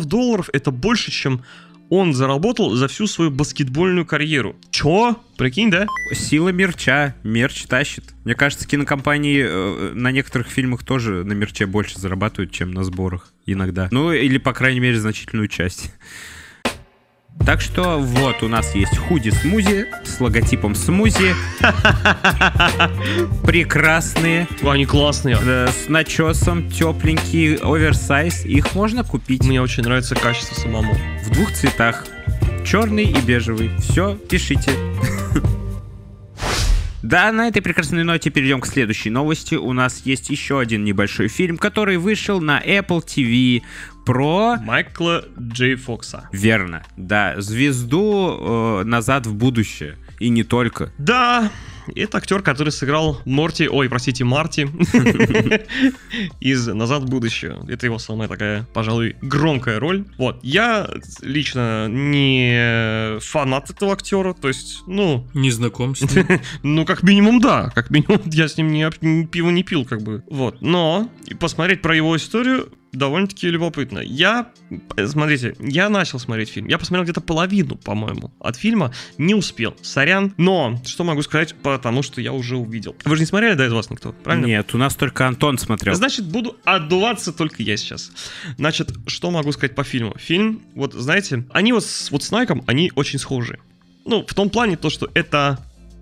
миллионов 0.02 0.06
долларов, 0.06 0.50
это 0.54 0.72
больше, 0.72 1.12
чем 1.12 1.42
он 1.90 2.14
заработал 2.14 2.74
за 2.74 2.88
всю 2.88 3.06
свою 3.06 3.32
баскетбольную 3.32 4.06
карьеру. 4.06 4.56
Чё? 4.72 5.18
Прикинь, 5.38 5.70
да? 5.70 5.88
Сила 6.14 6.50
мерча. 6.50 7.16
Мерч 7.24 7.64
тащит. 7.64 8.14
Мне 8.24 8.34
кажется, 8.34 8.66
кинокомпании 8.66 9.44
э, 9.46 9.92
на 9.94 10.12
некоторых 10.12 10.48
фильмах 10.48 10.86
тоже 10.86 11.26
на 11.26 11.34
мерче 11.34 11.66
больше 11.66 12.00
зарабатывают, 12.00 12.54
чем 12.54 12.72
на 12.72 12.86
сборах. 12.86 13.34
Иногда. 13.46 13.90
Ну, 13.92 14.14
или, 14.14 14.38
по 14.38 14.54
крайней 14.54 14.80
мере, 14.80 15.00
значительную 15.00 15.50
часть. 15.50 15.94
Так 17.46 17.60
что 17.60 17.98
вот 17.98 18.44
у 18.44 18.48
нас 18.48 18.76
есть 18.76 18.96
худи-смузи 18.98 19.88
с 20.06 20.20
логотипом 20.20 20.76
смузи. 20.76 21.34
Прекрасные, 23.44 24.48
Они 24.64 24.86
классные. 24.86 25.38
э, 25.42 25.68
с 25.70 25.90
начесом, 25.90 26.70
тепленькие, 26.70 27.58
оверсайз. 27.58 28.46
Их 28.46 28.76
можно 28.76 29.04
купить 29.04 29.44
Мне 29.44 29.62
очень 29.62 29.84
нравится 29.84 30.16
качество 30.16 30.54
самому. 30.60 30.94
в 31.26 31.30
двух 31.32 31.52
цветах. 31.54 32.06
Черный 32.66 33.06
и 33.06 33.20
бежевый. 33.22 33.72
Все, 33.80 34.16
пишите. 34.16 34.72
Да, 37.04 37.32
на 37.32 37.48
этой 37.48 37.62
прекрасной 37.62 38.04
ноте 38.04 38.30
перейдем 38.30 38.62
к 38.62 38.68
следующей 38.68 39.10
новости. 39.10 39.56
У 39.56 39.74
нас 39.74 40.02
есть 40.06 40.30
еще 40.30 40.60
один 40.60 40.84
небольшой 40.84 41.28
фильм, 41.28 41.58
который 41.58 41.98
вышел 41.98 42.40
на 42.40 42.62
Apple 42.62 43.04
TV 43.04 43.64
про... 44.06 44.58
Майкла 44.58 45.26
Джей 45.40 45.76
Фокса. 45.76 46.30
Верно, 46.32 46.84
да, 46.98 47.40
звезду 47.42 48.82
э, 48.82 48.84
«Назад 48.84 49.26
в 49.26 49.34
будущее». 49.34 49.98
И 50.20 50.30
не 50.30 50.44
только. 50.44 50.92
Да, 51.00 51.52
это 51.96 52.18
актер, 52.18 52.42
который 52.42 52.72
сыграл 52.72 53.22
Морти, 53.26 53.68
ой, 53.68 53.90
простите, 53.90 54.24
Марти 54.24 54.62
из 56.40 56.68
«Назад 56.68 57.04
в 57.04 57.10
будущее». 57.10 57.60
Это 57.68 57.86
его 57.86 58.00
самая 58.00 58.28
такая, 58.28 58.68
пожалуй, 58.74 59.16
громкая 59.22 59.80
роль. 59.80 60.06
Вот, 60.18 60.40
я 60.44 60.90
лично 61.22 61.88
не 61.88 63.20
фанат 63.20 63.70
этого 63.70 63.94
актера, 63.94 64.34
то 64.34 64.48
есть, 64.48 64.82
ну, 64.88 65.28
Не 65.34 65.52
знаком 65.52 65.96
с 65.96 66.02
ним. 66.02 66.28
ну, 66.64 66.86
как 66.86 67.04
минимум, 67.04 67.40
да. 67.40 67.72
Как 67.74 67.90
минимум, 67.90 68.22
я 68.26 68.48
с 68.48 68.58
ним 68.58 68.72
не, 68.72 69.26
пиво 69.26 69.50
не 69.50 69.64
пил, 69.64 69.86
как 69.86 70.02
бы. 70.02 70.24
Вот. 70.30 70.62
Но 70.62 71.10
посмотреть 71.40 71.82
про 71.82 71.96
его 71.96 72.16
историю 72.16 72.72
довольно-таки 72.92 73.50
любопытно. 73.50 74.00
Я, 74.00 74.50
э, 74.98 75.08
смотрите, 75.08 75.56
я 75.60 75.90
начал 75.90 76.20
смотреть 76.20 76.50
фильм. 76.50 76.68
Я 76.68 76.78
посмотрел 76.78 77.04
где-то 77.04 77.22
половину, 77.22 77.76
по-моему, 77.76 78.32
от 78.40 78.56
фильма. 78.56 78.94
Не 79.18 79.36
успел. 79.36 79.76
Сорян. 79.82 80.34
Но, 80.38 80.80
что 80.86 81.04
могу 81.04 81.22
сказать, 81.22 81.56
потому 81.56 82.04
что 82.04 82.22
я 82.22 82.34
уже 82.34 82.58
увидел. 82.58 82.96
Вы 83.06 83.16
же 83.16 83.22
не 83.22 83.26
смотрели, 83.26 83.54
да, 83.54 83.66
из 83.66 83.74
вас 83.74 83.90
никто? 83.90 84.12
Правильно? 84.12 84.46
Нет, 84.46 84.74
у 84.74 84.78
нас 84.78 84.96
только 84.96 85.28
Антон 85.28 85.58
смотрел. 85.58 85.96
Значит, 85.96 86.26
буду 86.26 86.58
отдуваться 86.64 87.32
только 87.32 87.64
я 87.64 87.78
сейчас. 87.78 88.12
Значит, 88.58 88.92
что 89.08 89.32
могу 89.32 89.52
сказать 89.52 89.76
по 89.76 89.84
фильму? 89.84 90.16
Фильм, 90.18 90.62
вот 90.76 90.94
знаете, 90.94 91.46
они 91.52 91.74
вот 91.74 91.86
с, 91.86 92.12
вот 92.12 92.24
с 92.24 92.32
Найком, 92.32 92.64
они 92.68 92.92
очень 92.96 93.20
схожи. 93.20 93.60
Ну, 94.06 94.26
в 94.26 94.34
том 94.34 94.50
плане 94.50 94.78
то, 94.78 94.90
что 94.90 95.10
это 95.14 95.60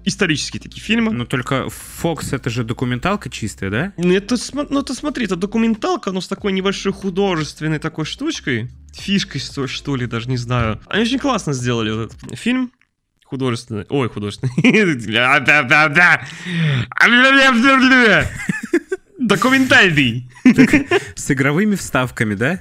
исторические 0.09 0.61
такие 0.61 0.81
фильмы. 0.81 1.11
Но 1.11 1.25
только 1.25 1.69
Фокс 1.69 2.33
это 2.33 2.49
же 2.49 2.63
документалка 2.63 3.29
чистая, 3.29 3.69
да? 3.69 3.93
Ну, 3.97 4.13
это, 4.13 4.35
ну, 4.69 4.83
ты 4.83 4.93
смотри, 4.93 5.25
это 5.25 5.35
документалка, 5.35 6.11
но 6.11 6.21
с 6.21 6.27
такой 6.27 6.51
небольшой 6.51 6.91
художественной 6.91 7.79
такой 7.79 8.05
штучкой, 8.05 8.69
фишкой, 8.93 9.41
что, 9.41 9.67
что 9.67 9.95
ли, 9.95 10.05
даже 10.05 10.29
не 10.29 10.37
знаю. 10.37 10.79
Они 10.87 11.03
очень 11.03 11.19
классно 11.19 11.53
сделали 11.53 11.91
вот 11.91 12.13
этот 12.13 12.37
фильм. 12.37 12.71
Художественный. 13.23 13.85
Ой, 13.89 14.09
художественный. 14.09 14.53
Документальный. 19.29 20.29
С 21.15 21.31
игровыми 21.31 21.75
вставками, 21.75 22.35
да? 22.35 22.59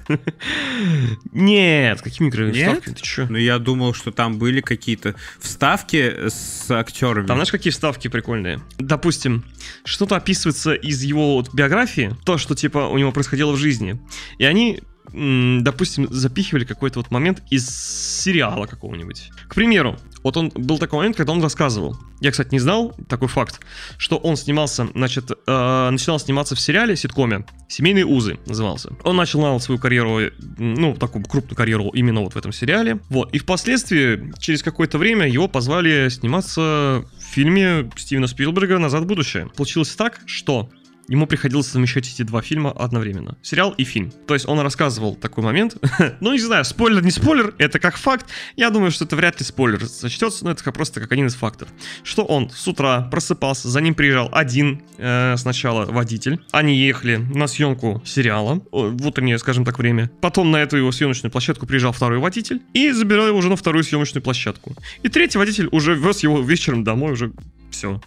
Нет, 1.33 2.00
какими 2.02 2.28
игровыми 2.28 2.52
вставками? 2.52 2.94
Ты 2.94 3.02
чё? 3.02 3.26
Ну, 3.28 3.38
я 3.38 3.59
думал, 3.59 3.94
что 3.94 4.12
там 4.12 4.38
были 4.38 4.61
какие-то 4.61 5.14
вставки 5.40 6.28
с 6.28 6.70
актерами. 6.70 7.26
Там, 7.26 7.37
знаешь, 7.37 7.50
какие 7.50 7.72
вставки 7.72 8.09
прикольные? 8.09 8.61
Допустим, 8.78 9.44
что-то 9.85 10.16
описывается 10.16 10.74
из 10.74 11.02
его 11.02 11.44
биографии, 11.52 12.14
то, 12.24 12.38
что, 12.38 12.54
типа, 12.54 12.88
у 12.88 12.98
него 12.98 13.12
происходило 13.12 13.52
в 13.52 13.57
жизни. 13.57 14.00
И 14.38 14.44
они, 14.44 14.81
допустим, 15.12 16.07
запихивали 16.11 16.64
какой-то 16.64 16.98
вот 16.98 17.11
момент 17.11 17.42
из 17.50 17.68
сериала 17.68 18.66
какого-нибудь. 18.66 19.31
К 19.48 19.54
примеру, 19.54 19.98
вот 20.22 20.37
он 20.37 20.50
был 20.54 20.78
такой 20.78 20.98
момент, 20.98 21.16
когда 21.16 21.33
он 21.33 21.42
рассказывал. 21.42 21.96
Я, 22.20 22.31
кстати, 22.31 22.48
не 22.52 22.59
знал 22.59 22.94
такой 23.09 23.28
факт, 23.28 23.61
что 23.96 24.16
он 24.16 24.37
снимался, 24.37 24.88
значит, 24.94 25.31
э, 25.31 25.90
начинал 25.90 26.18
сниматься 26.18 26.54
в 26.54 26.61
сериале, 26.61 26.96
ситкоме 26.96 27.44
«Семейные 27.68 28.04
узы» 28.04 28.38
назывался. 28.46 28.90
Он 29.04 29.16
начинал 29.16 29.61
свою 29.61 29.81
карьеру, 29.81 30.31
ну, 30.59 30.94
такую 30.94 31.24
крупную 31.24 31.57
карьеру 31.57 31.90
именно 31.94 32.22
вот 32.22 32.35
в 32.35 32.37
этом 32.37 32.52
сериале. 32.52 33.00
Вот. 33.09 33.33
И 33.35 33.38
впоследствии, 33.38 34.33
через 34.38 34.62
какое-то 34.62 34.98
время, 34.98 35.28
его 35.28 35.48
позвали 35.48 36.09
сниматься 36.09 37.04
в 37.18 37.22
фильме 37.22 37.90
Стивена 37.96 38.26
Спилберга 38.26 38.78
«Назад 38.78 39.04
в 39.04 39.07
будущее». 39.07 39.48
Получилось 39.57 39.94
так, 39.94 40.20
что 40.26 40.70
ему 41.08 41.26
приходилось 41.26 41.66
совмещать 41.66 42.08
эти 42.08 42.22
два 42.22 42.42
фильма 42.42 42.70
одновременно. 42.70 43.36
Сериал 43.42 43.74
и 43.76 43.84
фильм. 43.84 44.12
То 44.26 44.34
есть 44.34 44.46
он 44.46 44.60
рассказывал 44.60 45.14
такой 45.14 45.42
момент. 45.42 45.76
ну, 46.20 46.32
не 46.32 46.38
знаю, 46.38 46.64
спойлер, 46.64 47.02
не 47.02 47.10
спойлер, 47.10 47.54
это 47.58 47.78
как 47.78 47.96
факт. 47.96 48.26
Я 48.56 48.70
думаю, 48.70 48.90
что 48.90 49.04
это 49.04 49.16
вряд 49.16 49.38
ли 49.40 49.44
спойлер 49.44 49.86
сочтется, 49.86 50.44
но 50.44 50.50
это 50.50 50.70
просто 50.70 51.00
как 51.00 51.10
один 51.12 51.26
из 51.26 51.34
фактов. 51.34 51.68
Что 52.02 52.24
он 52.24 52.50
с 52.50 52.68
утра 52.68 53.02
просыпался, 53.10 53.68
за 53.68 53.80
ним 53.80 53.94
приезжал 53.94 54.28
один 54.32 54.82
э, 54.98 55.36
сначала 55.36 55.86
водитель. 55.86 56.40
Они 56.52 56.76
ехали 56.76 57.16
на 57.16 57.46
съемку 57.46 58.02
сериала, 58.04 58.62
о, 58.70 58.88
в 58.88 59.06
утреннее, 59.06 59.38
скажем 59.38 59.64
так, 59.64 59.78
время. 59.78 60.10
Потом 60.20 60.50
на 60.50 60.58
эту 60.58 60.76
его 60.76 60.92
съемочную 60.92 61.32
площадку 61.32 61.66
приезжал 61.66 61.92
второй 61.92 62.18
водитель 62.18 62.62
и 62.74 62.90
забирал 62.92 63.28
его 63.28 63.38
уже 63.38 63.48
на 63.48 63.56
вторую 63.56 63.84
съемочную 63.84 64.22
площадку. 64.22 64.74
И 65.02 65.08
третий 65.08 65.38
водитель 65.38 65.68
уже 65.72 65.94
вез 65.94 66.22
его 66.22 66.40
вечером 66.40 66.84
домой 66.84 67.12
уже 67.12 67.32
все. 67.78 68.00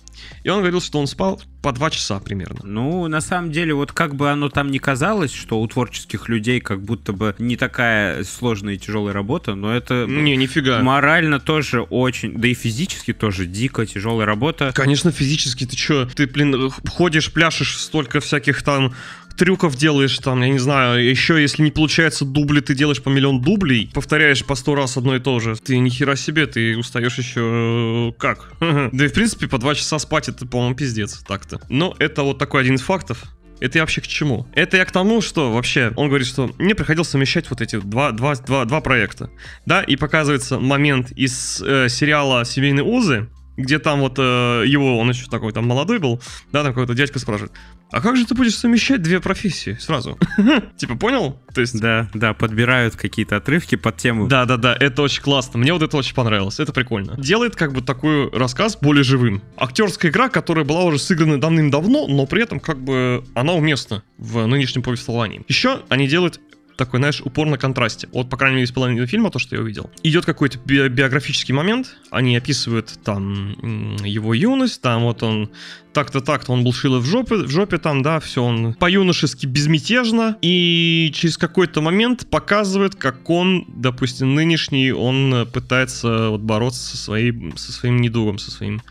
И 0.43 0.49
он 0.49 0.60
говорил, 0.60 0.81
что 0.81 0.99
он 0.99 1.07
спал 1.07 1.41
по 1.62 1.71
два 1.71 1.89
часа 1.89 2.19
примерно. 2.19 2.60
Ну, 2.63 3.07
на 3.07 3.21
самом 3.21 3.51
деле, 3.51 3.73
вот 3.73 3.91
как 3.91 4.15
бы 4.15 4.29
оно 4.29 4.49
там 4.49 4.69
ни 4.69 4.77
казалось, 4.77 5.34
что 5.34 5.62
у 5.62 5.67
творческих 5.67 6.27
людей 6.27 6.60
как 6.60 6.81
будто 6.84 7.13
бы 7.13 7.36
не 7.39 7.55
такая 7.55 8.23
сложная 8.23 8.73
и 8.73 8.77
тяжелая 8.77 9.13
работа, 9.13 9.55
но 9.55 9.73
это 9.73 10.05
Не, 10.07 10.36
нифига. 10.36 10.81
морально 10.81 11.39
тоже 11.39 11.81
очень, 11.81 12.34
да 12.38 12.47
и 12.47 12.53
физически 12.53 13.13
тоже 13.13 13.45
дико 13.45 13.86
тяжелая 13.86 14.25
работа. 14.25 14.71
Конечно, 14.75 15.12
физически 15.12 15.65
ты 15.65 15.75
чё? 15.75 16.07
Ты, 16.13 16.27
блин, 16.27 16.69
ходишь, 16.89 17.31
пляшешь, 17.31 17.77
столько 17.77 18.19
всяких 18.19 18.63
там 18.63 18.93
трюков 19.36 19.76
делаешь, 19.76 20.17
там, 20.20 20.41
я 20.41 20.50
не 20.50 20.60
знаю, 20.60 21.04
еще 21.04 21.41
если 21.41 21.63
не 21.63 21.72
получается 21.72 22.26
дубли, 22.26 22.60
ты 22.60 22.76
делаешь 22.76 23.02
по 23.02 23.10
миллион 23.10 23.41
дублей, 23.41 23.89
повторяешь 23.94 24.46
по 24.46 24.56
сто 24.56 24.76
раз 24.76 24.98
одно 24.98 25.15
и 25.15 25.20
то 25.20 25.39
же. 25.39 25.56
Ты 25.56 25.78
ни 25.80 25.89
хера 25.89 26.15
себе, 26.15 26.48
ты 26.48 26.78
устаешь 26.78 27.17
еще 27.17 28.12
э, 28.12 28.20
как? 28.20 28.54
Да 28.91 29.06
и 29.06 29.08
в 29.08 29.13
принципе 29.13 29.48
по 29.48 29.58
два 29.58 29.76
часа 29.76 30.00
спать 30.00 30.30
это, 30.30 30.46
по-моему, 30.46 30.76
пиздец 30.76 31.24
так-то. 31.28 31.62
Но 31.70 31.96
это 32.00 32.24
вот 32.24 32.38
такой 32.38 32.62
один 32.62 32.76
из 32.76 32.82
фактов. 32.82 33.24
Это 33.62 33.78
я 33.78 33.84
вообще 33.84 34.02
к 34.02 34.08
чему? 34.08 34.48
Это 34.54 34.77
я 34.77 34.86
к 34.86 34.92
тому, 34.92 35.21
что 35.21 35.54
вообще 35.54 35.94
он 35.96 36.08
говорит, 36.08 36.27
что 36.27 36.52
мне 36.58 36.73
приходилось 36.73 37.10
совмещать 37.10 37.48
вот 37.50 37.62
эти 37.62 37.75
два, 37.79 38.12
два, 38.12 38.36
два, 38.36 38.65
два 38.65 38.82
проекта. 38.82 39.29
Да, 39.67 39.84
и 39.84 39.96
показывается 39.96 40.60
момент 40.60 41.12
из 41.12 41.62
э, 41.62 41.88
сериала 41.88 42.44
«Семейные 42.44 42.84
узы», 42.84 43.29
где 43.58 43.77
там 43.77 44.00
вот 44.00 44.15
э, 44.17 44.63
его, 44.65 44.98
он 44.98 45.10
еще 45.10 45.27
такой 45.27 45.54
там 45.54 45.67
молодой 45.67 46.00
был, 46.00 46.21
да, 46.52 46.63
там 46.63 46.73
какой-то 46.73 46.96
дядька 46.96 47.19
спрашивает, 47.19 47.52
а 47.92 48.02
как 48.02 48.17
же 48.17 48.25
ты 48.25 48.33
будешь 48.35 48.56
совмещать 48.56 49.02
две 49.02 49.19
профессии 49.19 49.77
сразу? 49.79 50.17
Типа, 50.77 50.96
понял? 50.96 51.39
То 51.54 51.62
есть... 51.62 51.79
Да, 51.79 52.10
да, 52.13 52.33
подбирают 52.33 52.96
какие-то 52.96 53.37
отрывки 53.37 53.75
под 53.75 53.98
тему. 53.98 54.27
Да, 54.27 54.46
да, 54.46 54.58
да, 54.58 54.75
это 54.79 55.02
очень 55.02 55.21
классно. 55.21 55.60
Мне 55.60 55.73
вот 55.73 55.81
это 55.81 55.98
очень 55.98 56.15
понравилось, 56.15 56.60
это 56.60 56.73
прикольно. 56.73 57.15
Делает 57.17 57.56
как 57.56 57.73
бы 57.73 57.81
такой 57.81 58.29
рассказ 58.31 58.77
более 58.77 59.04
живым. 59.04 59.42
Актерская 59.58 60.12
игра, 60.12 60.29
которая 60.29 60.65
была 60.65 60.83
уже 60.83 61.00
сыграна 61.00 61.39
давным-давно, 61.39 62.08
но 62.08 62.25
при 62.25 62.44
этом 62.44 62.60
как 62.60 62.81
бы 62.81 63.23
она 63.35 63.54
уместна 63.54 64.04
в 64.17 64.46
нынешнем 64.46 64.83
повествовании. 64.83 65.44
Еще 65.48 65.81
они 65.89 66.08
делают 66.08 66.39
такой, 66.77 67.00
знаешь, 67.00 67.21
упор 67.21 67.48
на 67.48 67.58
контрасте. 67.58 68.10
Вот, 68.12 68.29
по 68.29 68.37
крайней 68.37 68.56
мере, 68.56 68.65
из 68.65 68.71
половины 68.71 69.06
фильма, 69.06 69.29
то, 69.29 69.37
что 69.37 69.56
я 69.56 69.62
увидел. 69.62 69.92
Идет 70.02 70.25
какой-то 70.25 70.58
би- 70.58 70.87
биографический 70.87 71.54
момент, 71.54 71.96
они 72.10 72.35
описывают 72.35 72.98
там 73.04 73.98
его 74.04 74.33
юность, 74.33 74.81
там 74.81 75.04
вот 75.04 75.21
он 75.21 75.52
так-то 75.94 76.21
так-то 76.21 76.52
он 76.52 76.63
был 76.63 76.73
шило 76.73 77.00
в 77.00 77.06
жопе, 77.06 77.35
в 77.35 77.50
жопе 77.50 77.77
там, 77.77 78.02
да, 78.02 78.19
все, 78.19 78.44
он 78.44 78.73
по-юношески 78.73 79.46
безмятежно, 79.46 80.37
и 80.42 81.12
через 81.13 81.37
какой-то 81.37 81.81
момент 81.81 82.29
показывает, 82.29 82.96
как 82.96 83.29
он, 83.29 83.65
допустим, 83.67 84.35
нынешний, 84.35 84.92
он 84.92 85.48
пытается 85.52 86.29
вот 86.29 86.42
бороться 86.42 86.81
со, 86.81 86.98
своей, 86.98 87.33
со 87.56 87.71
своим 87.71 88.02
недугом, 88.02 88.39
со 88.39 88.52
своим 88.52 88.81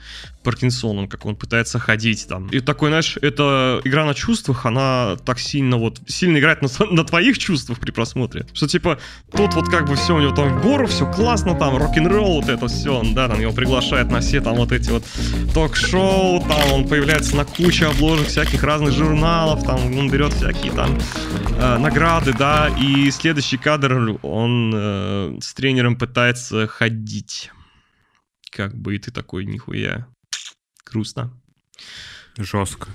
Паркинсоном, 0.43 1.07
как 1.07 1.27
он 1.27 1.37
пытается 1.37 1.79
ходить 1.79 2.27
там. 2.27 2.49
И 2.49 2.61
такой, 2.61 2.89
знаешь, 2.89 3.19
эта 3.21 3.81
игра 3.85 4.07
на 4.07 4.15
чувствах, 4.15 4.65
она 4.65 5.17
так 5.25 5.39
сильно 5.39 5.77
вот, 5.77 6.01
сильно 6.07 6.39
играет 6.39 6.63
на, 6.63 6.69
на 6.91 7.05
твоих 7.05 7.39
чувствах 7.39 7.79
при 7.79 7.91
просмотре. 7.91 8.47
Что 8.55 8.67
типа, 8.67 8.99
тут 9.33 9.55
вот 9.55 9.69
как 9.69 9.87
бы 9.87 9.97
все 9.97 10.17
у 10.17 10.21
него 10.21 10.35
там 10.35 10.59
в 10.59 10.63
гору, 10.63 10.87
все 10.87 11.11
классно, 11.11 11.55
там 11.55 11.77
рок-н-ролл, 11.77 12.41
вот 12.41 12.49
это 12.49 12.69
все, 12.69 13.03
да, 13.15 13.29
там 13.29 13.41
его 13.41 13.53
приглашают 13.53 14.11
на 14.11 14.21
все 14.21 14.41
там 14.41 14.57
вот 14.57 14.73
эти 14.73 14.91
вот 14.91 15.05
ток-шоу, 15.53 16.41
там 16.49 16.73
он 16.73 16.89
появляется 16.91 17.37
на 17.37 17.45
куче 17.45 17.87
обложек 17.87 18.27
всяких 18.27 18.65
разных 18.65 18.93
журналов, 18.93 19.63
там 19.63 19.97
он 19.97 20.11
берет 20.11 20.33
всякие 20.33 20.73
там 20.73 20.99
э, 21.57 21.79
награды, 21.79 22.33
да, 22.33 22.69
и 22.69 23.13
следующий 23.13 23.59
кадр 23.59 24.19
он 24.23 24.73
э, 24.75 25.39
с 25.41 25.55
тренером 25.55 25.97
пытается 25.97 26.67
ходить. 26.67 27.53
Как 28.51 28.75
бы 28.77 28.97
и 28.97 28.99
ты 28.99 29.13
такой, 29.13 29.45
нихуя. 29.45 30.09
Грустно. 30.85 31.33
Жестко. 32.37 32.89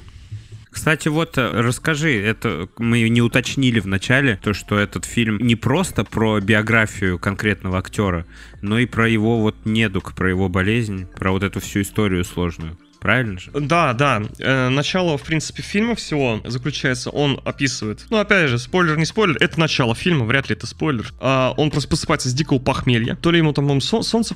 Кстати, 0.70 1.08
вот 1.08 1.38
э, 1.38 1.50
расскажи, 1.50 2.22
это 2.22 2.68
мы 2.78 3.08
не 3.08 3.22
уточнили 3.22 3.80
в 3.80 3.88
начале, 3.88 4.36
то, 4.44 4.54
что 4.54 4.78
этот 4.78 5.06
фильм 5.06 5.38
не 5.38 5.56
просто 5.56 6.04
про 6.04 6.42
биографию 6.42 7.18
конкретного 7.18 7.78
актера, 7.78 8.26
но 8.62 8.78
и 8.78 8.88
про 8.88 9.08
его 9.08 9.40
вот 9.40 9.56
недуг, 9.64 10.14
про 10.16 10.30
его 10.30 10.50
болезнь, 10.50 11.08
про 11.08 11.32
вот 11.32 11.44
эту 11.44 11.62
всю 11.62 11.82
историю 11.82 12.26
сложную. 12.26 12.78
Правильно 13.06 13.40
же? 13.40 13.52
Да, 13.52 13.94
да. 13.94 14.24
Э, 14.40 14.70
начало, 14.70 15.16
в 15.20 15.22
принципе, 15.22 15.62
фильма 15.62 15.94
всего 15.94 16.42
заключается, 16.44 17.12
он 17.12 17.40
описывает. 17.46 18.04
Ну, 18.10 18.18
опять 18.18 18.50
же, 18.50 18.58
спойлер, 18.58 18.98
не 18.98 19.06
спойлер, 19.06 19.38
это 19.40 19.60
начало 19.60 19.94
фильма, 19.94 20.26
вряд 20.26 20.50
ли 20.50 20.56
это 20.56 20.66
спойлер. 20.66 21.14
А, 21.20 21.54
он 21.56 21.70
просто 21.70 21.88
просыпается 21.88 22.30
с 22.30 22.34
дикого 22.34 22.58
похмелья. 22.58 23.16
То 23.16 23.30
ли 23.30 23.38
ему 23.38 23.54
там 23.54 23.80
солнце 23.80 24.36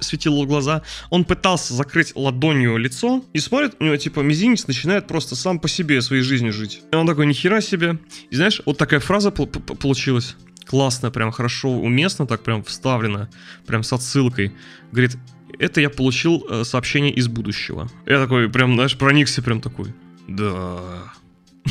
светило 0.00 0.42
в 0.42 0.46
глаза. 0.46 0.80
Он 1.10 1.26
пытался 1.26 1.74
закрыть 1.74 2.16
ладонью 2.16 2.78
лицо 2.78 3.22
и 3.34 3.38
смотрит, 3.38 3.74
у 3.80 3.84
него 3.84 3.98
типа 3.98 4.20
мизинец 4.20 4.66
начинает 4.66 5.06
просто 5.06 5.36
сам 5.36 5.58
по 5.58 5.68
себе 5.68 6.00
своей 6.00 6.22
жизнью 6.22 6.54
жить. 6.54 6.80
И 6.90 6.96
он 6.96 7.06
такой, 7.06 7.26
нихера 7.26 7.60
себе. 7.60 7.98
И 8.30 8.34
знаешь, 8.34 8.62
вот 8.64 8.78
такая 8.78 9.00
фраза 9.00 9.30
получилась 9.30 10.36
классно, 10.64 11.10
прям 11.10 11.32
хорошо, 11.32 11.68
уместно, 11.68 12.26
так 12.26 12.42
прям 12.44 12.64
вставлено, 12.64 13.28
прям 13.66 13.82
с 13.82 13.92
отсылкой. 13.92 14.54
Говорит, 14.90 15.18
это 15.58 15.80
я 15.80 15.90
получил 15.90 16.46
э, 16.48 16.64
сообщение 16.64 17.12
из 17.12 17.28
будущего. 17.28 17.88
Я 18.06 18.20
такой, 18.20 18.48
прям, 18.48 18.74
знаешь, 18.74 18.96
проникся 18.96 19.42
прям 19.42 19.60
такой. 19.60 19.92
Да. 20.28 20.78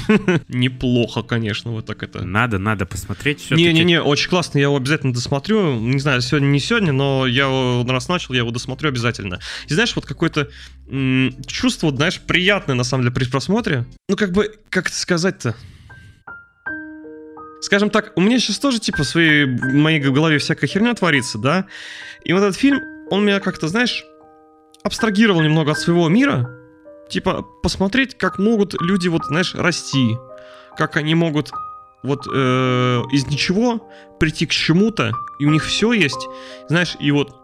Неплохо, 0.48 1.24
конечно, 1.24 1.72
вот 1.72 1.86
так 1.86 2.04
это. 2.04 2.24
Надо, 2.24 2.60
надо 2.60 2.86
посмотреть. 2.86 3.50
Не-не-не, 3.52 4.02
очень 4.02 4.30
классно, 4.30 4.58
я 4.60 4.66
его 4.66 4.78
обязательно 4.78 5.14
досмотрю. 5.14 5.80
Не 5.80 6.00
знаю, 6.00 6.22
сегодня 6.22 6.48
не 6.48 6.60
сегодня, 6.60 6.92
но 6.92 7.26
я 7.26 7.48
раз 7.88 8.08
начал, 8.08 8.34
я 8.34 8.42
его 8.42 8.52
досмотрю 8.52 8.90
обязательно. 8.90 9.40
И 9.68 9.74
знаешь, 9.74 9.96
вот 9.96 10.06
какое-то 10.06 10.50
м- 10.90 11.36
чувство, 11.46 11.92
знаешь, 11.96 12.20
приятное 12.20 12.76
на 12.76 12.84
самом 12.84 13.04
деле 13.04 13.16
при 13.16 13.26
просмотре. 13.26 13.86
Ну, 14.08 14.16
как 14.16 14.32
бы, 14.32 14.52
как 14.70 14.88
это 14.88 14.96
сказать-то? 14.96 15.56
Скажем 17.62 17.90
так, 17.90 18.14
у 18.16 18.22
меня 18.22 18.40
сейчас 18.40 18.58
тоже, 18.58 18.80
типа, 18.80 19.04
в 19.04 19.08
своей, 19.08 19.44
в 19.46 19.74
моей 19.74 20.00
голове 20.00 20.38
всякая 20.38 20.68
херня 20.68 20.94
творится, 20.94 21.38
да? 21.38 21.66
И 22.24 22.32
вот 22.32 22.42
этот 22.42 22.56
фильм, 22.56 22.80
он 23.12 23.26
меня 23.26 23.40
как-то, 23.40 23.68
знаешь, 23.68 24.06
абстрагировал 24.84 25.42
немного 25.42 25.72
от 25.72 25.80
своего 25.80 26.08
мира. 26.10 26.50
Типа, 27.10 27.46
посмотреть, 27.64 28.18
как 28.18 28.40
могут 28.40 28.80
люди, 28.82 29.08
вот, 29.08 29.26
знаешь, 29.26 29.56
расти. 29.56 30.18
Как 30.78 30.98
они 30.98 31.16
могут 31.16 31.52
вот 32.04 32.28
э, 32.32 33.02
из 33.12 33.28
ничего 33.28 33.90
прийти 34.20 34.46
к 34.46 34.52
чему-то, 34.52 35.12
и 35.40 35.46
у 35.46 35.50
них 35.50 35.64
все 35.66 35.92
есть, 35.92 36.28
знаешь, 36.70 36.96
и 37.00 37.12
вот, 37.12 37.36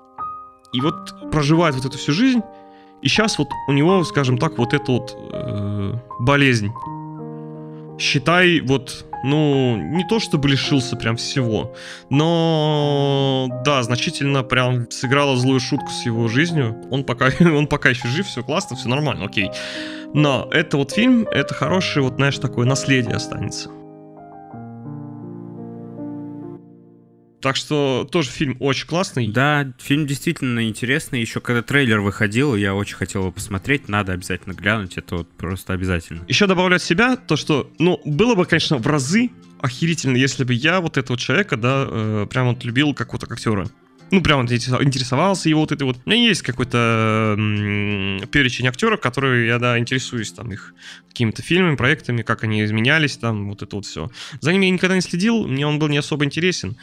и 0.72 0.80
вот 0.80 1.32
проживает 1.32 1.76
вот 1.76 1.86
эту 1.86 1.97
всю 1.97 2.13
жизнь, 2.13 2.41
и 3.01 3.07
сейчас 3.07 3.38
вот 3.38 3.49
у 3.68 3.74
него, 3.74 4.03
скажем 4.03 4.38
так, 4.38 4.57
вот 4.57 4.74
эта 4.74 4.91
вот 4.91 5.16
э, 5.16 5.93
болезнь. 6.20 6.72
Считай, 7.99 8.59
вот 8.59 9.05
ну, 9.23 9.77
не 9.77 10.03
то 10.07 10.19
чтобы 10.19 10.49
лишился 10.49 10.95
прям 10.95 11.15
всего, 11.15 11.73
но 12.09 13.47
да, 13.65 13.81
значительно 13.81 14.43
прям 14.43 14.89
сыграла 14.91 15.35
злую 15.35 15.59
шутку 15.59 15.89
с 15.89 16.05
его 16.05 16.27
жизнью. 16.27 16.75
Он 16.91 17.03
пока, 17.03 17.29
он 17.39 17.67
пока 17.67 17.89
еще 17.89 18.07
жив, 18.07 18.27
все 18.27 18.43
классно, 18.43 18.75
все 18.75 18.87
нормально, 18.87 19.25
окей. 19.25 19.49
Но 20.13 20.47
это 20.51 20.77
вот 20.77 20.91
фильм, 20.91 21.27
это 21.27 21.53
хорошее, 21.53 22.05
вот, 22.05 22.15
знаешь, 22.15 22.37
такое 22.37 22.65
наследие 22.65 23.15
останется. 23.15 23.69
Так 27.45 27.57
что 27.57 28.09
тоже 28.11 28.31
фильм 28.31 28.57
очень 28.59 28.87
классный. 28.87 29.27
Да, 29.27 29.71
фильм 29.77 30.07
действительно 30.07 30.67
интересный. 30.67 31.21
Еще 31.21 31.39
когда 31.41 31.61
трейлер 31.61 31.99
выходил, 31.99 32.55
я 32.55 32.73
очень 32.73 32.95
хотел 32.95 33.21
его 33.21 33.31
посмотреть. 33.31 33.87
Надо 33.87 34.13
обязательно 34.13 34.53
глянуть. 34.53 34.97
Это 34.97 35.17
вот 35.17 35.29
просто 35.29 35.73
обязательно. 35.73 36.25
Еще 36.27 36.47
добавлю 36.47 36.77
от 36.77 36.81
себя 36.81 37.15
то, 37.17 37.35
что, 37.35 37.71
ну, 37.77 38.01
было 38.03 38.33
бы, 38.33 38.45
конечно, 38.45 38.79
в 38.79 38.87
разы 38.87 39.29
охерительно, 39.59 40.17
если 40.17 40.43
бы 40.43 40.55
я 40.55 40.81
вот 40.81 40.97
этого 40.97 41.19
человека, 41.19 41.55
да, 41.55 41.85
э, 41.87 42.27
прям 42.31 42.47
вот 42.47 42.63
любил 42.63 42.95
как 42.95 43.13
вот 43.13 43.31
актера 43.31 43.67
ну, 44.11 44.21
прям 44.21 44.45
интересовался 44.45 45.49
его 45.49 45.61
вот 45.61 45.71
этой 45.71 45.83
вот... 45.83 45.97
У 46.05 46.09
меня 46.09 46.27
есть 46.27 46.41
какой-то 46.41 47.35
перечень 48.31 48.67
актеров, 48.67 49.01
которые 49.01 49.47
я, 49.47 49.59
да, 49.59 49.79
интересуюсь 49.79 50.31
там 50.31 50.51
их 50.51 50.73
какими-то 51.09 51.41
фильмами, 51.41 51.75
проектами, 51.77 52.23
как 52.23 52.43
они 52.43 52.63
изменялись, 52.65 53.15
там, 53.15 53.49
вот 53.49 53.61
это 53.61 53.77
вот 53.77 53.85
все. 53.85 54.11
За 54.41 54.51
ними 54.51 54.65
я 54.65 54.71
никогда 54.71 54.95
не 54.95 55.01
следил, 55.01 55.47
мне 55.47 55.65
он 55.65 55.79
был 55.79 55.87
не 55.87 55.97
особо 55.97 56.25
интересен. 56.25 56.75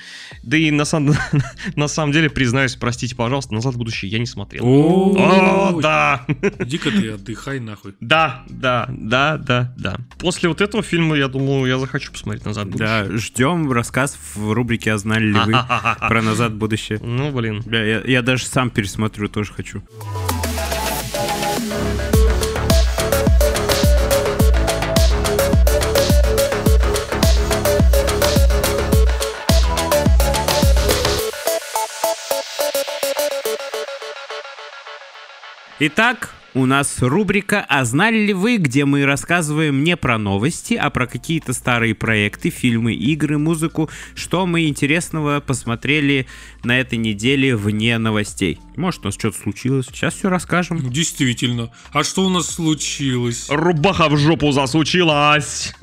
Да 0.43 0.57
и 0.57 0.71
на 0.71 0.87
самом, 0.87 1.15
на 1.77 1.87
самом 1.87 2.13
деле, 2.13 2.31
признаюсь, 2.31 2.75
простите, 2.77 3.15
пожалуйста, 3.15 3.53
«Назад 3.53 3.75
в 3.75 3.79
будущее» 3.79 4.11
я 4.11 4.19
не 4.19 4.27
смотрел. 4.27 4.65
О, 4.67 5.79
да! 5.83 6.25
Иди-ка 6.59 6.91
ты 6.91 7.11
отдыхай 7.11 7.61
нахуй. 7.61 7.95
Да, 8.01 8.43
да, 8.49 8.87
да, 8.89 9.37
да, 9.37 9.75
да. 9.77 9.99
После 10.19 10.49
вот 10.49 10.63
этого 10.63 10.83
фильма, 10.83 11.17
я 11.17 11.29
думаю, 11.29 11.67
я 11.67 11.79
захочу 11.79 12.11
посмотреть 12.11 12.47
«Назад 12.47 12.69
в 12.69 12.71
будущее». 12.71 13.05
Да, 13.05 13.17
ждем 13.19 13.71
рассказ 13.71 14.19
в 14.35 14.53
рубрике 14.53 14.93
«А 14.93 14.99
знали 14.99 15.27
ли 15.27 15.39
вы» 15.39 15.55
про 16.09 16.23
«Назад 16.23 16.53
в 16.53 16.57
будущее». 16.57 16.99
Ну, 17.15 17.31
блин. 17.31 17.61
Бля, 17.67 17.85
я, 17.85 18.03
я 18.07 18.23
даже 18.23 18.47
сам 18.47 18.71
пересмотрю, 18.71 19.29
тоже 19.29 19.53
хочу. 19.53 19.83
Итак, 35.81 36.31
у 36.55 36.67
нас 36.67 37.01
рубрика 37.01 37.65
«А 37.69 37.85
знали 37.85 38.27
ли 38.27 38.35
вы?», 38.35 38.59
где 38.59 38.85
мы 38.85 39.07
рассказываем 39.07 39.85
не 39.85 39.97
про 39.97 40.19
новости, 40.19 40.75
а 40.75 40.91
про 40.91 41.07
какие-то 41.07 41.55
старые 41.55 41.95
проекты, 41.95 42.51
фильмы, 42.51 42.93
игры, 42.93 43.39
музыку, 43.39 43.89
что 44.15 44.47
мы 44.47 44.67
интересного 44.69 45.41
посмотрели 45.41 46.27
на 46.63 46.79
этой 46.79 46.99
неделе 46.99 47.57
вне 47.57 47.97
новостей. 47.97 48.61
Может, 48.77 49.01
у 49.03 49.05
нас 49.07 49.15
что-то 49.15 49.39
случилось, 49.39 49.87
сейчас 49.87 50.15
все 50.15 50.29
расскажем. 50.29 50.91
Действительно. 50.91 51.71
А 51.93 52.05
что 52.05 52.27
у 52.27 52.29
нас 52.29 52.49
случилось? 52.51 53.47
Рубаха 53.49 54.09
в 54.11 54.19
жопу 54.19 54.53
засучилась! 54.53 55.75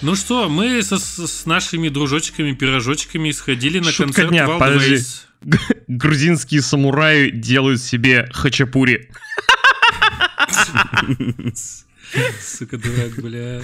Ну 0.00 0.14
что, 0.16 0.48
мы 0.48 0.82
со- 0.82 0.98
с, 0.98 1.46
нашими 1.46 1.88
дружочками-пирожочками 1.88 3.30
сходили 3.32 3.78
на 3.78 3.90
Шутка 3.90 4.22
концерт 4.22 4.30
дня. 4.30 4.46
Г- 5.42 5.58
Грузинские 5.88 6.62
самураи 6.62 7.30
делают 7.30 7.80
себе 7.82 8.28
хачапури. 8.32 9.10
Сука, 12.40 12.78
дурак, 12.78 13.14
бля. 13.22 13.60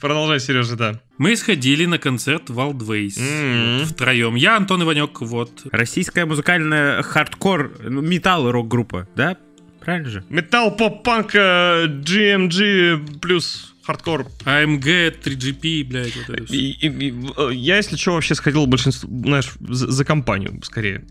Продолжай, 0.00 0.40
Сережа, 0.40 0.76
да. 0.76 1.00
Мы 1.18 1.36
сходили 1.36 1.86
на 1.86 1.98
концерт 1.98 2.50
Wildways. 2.50 3.80
Вот, 3.80 3.88
втроем. 3.88 4.34
Я, 4.34 4.56
Антон 4.56 4.82
Иванек, 4.82 5.20
вот. 5.20 5.66
Российская 5.72 6.26
музыкальная 6.26 7.02
хардкор, 7.02 7.72
ну, 7.82 8.02
металл 8.02 8.50
рок-группа, 8.50 9.08
да? 9.16 9.36
Правильно 9.80 10.10
же? 10.10 10.24
Металл, 10.28 10.76
поп, 10.76 11.02
панк, 11.04 11.34
э, 11.34 11.86
GMG 11.86 13.20
плюс 13.20 13.75
хардкор. 13.86 14.26
AMG, 14.44 15.22
3GP, 15.22 15.84
блядь, 15.84 16.16
вот 16.16 16.28
это 16.30 16.44
всё. 16.46 16.54
И- 16.54 16.70
и- 16.72 17.08
и, 17.08 17.14
Я, 17.54 17.76
если 17.76 17.96
что, 17.96 18.12
вообще 18.14 18.34
сходил 18.34 18.66
большинство, 18.66 19.08
знаешь, 19.08 19.52
за, 19.60 19.90
за 19.90 20.04
компанию, 20.04 20.60
скорее. 20.64 21.04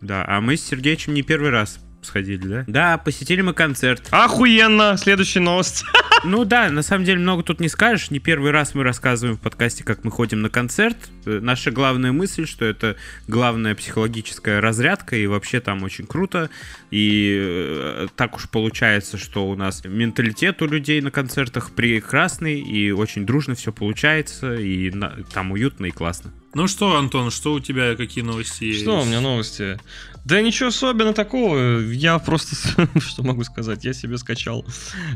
Да, 0.00 0.24
а 0.26 0.40
мы 0.40 0.56
с 0.56 0.64
Сергеичем 0.64 1.14
не 1.14 1.22
первый 1.22 1.50
раз 1.50 1.78
сходили, 2.02 2.46
да? 2.46 2.64
Да, 2.66 2.98
посетили 2.98 3.40
мы 3.40 3.54
концерт. 3.54 4.06
Охуенно! 4.10 4.96
Следующая 4.96 5.40
новость. 5.40 5.84
Ну 6.24 6.44
да, 6.44 6.70
на 6.70 6.82
самом 6.82 7.04
деле 7.04 7.18
много 7.18 7.42
тут 7.42 7.58
не 7.58 7.68
скажешь. 7.68 8.12
Не 8.12 8.20
первый 8.20 8.52
раз 8.52 8.76
мы 8.76 8.84
рассказываем 8.84 9.36
в 9.36 9.40
подкасте, 9.40 9.82
как 9.82 10.04
мы 10.04 10.12
ходим 10.12 10.40
на 10.40 10.50
концерт. 10.50 10.96
Э, 11.26 11.40
Наша 11.42 11.72
главная 11.72 12.12
мысль, 12.12 12.46
что 12.46 12.64
это 12.64 12.94
главная 13.26 13.74
психологическая 13.74 14.60
разрядка, 14.60 15.16
и 15.16 15.26
вообще 15.26 15.58
там 15.58 15.82
очень 15.82 16.06
круто. 16.06 16.48
И 16.92 17.36
э, 17.42 18.06
так 18.14 18.36
уж 18.36 18.48
получается, 18.48 19.18
что 19.18 19.48
у 19.48 19.56
нас 19.56 19.84
менталитет 19.84 20.62
у 20.62 20.68
людей 20.68 21.00
на 21.00 21.10
концертах 21.10 21.72
прекрасный, 21.72 22.60
и 22.60 22.92
очень 22.92 23.26
дружно 23.26 23.56
все 23.56 23.72
получается, 23.72 24.54
и 24.54 24.90
на- 24.92 25.16
там 25.34 25.50
уютно 25.50 25.86
и 25.86 25.90
классно. 25.90 26.30
Ну 26.54 26.68
что, 26.68 26.96
Антон, 26.98 27.32
что 27.32 27.54
у 27.54 27.58
тебя, 27.60 27.96
какие 27.96 28.22
новости 28.22 28.64
есть? 28.64 28.82
Что 28.82 29.00
у 29.00 29.04
меня 29.04 29.20
новости? 29.20 29.80
Да 30.24 30.40
ничего 30.40 30.68
особенно 30.68 31.12
такого. 31.12 31.80
Я 31.80 32.18
просто, 32.18 32.54
что 33.00 33.22
могу 33.22 33.42
сказать, 33.44 33.84
я 33.84 33.92
себе 33.92 34.18
скачал 34.18 34.64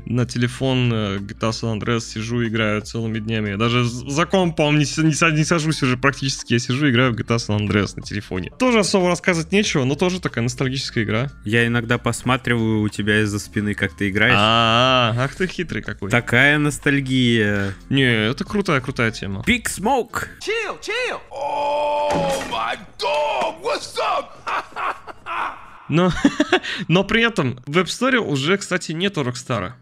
на 0.04 0.26
телефон 0.26 0.92
э, 0.92 1.16
GTA 1.18 1.50
San 1.50 1.78
Andreas, 1.78 2.00
сижу, 2.00 2.44
играю 2.46 2.82
целыми 2.82 3.20
днями. 3.20 3.50
Я 3.50 3.56
даже 3.56 3.84
за 3.84 4.26
компом 4.26 4.78
не, 4.78 4.84
не, 4.84 5.36
не 5.36 5.44
сажусь 5.44 5.82
уже 5.82 5.96
практически, 5.96 6.54
я 6.54 6.58
сижу, 6.58 6.90
играю 6.90 7.12
в 7.12 7.16
GTA 7.16 7.36
San 7.36 7.58
Andreas 7.58 7.92
на 7.96 8.02
телефоне. 8.02 8.50
Тоже 8.58 8.80
особо 8.80 9.08
рассказывать 9.08 9.52
нечего, 9.52 9.84
но 9.84 9.94
тоже 9.94 10.20
такая 10.20 10.42
ностальгическая 10.42 11.04
игра. 11.04 11.30
Я 11.44 11.66
иногда 11.66 11.98
посматриваю 11.98 12.80
у 12.80 12.88
тебя 12.88 13.22
из-за 13.22 13.38
спины, 13.38 13.74
как 13.74 13.96
ты 13.96 14.08
играешь. 14.08 14.34
А, 14.36 15.14
ах 15.16 15.36
ты 15.36 15.46
хитрый 15.46 15.82
какой. 15.82 16.10
Такая 16.10 16.58
ностальгия. 16.58 17.74
Не, 17.90 18.30
это 18.30 18.44
крутая, 18.44 18.80
крутая 18.80 19.12
тема. 19.12 19.44
Big 19.46 19.66
Smoke! 19.66 20.28
Chill, 20.40 20.80
chill. 20.80 21.20
Oh 21.30 22.42
my 22.50 22.76
dog, 22.98 23.62
what's 23.62 23.96
up? 23.98 24.94
Но, 25.88 26.12
но 26.88 27.04
при 27.04 27.22
этом 27.22 27.60
в 27.66 27.78
App 27.78 27.86
Store 27.86 28.18
уже, 28.18 28.56
кстати, 28.56 28.92
нету 28.92 29.22
Рокстара. 29.22 29.76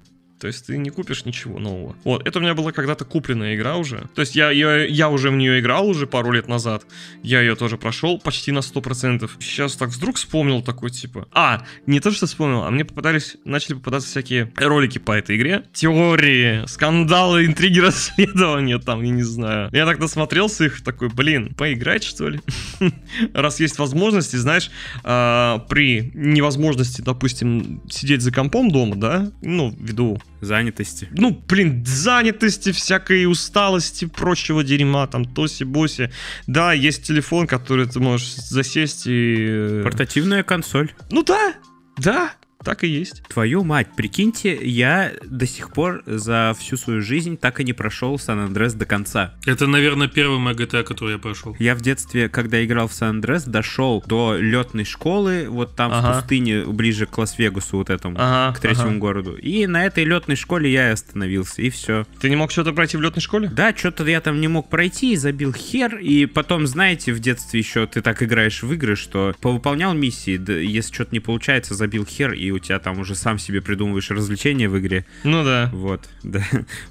То 0.45 0.49
есть 0.49 0.67
ты 0.67 0.77
не 0.77 0.91
купишь 0.91 1.25
ничего 1.25 1.59
нового. 1.59 1.97
Вот, 2.05 2.29
это 2.29 2.39
у 2.39 2.43
меня 2.43 2.53
была 2.53 2.71
когда-то 2.71 3.07
купленная 3.07 3.55
игра 3.55 3.79
уже. 3.79 4.11
То 4.15 4.21
есть 4.21 4.37
я, 4.37 4.51
я, 4.51 4.85
я 4.85 5.09
уже 5.09 5.31
в 5.31 5.37
нее 5.37 5.59
играл 5.59 5.89
уже 5.89 6.07
пару 6.07 6.33
лет 6.33 6.49
назад. 6.49 6.85
Я 7.23 7.41
ее 7.41 7.57
тоже 7.57 7.79
прошел 7.79 8.19
почти 8.19 8.53
на 8.53 8.59
100%. 8.59 9.31
Сейчас 9.41 9.75
так 9.75 9.89
вдруг 9.89 10.17
вспомнил 10.17 10.61
такой, 10.61 10.91
типа... 10.91 11.27
А, 11.33 11.65
не 11.87 11.99
то, 11.99 12.11
что 12.11 12.27
вспомнил, 12.27 12.65
а 12.65 12.71
мне 12.71 12.85
попадались, 12.85 13.39
начали 13.47 13.73
попадаться 13.73 14.11
всякие 14.11 14.53
ролики 14.57 14.99
по 14.99 15.13
этой 15.13 15.39
игре. 15.39 15.65
Теории, 15.73 16.67
скандалы, 16.67 17.47
интриги, 17.47 17.79
расследования 17.81 18.79
там, 18.79 19.03
я 19.03 19.13
не 19.13 19.23
знаю. 19.23 19.71
Я 19.73 19.87
так 19.87 19.99
насмотрелся 19.99 20.67
их, 20.67 20.85
такой, 20.85 21.09
блин, 21.09 21.55
поиграть 21.55 22.05
что 22.05 22.29
ли? 22.29 22.41
Раз 23.33 23.61
есть 23.61 23.79
возможности, 23.79 24.37
знаешь, 24.37 24.71
а, 25.05 25.61
при 25.71 26.11
невозможности, 26.13 27.01
допустим, 27.01 27.81
сидеть 27.89 28.21
за 28.21 28.31
компом 28.31 28.71
дома, 28.71 28.97
да, 28.97 29.33
ну, 29.41 29.75
ввиду 29.81 30.21
Занятости. 30.45 31.09
ну, 31.13 31.31
блин, 31.49 31.85
занятости, 31.87 32.73
всякой 32.73 33.27
усталости, 33.27 34.05
прочего 34.07 34.63
дерьма, 34.63 35.07
там, 35.07 35.25
тоси-боси. 35.25 36.11
Да, 36.47 36.73
есть 36.73 37.05
телефон, 37.07 37.47
который 37.47 37.87
ты 37.87 38.01
можешь 38.01 38.35
засесть 38.35 39.07
и... 39.07 39.37
э, 39.39 39.81
Портативная 39.83 40.43
консоль. 40.43 40.93
Ну 41.11 41.23
да, 41.23 41.55
да, 41.99 42.33
так 42.65 42.85
и 42.85 42.89
есть. 42.89 43.23
Твою 43.29 43.63
мать, 43.65 43.89
прикиньте, 43.97 44.59
я 44.63 45.13
до 45.25 45.47
сих 45.47 45.73
пор 45.73 46.03
за 46.07 46.55
всю 46.59 46.77
свою 46.77 47.01
жизнь 47.03 47.37
так 47.37 47.61
и 47.61 47.65
не 47.65 47.73
прошел 47.73 48.19
Сан-Андрес 48.19 48.75
до 48.75 48.87
конца. 48.87 49.35
Это, 49.47 49.67
наверное, 49.67 50.09
первый 50.09 50.39
мой 50.39 50.55
GTA, 50.55 50.83
который 50.83 51.13
я 51.13 51.19
прошел. 51.19 51.57
Я 51.59 51.75
в 51.75 51.81
детстве, 51.81 52.29
когда 52.29 52.65
играл 52.65 52.89
в 52.89 52.93
Сан-Андрес, 52.93 53.45
дошел 53.45 54.03
до 54.07 54.37
летной 54.39 54.85
школы, 54.85 55.47
вот 55.49 55.77
там 55.77 55.91
в 55.91 55.95
Ага. 55.95 56.21
пустыне, 56.21 56.65
ближе 56.65 57.07
к 57.07 57.17
Лас-Вегасу, 57.19 57.77
вот 57.79 57.91
этому, 57.91 58.17
Ага, 58.19 58.57
к 58.57 58.61
третьему 58.61 58.91
ага. 58.91 58.99
городу. 58.99 59.37
И 59.37 59.67
на 59.67 59.85
этой 59.85 60.05
летной 60.05 60.37
школе 60.37 60.73
я 60.73 60.89
и 60.89 60.93
остановился, 60.93 61.63
и 61.63 61.71
все. 61.71 62.07
Ты 62.21 62.31
не 62.31 62.37
мог 62.37 62.51
что-то 62.51 62.73
пройти 62.73 62.97
в 62.97 63.03
летной 63.03 63.21
школе? 63.21 63.49
Да, 63.49 63.75
что-то 63.77 64.05
я 64.05 64.21
там 64.21 64.41
не 64.41 64.49
мог 64.49 64.69
пройти, 64.71 65.13
и 65.13 65.17
забил 65.17 65.53
хер, 65.53 65.99
и 65.99 66.27
потом, 66.27 66.67
знаете, 66.67 67.13
в 67.13 67.21
детстве 67.21 67.61
еще 67.61 67.87
ты 67.87 68.01
так 68.01 68.23
играешь 68.23 68.63
в 68.63 68.73
игры, 68.73 68.97
что 68.97 69.35
повыполнял 69.41 69.95
миссии, 69.95 70.37
да, 70.37 70.55
если 70.55 70.93
что-то 70.95 71.11
не 71.13 71.21
получается, 71.21 71.75
забил 71.75 72.05
хер, 72.07 72.33
и 72.33 72.51
у 72.55 72.59
тебя 72.59 72.79
там 72.79 72.99
уже 72.99 73.15
сам 73.15 73.39
себе 73.39 73.61
придумываешь 73.61 74.11
развлечения 74.11 74.69
в 74.69 74.79
игре. 74.79 75.05
Ну 75.25 75.45
да. 75.45 75.71
Вот, 75.73 76.09
да. 76.23 76.43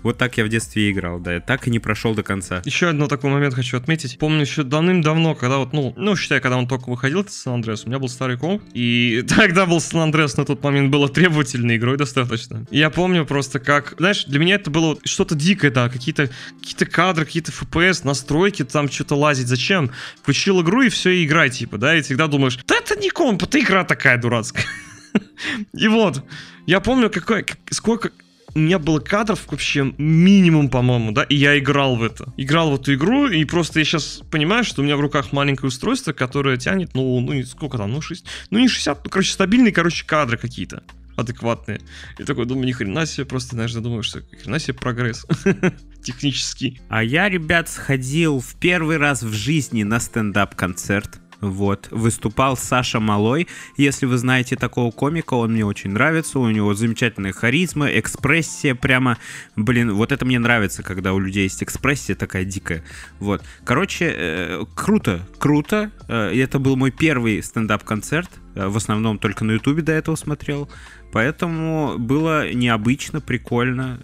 Вот 0.01 0.17
так 0.17 0.37
я 0.37 0.45
в 0.45 0.49
детстве 0.49 0.91
играл, 0.91 1.19
да. 1.19 1.39
Так 1.39 1.67
и 1.67 1.71
не 1.71 1.79
прошел 1.79 2.13
до 2.15 2.23
конца. 2.23 2.61
Еще 2.65 2.89
один 2.89 3.07
такой 3.07 3.29
момент 3.29 3.53
хочу 3.53 3.77
отметить. 3.77 4.17
Помню 4.17 4.41
еще 4.41 4.63
давным-давно, 4.63 5.35
когда 5.35 5.57
вот, 5.57 5.73
ну, 5.73 5.93
ну, 5.97 6.15
считай, 6.15 6.39
когда 6.39 6.57
он 6.57 6.67
только 6.67 6.89
выходил, 6.89 7.25
Сан 7.27 7.55
Андреас, 7.55 7.85
у 7.85 7.89
меня 7.89 7.99
был 7.99 8.09
старый 8.09 8.37
комп, 8.37 8.63
и 8.73 9.23
тогда 9.27 9.65
был 9.65 9.79
Сан 9.79 10.01
Андреас 10.01 10.37
на 10.37 10.45
тот 10.45 10.63
момент 10.63 10.91
было 10.91 11.09
требовательной 11.09 11.77
игрой 11.77 11.97
достаточно. 11.97 12.65
Я 12.71 12.89
помню 12.89 13.25
просто 13.25 13.59
как, 13.59 13.95
знаешь, 13.97 14.25
для 14.25 14.39
меня 14.39 14.55
это 14.55 14.69
было 14.71 14.97
что-то 15.03 15.35
дикое, 15.35 15.71
да, 15.71 15.89
какие-то 15.89 16.29
какие 16.61 16.87
кадры, 16.87 17.25
какие-то 17.25 17.51
FPS, 17.51 18.01
настройки, 18.03 18.63
там 18.63 18.89
что-то 18.89 19.15
лазить. 19.15 19.47
Зачем? 19.47 19.91
Включил 20.21 20.61
игру 20.61 20.81
и 20.83 20.89
все, 20.89 21.11
и 21.11 21.25
играй, 21.25 21.49
типа, 21.49 21.77
да, 21.77 21.95
и 21.95 22.01
всегда 22.01 22.27
думаешь, 22.27 22.59
да 22.67 22.75
это 22.75 22.95
не 22.99 23.09
комп, 23.09 23.43
это 23.43 23.59
игра 23.59 23.83
такая 23.83 24.17
дурацкая. 24.17 24.65
И 25.73 25.87
вот, 25.87 26.23
я 26.65 26.79
помню, 26.79 27.09
какой, 27.09 27.43
как- 27.43 27.59
сколько 27.71 28.11
у 28.55 28.59
меня 28.59 28.77
было 28.77 28.99
кадров 28.99 29.47
вообще 29.49 29.93
минимум, 29.97 30.69
по-моему, 30.69 31.11
да, 31.11 31.23
и 31.23 31.35
я 31.35 31.57
играл 31.57 31.95
в 31.95 32.03
это. 32.03 32.31
Играл 32.37 32.71
в 32.71 32.75
эту 32.79 32.93
игру, 32.93 33.27
и 33.27 33.43
просто 33.45 33.79
я 33.79 33.85
сейчас 33.85 34.21
понимаю, 34.29 34.63
что 34.63 34.81
у 34.81 34.85
меня 34.85 34.95
в 34.95 34.99
руках 34.99 35.31
маленькое 35.31 35.69
устройство, 35.69 36.13
которое 36.13 36.57
тянет, 36.57 36.93
ну, 36.93 37.19
ну, 37.19 37.43
сколько 37.45 37.77
там, 37.77 37.91
ну, 37.91 38.01
6, 38.01 38.25
ну, 38.51 38.59
не 38.59 38.67
60, 38.67 39.05
ну, 39.05 39.09
короче, 39.09 39.33
стабильные, 39.33 39.73
короче, 39.73 40.05
кадры 40.05 40.37
какие-то 40.37 40.83
адекватные. 41.15 41.81
И 42.17 42.23
такой 42.23 42.45
думаю, 42.45 42.67
ни 42.67 42.71
хрена 42.71 43.05
себе, 43.05 43.25
просто, 43.25 43.55
знаешь, 43.55 43.73
думаю, 43.73 44.03
что 44.03 44.19
ни 44.19 44.35
хрена 44.35 44.59
себе 44.59 44.73
прогресс 44.75 45.25
технический. 46.03 46.81
А 46.89 47.03
я, 47.03 47.29
ребят, 47.29 47.69
сходил 47.69 48.39
в 48.39 48.55
первый 48.59 48.97
раз 48.97 49.23
в 49.23 49.33
жизни 49.33 49.83
на 49.83 49.99
стендап-концерт. 49.99 51.19
Вот, 51.43 51.89
выступал 51.91 52.55
Саша 52.55 53.01
Малой. 53.01 53.49
Если 53.75 54.05
вы 54.05 54.17
знаете 54.17 54.55
такого 54.55 54.91
комика, 54.91 55.33
он 55.33 55.51
мне 55.51 55.65
очень 55.65 55.89
нравится. 55.89 56.39
У 56.39 56.49
него 56.49 56.73
замечательная 56.73 57.33
харизма, 57.33 57.87
экспрессия 57.87 58.75
прямо. 58.75 59.17
Блин, 59.57 59.93
вот 59.93 60.13
это 60.13 60.23
мне 60.23 60.39
нравится, 60.39 60.83
когда 60.83 61.11
у 61.13 61.19
людей 61.19 61.43
есть 61.43 61.61
экспрессия 61.61 62.15
такая 62.15 62.45
дикая. 62.45 62.81
Вот. 63.19 63.43
Короче, 63.65 64.13
э, 64.15 64.63
круто, 64.73 65.27
круто. 65.37 65.91
Э, 66.07 66.31
это 66.33 66.59
был 66.59 66.77
мой 66.77 66.91
первый 66.91 67.43
стендап-концерт. 67.43 68.29
Э, 68.55 68.67
в 68.67 68.77
основном 68.77 69.19
только 69.19 69.43
на 69.45 69.51
Ютубе 69.53 69.81
до 69.81 69.91
этого 69.91 70.15
смотрел. 70.15 70.69
Поэтому 71.11 71.97
было 71.99 72.51
необычно, 72.51 73.21
прикольно. 73.21 73.99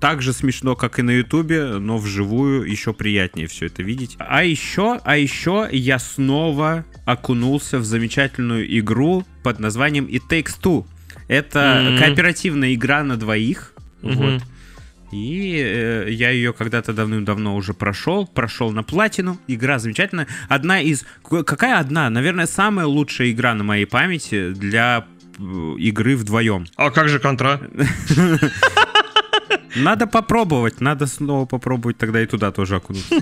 Так 0.00 0.22
же 0.22 0.32
смешно, 0.32 0.74
как 0.74 0.98
и 0.98 1.02
на 1.02 1.12
Ютубе, 1.12 1.78
но 1.78 1.98
вживую 1.98 2.64
еще 2.68 2.92
приятнее 2.92 3.46
все 3.46 3.66
это 3.66 3.82
видеть. 3.82 4.16
А 4.18 4.42
еще, 4.42 4.98
а 5.04 5.16
еще 5.16 5.68
я 5.70 5.98
снова 5.98 6.84
окунулся 7.04 7.78
в 7.78 7.84
замечательную 7.84 8.78
игру 8.78 9.24
под 9.44 9.60
названием 9.60 10.06
It 10.06 10.22
Takes 10.28 10.60
Two. 10.60 10.84
Это 11.28 11.80
Мгм. 11.84 11.98
кооперативная 11.98 12.74
игра 12.74 13.04
на 13.04 13.16
двоих. 13.16 13.72
Мгм. 14.02 14.16
Вот. 14.16 14.42
И 15.12 15.62
э, 15.62 16.06
я 16.10 16.30
ее 16.30 16.54
когда-то 16.54 16.94
давным-давно 16.94 17.54
уже 17.54 17.74
прошел, 17.74 18.26
прошел 18.26 18.72
на 18.72 18.82
платину. 18.82 19.38
Игра 19.46 19.78
замечательная. 19.78 20.26
Одна 20.48 20.80
из... 20.80 21.04
Какая 21.22 21.78
одна? 21.78 22.08
Наверное, 22.08 22.46
самая 22.46 22.86
лучшая 22.86 23.30
игра 23.30 23.54
на 23.54 23.62
моей 23.62 23.84
памяти 23.84 24.52
для 24.52 25.06
э, 25.38 25.42
игры 25.78 26.16
вдвоем. 26.16 26.66
А 26.76 26.90
как 26.90 27.08
же 27.08 27.18
контра? 27.18 27.60
Надо 29.76 30.06
попробовать, 30.06 30.80
надо 30.80 31.06
снова 31.06 31.46
попробовать 31.46 31.96
тогда 31.96 32.22
и 32.22 32.26
туда 32.26 32.50
тоже 32.52 32.76
окунуться. 32.76 33.14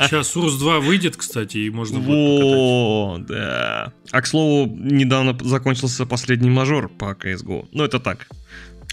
Сейчас 0.00 0.36
Урс 0.36 0.58
2 0.58 0.80
выйдет, 0.80 1.16
кстати, 1.16 1.58
и 1.58 1.70
можно 1.70 2.00
будет. 2.00 2.42
Во, 2.42 3.18
да. 3.20 3.92
А 4.10 4.22
к 4.22 4.26
слову, 4.26 4.76
недавно 4.76 5.36
закончился 5.40 6.06
последний 6.06 6.50
мажор 6.50 6.88
по 6.88 7.12
CSGO. 7.12 7.68
Ну, 7.72 7.84
это 7.84 8.00
так. 8.00 8.26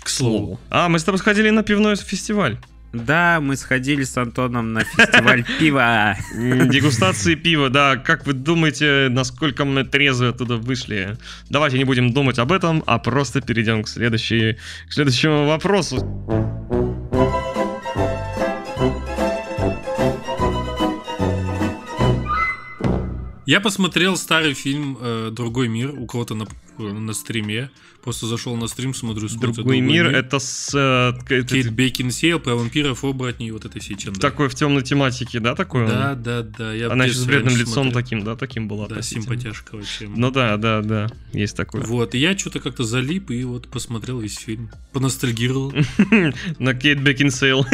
К 0.06 0.10
слову. 0.10 0.60
А, 0.70 0.88
мы 0.88 1.00
с 1.00 1.04
тобой 1.04 1.18
сходили 1.18 1.50
на 1.50 1.64
пивной 1.64 1.96
фестиваль. 1.96 2.60
Да, 2.94 3.40
мы 3.42 3.56
сходили 3.56 4.04
с 4.04 4.16
Антоном 4.16 4.72
на 4.72 4.84
фестиваль 4.84 5.44
пива. 5.60 6.16
Дегустации 6.32 7.34
пива, 7.34 7.72
да. 7.72 7.98
Как 7.98 8.28
вы 8.28 8.34
думаете, 8.34 9.08
насколько 9.10 9.66
мы 9.66 9.84
трезво 9.84 10.30
оттуда 10.30 10.58
вышли? 10.58 11.18
Давайте 11.50 11.80
не 11.80 11.86
будем 11.86 12.14
думать 12.14 12.38
об 12.38 12.52
этом, 12.52 12.84
а 12.86 13.00
просто 13.00 13.42
перейдем 13.42 13.82
к, 13.82 13.88
следующей, 13.88 14.60
к 14.88 14.94
следующему 14.94 15.48
вопросу. 15.48 15.98
Я 23.48 23.60
посмотрел 23.60 24.18
старый 24.18 24.54
фильм 24.54 24.98
э, 25.02 25.30
«Другой 25.32 25.68
мир» 25.68 25.92
у 25.98 26.06
кого-то 26.06 26.36
на, 26.36 26.46
на 26.78 27.14
стриме. 27.14 27.72
Просто 28.06 28.28
зашел 28.28 28.56
на 28.56 28.68
стрим, 28.68 28.94
смотрю, 28.94 29.28
смотрю, 29.28 29.52
Другой 29.52 29.80
мир, 29.82 30.06
это 30.06 30.38
с... 30.38 30.70
э, 30.74 31.18
это- 31.34 31.48
Кейт 31.48 31.72
Бекинсейл 31.72 32.40
про 32.40 32.54
вампиров, 32.56 33.04
оборотней, 33.04 33.50
вот 33.50 33.66
этой 33.66 33.82
всей 33.82 33.98
ченды. 33.98 34.20
такой 34.20 34.48
в 34.48 34.54
темной 34.56 34.84
тематике, 34.84 35.40
да, 35.40 35.56
такой? 35.56 35.86
он? 35.86 35.90
Да, 35.90 36.14
да, 36.14 36.44
да. 36.44 36.72
Я 36.72 36.92
Она 36.92 37.06
еще 37.06 37.16
с 37.16 37.26
бледным 37.26 37.48
раньше 37.48 37.62
лицом 37.62 37.74
смотрел. 37.90 37.94
таким, 38.04 38.24
да, 38.24 38.36
таким 38.36 38.68
была 38.68 38.88
Да, 38.88 39.02
симпатяшка 39.02 39.76
вообще. 39.76 40.08
Ну 40.08 40.30
да, 40.30 40.56
да, 40.58 40.82
да, 40.82 41.08
есть 41.34 41.58
такое. 41.58 41.82
Вот, 41.84 42.14
и 42.14 42.20
я 42.20 42.38
что-то 42.38 42.60
как-то 42.60 42.84
залип 42.84 43.32
и 43.32 43.44
вот 43.44 43.68
посмотрел 43.70 44.20
весь 44.20 44.38
фильм. 44.38 44.70
Поностальгировал. 44.94 45.74
На 46.60 46.76
Кейт 46.76 47.02
Бекинсейл. 47.02 47.66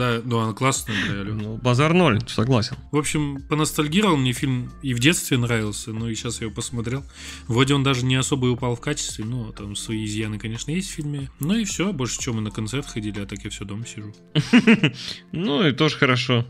Да, 0.00 0.20
ну 0.24 0.40
она 0.40 0.52
классная, 0.52 0.96
бля. 1.22 1.32
Ну, 1.32 1.58
базар 1.58 1.94
ноль, 1.94 2.20
согласен. 2.26 2.74
В 2.90 2.96
общем, 2.98 3.40
поностальгировал, 3.48 4.16
мне 4.16 4.32
фильм 4.32 4.72
и 4.82 4.94
в 4.94 4.98
детстве 4.98 5.38
нравился, 5.38 5.92
ну 5.92 6.08
и 6.08 6.14
сейчас 6.16 6.40
я 6.40 6.46
его 6.46 6.54
посмотрел. 6.54 7.04
Вроде 7.46 7.74
он 7.74 7.84
даже 7.84 8.04
не 8.04 8.16
особо 8.16 8.46
упал 8.46 8.74
в 8.74 8.80
качестве, 8.80 9.24
ну, 9.24 9.52
там 9.52 9.75
свои 9.76 10.04
изъяны, 10.04 10.38
конечно, 10.38 10.70
есть 10.70 10.90
в 10.90 10.94
фильме. 10.94 11.30
Ну 11.40 11.54
и 11.54 11.64
все, 11.64 11.92
больше 11.92 12.18
чем 12.20 12.36
мы 12.36 12.40
на 12.40 12.50
концерт 12.50 12.86
ходили, 12.86 13.20
а 13.20 13.26
так 13.26 13.44
я 13.44 13.50
все 13.50 13.64
дома 13.64 13.84
сижу. 13.86 14.12
Ну 15.32 15.66
и 15.66 15.72
тоже 15.72 15.96
хорошо. 15.96 16.46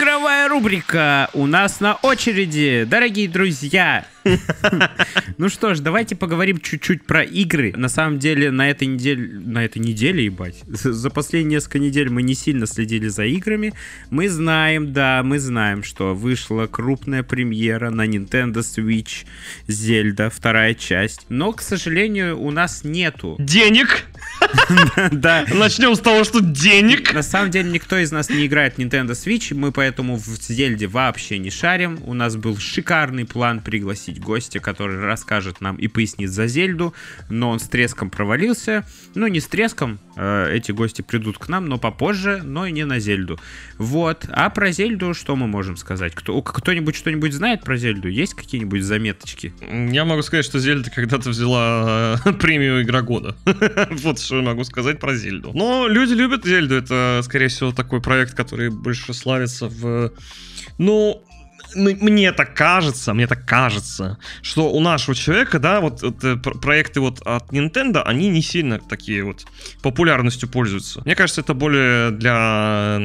Игровая 0.00 0.48
рубрика 0.48 1.28
у 1.34 1.44
нас 1.44 1.80
на 1.80 1.94
очереди, 1.96 2.86
дорогие 2.88 3.28
друзья. 3.28 4.06
Ну 5.38 5.48
что 5.48 5.74
ж, 5.74 5.80
давайте 5.80 6.16
поговорим 6.16 6.58
чуть-чуть 6.58 7.06
про 7.06 7.22
игры. 7.22 7.72
На 7.74 7.88
самом 7.88 8.18
деле, 8.18 8.50
на 8.50 8.68
этой 8.68 8.86
неделе, 8.86 9.40
на 9.40 9.64
этой 9.64 9.78
неделе, 9.78 10.26
ебать, 10.26 10.62
за 10.66 11.08
последние 11.08 11.56
несколько 11.56 11.78
недель 11.78 12.10
мы 12.10 12.22
не 12.22 12.34
сильно 12.34 12.66
следили 12.66 13.08
за 13.08 13.24
играми. 13.24 13.72
Мы 14.10 14.28
знаем, 14.28 14.92
да, 14.92 15.22
мы 15.22 15.38
знаем, 15.38 15.82
что 15.82 16.14
вышла 16.14 16.66
крупная 16.66 17.22
премьера 17.22 17.88
на 17.88 18.06
Nintendo 18.06 18.56
Switch 18.58 19.24
Зельда, 19.66 20.28
вторая 20.28 20.74
часть. 20.74 21.24
Но, 21.30 21.52
к 21.52 21.62
сожалению, 21.62 22.38
у 22.38 22.50
нас 22.50 22.84
нету. 22.84 23.36
Денег! 23.38 24.04
Да, 25.12 25.44
Начнем 25.52 25.94
с 25.94 26.00
того, 26.00 26.24
что 26.24 26.40
денег! 26.40 27.12
на 27.12 27.22
самом 27.22 27.50
деле 27.50 27.70
никто 27.70 27.98
из 27.98 28.12
нас 28.12 28.30
не 28.30 28.46
играет 28.46 28.74
в 28.74 28.78
Nintendo 28.78 29.10
Switch, 29.10 29.54
мы 29.54 29.72
поэтому 29.72 30.16
в 30.16 30.24
Зельде 30.24 30.86
вообще 30.86 31.38
не 31.38 31.50
шарим. 31.50 31.98
У 32.04 32.14
нас 32.14 32.36
был 32.36 32.58
шикарный 32.58 33.24
план 33.24 33.60
пригласить 33.60 34.20
гостя, 34.20 34.60
который 34.60 35.00
расскажет 35.00 35.60
нам 35.60 35.76
и 35.76 35.88
пояснит 35.88 36.30
за 36.30 36.46
Зельду, 36.46 36.94
но 37.28 37.50
он 37.50 37.60
с 37.60 37.68
треском 37.68 38.10
провалился. 38.10 38.84
Ну, 39.14 39.26
не 39.26 39.40
с 39.40 39.46
треском, 39.46 39.98
э, 40.16 40.50
эти 40.52 40.72
гости 40.72 41.02
придут 41.02 41.38
к 41.38 41.48
нам, 41.48 41.66
но 41.66 41.78
попозже, 41.78 42.40
но 42.44 42.66
и 42.66 42.72
не 42.72 42.84
на 42.84 42.98
Зельду. 42.98 43.38
Вот. 43.78 44.26
А 44.30 44.50
про 44.50 44.72
Зельду 44.72 45.14
что 45.14 45.36
мы 45.36 45.46
можем 45.46 45.76
сказать? 45.76 46.14
Кто, 46.14 46.40
кто-нибудь 46.42 46.96
что-нибудь 46.96 47.32
знает 47.32 47.62
про 47.62 47.76
Зельду? 47.76 48.08
Есть 48.08 48.34
какие-нибудь 48.34 48.82
заметочки? 48.82 49.52
Я 49.92 50.04
могу 50.04 50.22
сказать, 50.22 50.44
что 50.44 50.58
Зельда 50.58 50.90
когда-то 50.90 51.30
взяла 51.30 52.20
э, 52.24 52.32
премию 52.40 52.82
Игра 52.82 53.02
года. 53.02 53.36
Вот 53.90 54.20
что 54.20 54.39
я 54.40 54.46
могу 54.46 54.64
сказать 54.64 54.98
про 54.98 55.14
Зельду. 55.14 55.52
Но 55.54 55.86
люди 55.88 56.12
любят 56.12 56.44
Зельду. 56.44 56.74
Это, 56.76 57.20
скорее 57.24 57.48
всего, 57.48 57.72
такой 57.72 58.00
проект, 58.00 58.34
который 58.34 58.70
больше 58.70 59.14
славится 59.14 59.68
в... 59.68 60.12
Ну, 60.78 61.22
мне 61.74 62.32
так 62.32 62.54
кажется, 62.54 63.14
мне 63.14 63.26
так 63.26 63.44
кажется, 63.46 64.18
что 64.42 64.70
у 64.72 64.80
нашего 64.80 65.14
человека, 65.14 65.58
да, 65.58 65.80
вот 65.80 66.02
это 66.02 66.36
пр- 66.36 66.58
проекты 66.58 67.00
вот 67.00 67.20
от 67.24 67.52
Nintendo, 67.52 68.02
они 68.02 68.28
не 68.28 68.42
сильно 68.42 68.78
такие 68.78 69.22
вот 69.24 69.46
популярностью 69.82 70.48
пользуются. 70.48 71.02
Мне 71.04 71.14
кажется, 71.14 71.40
это 71.40 71.54
более 71.54 72.10
для 72.10 72.98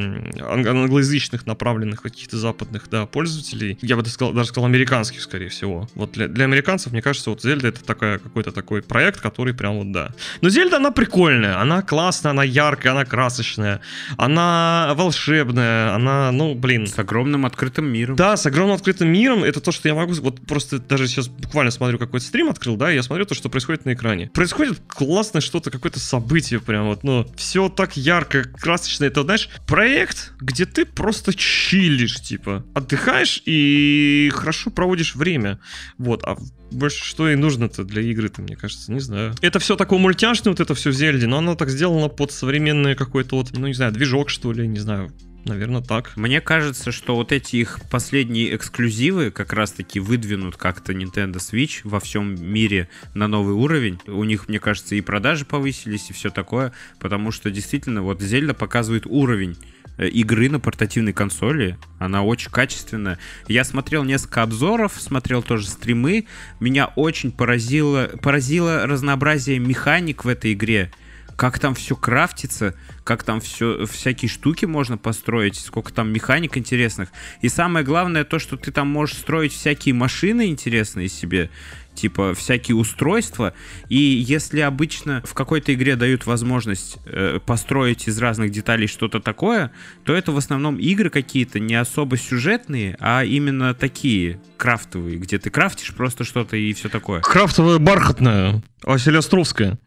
англоязычных 0.50 1.46
направленных 1.46 2.02
каких-то 2.02 2.36
западных, 2.38 2.88
да, 2.90 3.06
пользователей. 3.06 3.78
Я 3.82 3.96
бы 3.96 4.02
даже 4.02 4.14
сказал, 4.14 4.32
даже 4.34 4.48
сказал 4.48 4.66
американских, 4.68 5.20
скорее 5.22 5.48
всего. 5.48 5.88
Вот 5.94 6.12
для, 6.12 6.28
для 6.28 6.44
американцев, 6.44 6.92
мне 6.92 7.02
кажется, 7.02 7.30
вот 7.30 7.42
Зельда 7.42 7.68
это 7.68 7.84
такая, 7.84 8.18
какой-то 8.18 8.52
такой 8.52 8.82
проект, 8.82 9.20
который 9.20 9.54
прям 9.54 9.76
вот, 9.78 9.92
да. 9.92 10.10
Но 10.40 10.48
Зельда, 10.48 10.76
она 10.76 10.90
прикольная, 10.90 11.60
она 11.60 11.82
классная, 11.82 12.30
она 12.30 12.44
яркая, 12.44 12.92
она 12.92 13.04
красочная, 13.04 13.80
она 14.16 14.92
волшебная, 14.96 15.94
она, 15.94 16.32
ну, 16.32 16.54
блин, 16.54 16.86
С 16.86 16.98
огромным 16.98 17.46
открытым 17.46 17.86
миром. 17.86 18.16
да, 18.16 18.36
с 18.36 18.46
огромным 18.46 18.55
открытым 18.64 19.08
миром, 19.08 19.44
это 19.44 19.60
то, 19.60 19.72
что 19.72 19.88
я 19.88 19.94
могу... 19.94 20.12
Вот 20.14 20.40
просто 20.46 20.78
даже 20.78 21.06
сейчас 21.08 21.28
буквально 21.28 21.70
смотрю 21.70 21.98
какой-то 21.98 22.26
стрим 22.26 22.48
открыл, 22.48 22.76
да, 22.76 22.90
я 22.90 23.02
смотрю 23.02 23.24
то, 23.26 23.34
что 23.34 23.48
происходит 23.48 23.84
на 23.84 23.94
экране. 23.94 24.30
Происходит 24.32 24.80
классное 24.88 25.40
что-то, 25.40 25.70
какое-то 25.70 26.00
событие 26.00 26.60
прям 26.60 26.86
вот, 26.86 27.04
ну, 27.04 27.26
все 27.36 27.68
так 27.68 27.96
ярко, 27.96 28.44
красочно. 28.44 29.04
Это, 29.04 29.22
знаешь, 29.22 29.48
проект, 29.66 30.32
где 30.40 30.66
ты 30.66 30.84
просто 30.84 31.34
чилишь, 31.34 32.20
типа, 32.20 32.64
отдыхаешь 32.74 33.42
и 33.44 34.30
хорошо 34.34 34.70
проводишь 34.70 35.14
время. 35.14 35.58
Вот, 35.98 36.22
а 36.24 36.36
больше 36.70 37.04
что 37.04 37.28
и 37.28 37.36
нужно-то 37.36 37.84
для 37.84 38.02
игры-то, 38.02 38.42
мне 38.42 38.56
кажется, 38.56 38.92
не 38.92 39.00
знаю. 39.00 39.34
Это 39.40 39.58
все 39.58 39.76
такое 39.76 39.98
мультяшное, 39.98 40.52
вот 40.52 40.60
это 40.60 40.74
все 40.74 40.90
в 40.90 40.94
Зельде, 40.94 41.26
но 41.26 41.38
оно 41.38 41.54
так 41.54 41.70
сделано 41.70 42.08
под 42.08 42.32
современный 42.32 42.94
какой-то 42.94 43.36
вот, 43.36 43.56
ну, 43.56 43.66
не 43.66 43.74
знаю, 43.74 43.92
движок, 43.92 44.30
что 44.30 44.52
ли, 44.52 44.66
не 44.66 44.78
знаю. 44.78 45.12
Наверное, 45.46 45.80
так. 45.80 46.16
Мне 46.16 46.40
кажется, 46.40 46.90
что 46.90 47.14
вот 47.14 47.30
эти 47.30 47.56
их 47.56 47.78
последние 47.88 48.56
эксклюзивы 48.56 49.30
как 49.30 49.52
раз-таки 49.52 50.00
выдвинут 50.00 50.56
как-то 50.56 50.92
Nintendo 50.92 51.36
Switch 51.36 51.82
во 51.84 52.00
всем 52.00 52.34
мире 52.34 52.88
на 53.14 53.28
новый 53.28 53.54
уровень. 53.54 54.00
У 54.08 54.24
них, 54.24 54.48
мне 54.48 54.58
кажется, 54.58 54.96
и 54.96 55.00
продажи 55.00 55.44
повысились, 55.44 56.10
и 56.10 56.12
все 56.12 56.30
такое, 56.30 56.72
потому 56.98 57.30
что 57.30 57.52
действительно 57.52 58.02
вот 58.02 58.20
Зельда 58.20 58.54
показывает 58.54 59.06
уровень 59.06 59.56
э, 59.98 60.08
игры 60.08 60.50
на 60.50 60.58
портативной 60.58 61.12
консоли. 61.12 61.78
Она 62.00 62.24
очень 62.24 62.50
качественная. 62.50 63.20
Я 63.46 63.62
смотрел 63.62 64.02
несколько 64.02 64.42
обзоров, 64.42 64.94
смотрел 64.98 65.44
тоже 65.44 65.68
стримы. 65.68 66.26
Меня 66.58 66.86
очень 66.96 67.30
поразило, 67.30 68.10
поразило 68.20 68.84
разнообразие 68.84 69.60
механик 69.60 70.24
в 70.24 70.28
этой 70.28 70.54
игре. 70.54 70.90
Как 71.36 71.58
там 71.58 71.74
все 71.74 71.94
крафтится, 71.96 72.74
как 73.04 73.22
там 73.22 73.40
все, 73.40 73.84
всякие 73.86 74.28
штуки 74.28 74.64
можно 74.64 74.96
построить, 74.96 75.56
сколько 75.56 75.92
там 75.92 76.10
механик 76.10 76.56
интересных. 76.56 77.10
И 77.42 77.48
самое 77.48 77.84
главное 77.84 78.24
то, 78.24 78.38
что 78.38 78.56
ты 78.56 78.72
там 78.72 78.88
можешь 78.88 79.16
строить 79.16 79.52
всякие 79.52 79.94
машины 79.94 80.46
интересные 80.46 81.08
себе, 81.08 81.50
типа 81.94 82.34
всякие 82.34 82.76
устройства. 82.76 83.52
И 83.88 83.96
если 83.96 84.60
обычно 84.60 85.22
в 85.24 85.34
какой-то 85.34 85.74
игре 85.74 85.96
дают 85.96 86.26
возможность 86.26 86.98
э, 87.04 87.38
построить 87.44 88.08
из 88.08 88.18
разных 88.18 88.50
деталей 88.50 88.86
что-то 88.86 89.20
такое, 89.20 89.72
то 90.04 90.14
это 90.14 90.32
в 90.32 90.36
основном 90.36 90.76
игры 90.76 91.10
какие-то 91.10 91.60
не 91.60 91.74
особо 91.74 92.16
сюжетные, 92.16 92.96
а 92.98 93.24
именно 93.24 93.74
такие 93.74 94.40
крафтовые, 94.56 95.18
где 95.18 95.38
ты 95.38 95.50
крафтишь 95.50 95.94
просто 95.94 96.24
что-то 96.24 96.56
и 96.56 96.72
все 96.72 96.88
такое. 96.88 97.20
Крафтовая 97.20 97.78
бархатная. 97.78 98.62
Василия 98.82 99.18
Островская. 99.18 99.72
А- 99.72 99.85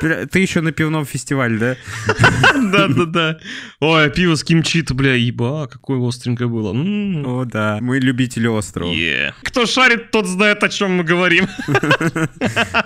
Ты 0.00 0.38
еще 0.38 0.60
на 0.60 0.72
пивном 0.72 1.04
фестивале, 1.04 1.58
да? 1.58 1.76
Да-да-да. 2.54 3.38
Ой, 3.80 4.06
а 4.06 4.08
пиво 4.08 4.34
с 4.34 4.44
кимчи-то, 4.44 4.94
бля, 4.94 5.14
еба, 5.14 5.66
какое 5.66 5.98
остренькое 6.06 6.48
было. 6.48 6.70
О, 6.72 7.44
да. 7.44 7.78
Мы 7.80 7.98
любители 7.98 8.46
острова. 8.46 8.92
Кто 9.42 9.66
шарит, 9.66 10.10
тот 10.10 10.26
знает, 10.26 10.62
о 10.64 10.68
чем 10.68 10.92
мы 10.96 11.04
говорим. 11.04 11.48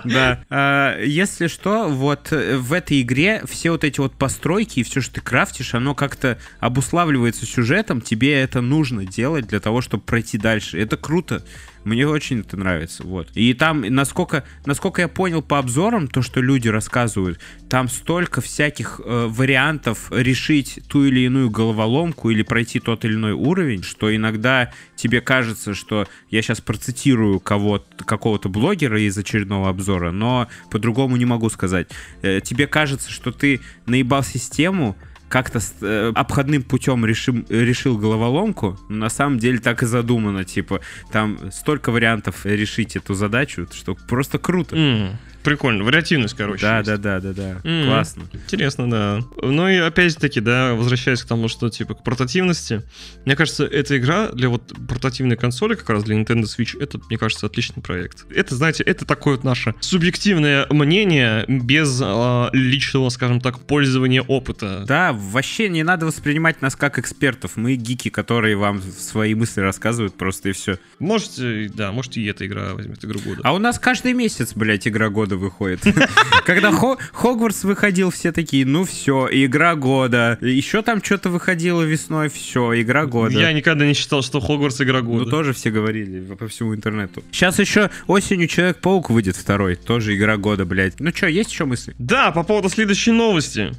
Да. 0.03 0.43
А, 0.49 0.99
Если 1.01 1.47
что, 1.47 1.87
вот 1.87 2.31
э, 2.31 2.57
в 2.57 2.73
этой 2.73 3.01
игре 3.01 3.41
все 3.49 3.71
вот 3.71 3.83
эти 3.83 3.99
вот 3.99 4.15
постройки 4.15 4.79
и 4.79 4.83
все, 4.83 5.01
что 5.01 5.15
ты 5.15 5.21
крафтишь, 5.21 5.73
оно 5.73 5.95
как-то 5.95 6.37
обуславливается 6.59 7.45
сюжетом. 7.45 8.01
Тебе 8.01 8.33
это 8.41 8.61
нужно 8.61 9.05
делать 9.05 9.47
для 9.47 9.59
того, 9.59 9.81
чтобы 9.81 10.03
пройти 10.03 10.37
дальше. 10.37 10.79
Это 10.79 10.97
круто. 10.97 11.43
Мне 11.85 12.07
очень 12.07 12.39
это 12.39 12.57
нравится, 12.57 13.03
вот. 13.03 13.29
И 13.35 13.53
там, 13.53 13.81
насколько, 13.81 14.43
насколько 14.65 15.03
я 15.03 15.07
понял 15.07 15.43
по 15.43 15.59
обзорам, 15.59 16.07
то, 16.07 16.23
что 16.23 16.41
люди 16.41 16.67
рассказывают, 16.67 17.39
там 17.69 17.89
столько 17.89 18.41
всяких 18.41 18.99
э, 19.05 19.27
вариантов 19.29 20.11
решить 20.11 20.79
ту 20.89 21.05
или 21.05 21.19
иную 21.21 21.51
головоломку 21.51 22.31
или 22.31 22.41
пройти 22.41 22.79
тот 22.79 23.05
или 23.05 23.13
иной 23.13 23.33
уровень, 23.33 23.83
что 23.83 24.13
иногда 24.13 24.73
тебе 24.95 25.21
кажется, 25.21 25.75
что 25.75 26.07
я 26.31 26.41
сейчас 26.41 26.59
процитирую 26.59 27.39
кого-то, 27.39 28.03
какого-то 28.03 28.49
блогера 28.49 28.99
из 28.99 29.15
очередного 29.15 29.69
обзора, 29.69 30.11
но 30.11 30.47
по-другому 30.71 31.17
не 31.17 31.25
могу 31.25 31.51
сказать. 31.51 31.89
Э, 32.23 32.41
тебе 32.41 32.65
кажется, 32.65 33.11
что 33.11 33.31
ты 33.31 33.61
наебал 33.85 34.23
систему, 34.23 34.95
как-то 35.35 35.59
э, 35.81 36.13
обходным 36.15 36.63
путем 36.63 37.05
решим, 37.05 37.45
решил 37.49 37.97
головоломку, 37.97 38.79
но 38.87 38.95
на 38.95 39.09
самом 39.09 39.37
деле 39.37 39.57
так 39.57 39.83
и 39.83 39.85
задумано, 39.85 40.45
типа, 40.45 40.79
там 41.11 41.51
столько 41.51 41.91
вариантов 41.91 42.45
решить 42.45 42.95
эту 42.95 43.15
задачу, 43.15 43.67
что 43.73 43.95
просто 44.07 44.39
круто. 44.39 44.77
М, 44.77 45.17
Прикольно, 45.45 45.83
вариативность, 45.83 46.35
короче. 46.35 46.63
Да, 46.63 46.79
есть. 46.79 46.87
да, 46.87 46.97
да, 46.97 47.19
да, 47.19 47.33
да. 47.33 47.61
Мгм. 47.63 47.85
Классно. 47.87 48.23
Интересно, 48.33 48.89
да. 48.89 49.19
Ну 49.41 49.69
и 49.69 49.77
опять-таки, 49.77 50.41
да, 50.41 50.73
возвращаясь 50.73 51.21
к 51.21 51.27
тому, 51.27 51.47
что 51.47 51.69
типа 51.69 51.93
к 51.93 52.03
портативности, 52.03 52.81
мне 53.25 53.35
кажется, 53.35 53.65
эта 53.65 53.97
игра 53.97 54.29
для 54.29 54.49
вот 54.49 54.73
портативной 54.87 55.37
консоли, 55.37 55.75
как 55.75 55.89
раз 55.89 56.03
для 56.03 56.15
Nintendo 56.15 56.43
Switch, 56.43 56.81
это, 56.81 56.99
мне 57.07 57.17
кажется, 57.17 57.45
отличный 57.45 57.83
проект. 57.83 58.25
Это, 58.31 58.55
знаете, 58.55 58.83
это 58.83 59.05
такое 59.05 59.35
вот 59.35 59.43
наше 59.43 59.75
субъективное 59.81 60.65
мнение 60.69 61.45
без 61.47 62.01
а, 62.03 62.49
личного, 62.51 63.09
скажем 63.09 63.39
так, 63.39 63.59
пользования 63.59 64.23
опыта. 64.23 64.83
Да, 64.87 65.13
вообще 65.13 65.69
не 65.69 65.83
надо 65.83 66.07
воспринимать 66.07 66.61
нас 66.61 66.75
как 66.75 66.97
экспертов. 66.97 67.55
Мы 67.55 67.75
гики, 67.75 68.09
которые 68.09 68.57
вам 68.57 68.81
свои 68.81 69.35
мысли 69.35 69.61
рассказывают 69.61 70.15
просто 70.15 70.49
и 70.49 70.51
все. 70.53 70.79
Можете, 70.99 71.69
да, 71.73 71.91
может 71.91 72.17
и 72.17 72.25
эта 72.25 72.45
игра 72.47 72.73
возьмет 72.73 73.03
игру 73.05 73.19
года. 73.19 73.41
А 73.43 73.53
у 73.53 73.59
нас 73.59 73.77
каждый 73.77 74.13
месяц, 74.13 74.53
блядь, 74.55 74.87
игра 74.87 75.09
года 75.09 75.34
выходит. 75.37 75.81
Когда 76.45 76.71
Хо- 76.71 76.97
Хогвартс 77.13 77.63
выходил, 77.63 78.09
все 78.11 78.31
такие, 78.31 78.65
ну 78.65 78.83
все, 78.85 79.27
игра 79.31 79.75
года. 79.75 80.37
Еще 80.41 80.81
там 80.81 81.03
что-то 81.03 81.29
выходило 81.29 81.81
весной, 81.81 82.29
все, 82.29 82.79
игра 82.81 83.05
года. 83.05 83.39
Я 83.39 83.53
никогда 83.53 83.85
не 83.85 83.93
считал, 83.93 84.21
что 84.21 84.39
Хогвартс 84.39 84.81
игра 84.81 84.99
Ну, 85.01 85.05
года. 85.05 85.29
тоже 85.31 85.53
все 85.53 85.69
говорили 85.71 86.19
по 86.35 86.47
всему 86.47 86.75
интернету. 86.75 87.23
Сейчас 87.31 87.59
еще 87.59 87.89
осенью 88.07 88.47
Человек-паук 88.47 89.09
выйдет 89.09 89.35
второй. 89.35 89.75
Тоже 89.75 90.15
игра 90.15 90.37
года, 90.37 90.65
блядь. 90.65 90.99
Ну 90.99 91.11
что, 91.13 91.27
есть 91.27 91.51
еще 91.51 91.65
мысли? 91.65 91.95
Да, 91.99 92.31
по 92.31 92.43
поводу 92.43 92.69
следующей 92.69 93.11
новости. 93.11 93.71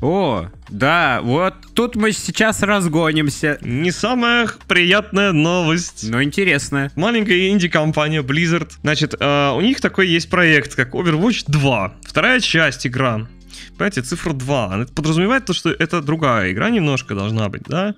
О, 0.00 0.46
да, 0.68 1.20
вот 1.22 1.54
тут 1.74 1.96
мы 1.96 2.12
сейчас 2.12 2.62
разгонимся. 2.62 3.58
Не 3.62 3.90
самая 3.90 4.48
приятная 4.68 5.32
новость. 5.32 6.08
Но 6.08 6.22
интересно. 6.22 6.92
Маленькая 6.94 7.48
инди-компания 7.48 8.22
Blizzard. 8.22 8.70
Значит, 8.82 9.14
э, 9.18 9.50
у 9.50 9.60
них 9.60 9.80
такой 9.80 10.08
есть 10.08 10.30
проект, 10.30 10.76
как 10.76 10.94
Overwatch 10.94 11.44
2. 11.48 11.96
Вторая 12.02 12.38
часть 12.40 12.86
игра. 12.86 13.26
Понимаете, 13.76 14.02
цифра 14.02 14.32
2. 14.32 14.74
Она 14.74 14.86
подразумевает 14.86 15.46
то, 15.46 15.52
что 15.52 15.70
это 15.70 16.00
другая 16.00 16.52
игра 16.52 16.70
немножко 16.70 17.14
должна 17.14 17.48
быть, 17.48 17.62
да? 17.66 17.94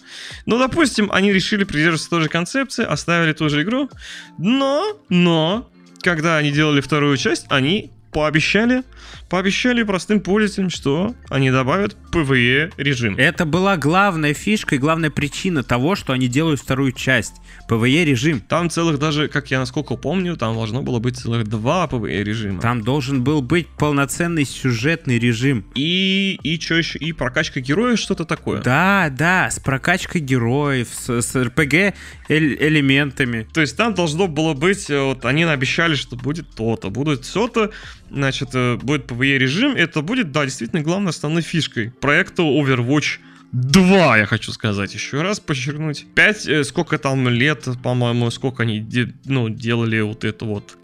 Ну, 0.47 0.59
допустим, 0.59 1.11
они 1.13 1.33
решили 1.33 1.65
придерживаться 1.65 2.11
той 2.11 2.23
же 2.23 2.29
концепции, 2.29 2.85
оставили 2.85 3.35
ту 3.35 3.51
же 3.51 3.63
игру. 3.63 3.91
Но, 4.39 4.99
но, 5.11 5.71
когда 6.03 6.39
они 6.39 6.51
делали 6.51 6.81
вторую 6.81 7.17
часть, 7.19 7.47
они 7.51 7.93
пообещали, 8.13 8.83
пообещали 9.29 9.83
простым 9.83 10.21
пользователям, 10.21 10.71
что 10.71 11.15
они 11.29 11.51
добавят 11.51 11.97
PvE 12.13 12.73
режим. 12.77 13.17
Это 13.17 13.45
была 13.45 13.77
главная 13.77 14.35
фишка 14.35 14.75
и 14.75 14.79
главная 14.79 15.11
причина 15.11 15.63
того, 15.63 15.95
что 15.95 16.13
они 16.13 16.29
делают 16.29 16.61
вторую 16.61 16.93
часть. 16.93 17.35
PvE 17.69 18.05
режим. 18.05 18.41
Там 18.41 18.71
целых 18.71 18.99
даже, 18.99 19.29
как 19.29 19.51
я 19.51 19.59
насколько 19.61 19.97
помню, 19.97 20.37
там 20.37 20.55
должно 20.55 20.83
было 20.83 20.99
быть 20.99 21.17
целых 21.17 21.47
два 21.47 21.87
PvE 21.87 22.23
режима. 22.25 22.61
Там 22.61 22.83
должен 22.83 23.23
был 23.23 23.43
быть 23.43 23.69
полноценный 23.69 24.45
сюжетный 24.45 25.19
режим. 25.19 25.65
И, 25.75 26.39
и 26.43 26.61
что 26.61 26.75
еще? 26.77 26.99
И 26.99 27.13
прокачка 27.13 27.61
героя, 27.61 27.97
что-то 27.97 28.25
такое. 28.25 28.61
Да, 28.63 29.09
да, 29.11 29.51
с 29.51 29.61
прокачкой 29.61 30.21
героев, 30.21 30.89
с, 30.93 31.09
с 31.09 31.37
RPG 31.37 31.95
элементами. 32.29 33.47
То 33.53 33.61
есть 33.61 33.77
там 33.77 33.95
должно 33.95 34.27
было 34.27 34.55
быть, 34.55 34.91
э, 34.91 35.01
вот 35.01 35.25
они 35.25 35.45
обещали, 35.45 35.95
что 35.95 36.17
будет 36.17 36.49
то-то, 36.55 36.91
будет 36.91 37.25
все-то, 37.25 37.71
значит, 38.11 38.51
э, 38.55 38.77
будет 38.77 39.11
PvE 39.11 39.39
режим, 39.39 39.75
это 39.75 40.03
будет, 40.03 40.33
да, 40.33 40.45
действительно 40.45 40.83
главной 40.83 41.11
основной 41.11 41.43
фишкой 41.43 41.93
проекта 42.01 42.43
Overwatch 42.43 43.19
2, 43.53 44.19
я 44.19 44.27
хочу 44.27 44.53
сказать, 44.53 44.95
еще 44.95 45.23
раз 45.23 45.41
подчеркнуть. 45.41 46.07
Пять, 46.15 46.47
э, 46.47 46.65
сколько 46.65 46.99
там 46.99 47.29
лет, 47.29 47.67
по-моему, 47.83 48.31
сколько 48.31 48.63
они 48.63 48.87
ну, 49.25 49.49
делали 49.49 50.01
вот 50.01 50.25
это 50.25 50.45
вот, 50.45 50.77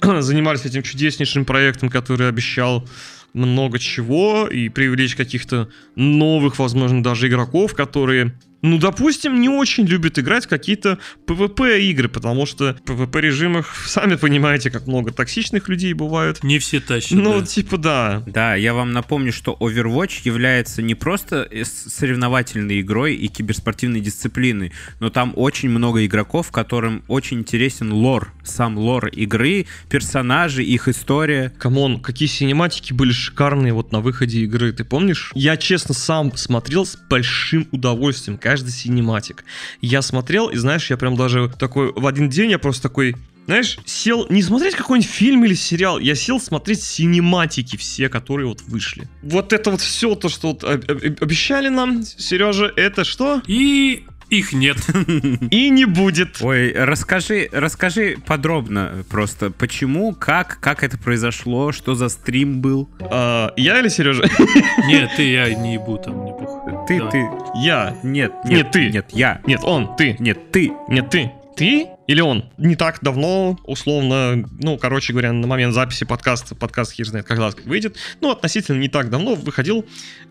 занимались 0.02 0.64
этим 0.64 0.82
чудеснейшим 0.82 1.44
проектом, 1.44 1.88
который 1.88 2.28
обещал 2.28 2.88
много 3.34 3.78
чего 3.78 4.46
и 4.46 4.68
привлечь 4.68 5.16
каких-то 5.16 5.68
новых, 5.96 6.58
возможно, 6.58 7.02
даже 7.02 7.28
игроков, 7.28 7.74
которые, 7.74 8.32
ну, 8.64 8.78
допустим, 8.78 9.42
не 9.42 9.50
очень 9.50 9.84
любят 9.84 10.18
играть 10.18 10.46
в 10.46 10.48
какие-то 10.48 10.98
PvP 11.26 11.80
игры, 11.80 12.08
потому 12.08 12.46
что 12.46 12.74
в 12.86 12.90
PvP 12.90 13.20
режимах, 13.20 13.74
сами 13.86 14.14
понимаете, 14.14 14.70
как 14.70 14.86
много 14.86 15.12
токсичных 15.12 15.68
людей 15.68 15.92
бывает. 15.92 16.42
Не 16.42 16.58
все 16.58 16.80
тащат. 16.80 17.18
Ну, 17.18 17.40
да. 17.40 17.46
типа, 17.46 17.76
да. 17.76 18.22
Да, 18.26 18.54
я 18.54 18.72
вам 18.72 18.92
напомню, 18.92 19.34
что 19.34 19.54
Overwatch 19.60 20.20
является 20.24 20.80
не 20.80 20.94
просто 20.94 21.46
э, 21.50 21.64
соревновательной 21.64 22.80
игрой 22.80 23.14
и 23.14 23.28
киберспортивной 23.28 24.00
дисциплиной, 24.00 24.72
но 24.98 25.10
там 25.10 25.34
очень 25.36 25.68
много 25.68 26.06
игроков, 26.06 26.50
которым 26.50 27.04
очень 27.06 27.40
интересен 27.40 27.92
лор, 27.92 28.32
сам 28.44 28.78
лор 28.78 29.08
игры, 29.08 29.66
персонажи, 29.88 30.62
их 30.62 30.88
история. 30.88 31.52
Come 31.58 31.82
on, 31.82 32.00
какие 32.00 32.28
синематики 32.28 32.92
были 32.92 33.12
шикарные 33.12 33.72
вот 33.72 33.92
на 33.92 34.00
выходе 34.00 34.40
игры, 34.40 34.72
ты 34.72 34.84
помнишь? 34.84 35.32
Я, 35.34 35.56
честно, 35.56 35.94
сам 35.94 36.34
смотрел 36.36 36.86
с 36.86 36.96
большим 37.10 37.66
удовольствием 37.72 38.38
каждый 38.38 38.70
синематик. 38.70 39.44
Я 39.80 40.02
смотрел, 40.02 40.48
и 40.48 40.56
знаешь, 40.56 40.90
я 40.90 40.96
прям 40.96 41.16
даже 41.16 41.50
такой, 41.58 41.92
в 41.92 42.06
один 42.06 42.28
день 42.28 42.50
я 42.50 42.58
просто 42.58 42.82
такой, 42.84 43.16
знаешь, 43.46 43.78
сел 43.84 44.26
не 44.30 44.42
смотреть 44.42 44.74
какой-нибудь 44.74 45.10
фильм 45.10 45.44
или 45.44 45.54
сериал, 45.54 45.98
я 45.98 46.14
сел 46.14 46.40
смотреть 46.40 46.82
синематики 46.82 47.76
все, 47.76 48.08
которые 48.08 48.46
вот 48.48 48.62
вышли. 48.62 49.08
Вот 49.22 49.52
это 49.52 49.70
вот 49.70 49.80
все 49.80 50.14
то, 50.14 50.28
что 50.28 50.48
вот 50.48 50.64
об- 50.64 50.90
об- 50.90 51.22
обещали 51.22 51.68
нам, 51.68 52.02
Сережа, 52.04 52.72
это 52.76 53.04
что? 53.04 53.42
И 53.46 54.04
их 54.30 54.52
нет. 54.52 54.76
И 55.50 55.70
не 55.70 55.84
будет. 55.84 56.38
Ой, 56.40 56.72
расскажи, 56.72 57.48
расскажи 57.52 58.16
подробно 58.26 59.04
просто, 59.10 59.50
почему, 59.50 60.12
как, 60.14 60.58
как 60.60 60.82
это 60.82 60.98
произошло, 60.98 61.72
что 61.72 61.94
за 61.94 62.08
стрим 62.08 62.60
был. 62.60 62.88
А, 63.00 63.52
я 63.56 63.78
или 63.80 63.88
Сережа? 63.88 64.24
Нет, 64.86 65.10
ты, 65.16 65.30
я 65.30 65.52
не 65.54 65.74
ебу 65.74 65.98
там, 65.98 66.16
мне 66.18 66.32
похуй. 66.32 66.72
Ты, 66.86 66.98
Давай. 66.98 67.12
ты, 67.12 67.28
Я. 67.62 67.96
нет, 68.02 68.32
нет, 68.44 68.52
Нет, 68.64 68.70
ты. 68.72 68.90
нет, 68.90 69.06
я, 69.12 69.40
Нет, 69.46 69.60
он, 69.62 69.94
ты. 69.96 70.16
нет, 70.18 70.50
ты. 70.52 70.72
Нет, 70.88 71.10
ты. 71.10 71.30
Ты 71.56 71.86
или 72.06 72.20
он? 72.20 72.50
Не 72.58 72.76
так 72.76 72.98
давно, 73.02 73.58
условно, 73.64 74.44
ну, 74.60 74.76
короче 74.78 75.12
говоря, 75.12 75.32
на 75.32 75.46
момент 75.46 75.74
записи 75.74 76.04
подкаста, 76.04 76.54
подкаст 76.54 76.92
хер 76.92 77.06
знает, 77.06 77.26
когда 77.26 77.50
выйдет, 77.64 77.96
ну, 78.20 78.30
относительно 78.30 78.78
не 78.78 78.88
так 78.88 79.10
давно 79.10 79.34
выходил 79.34 79.84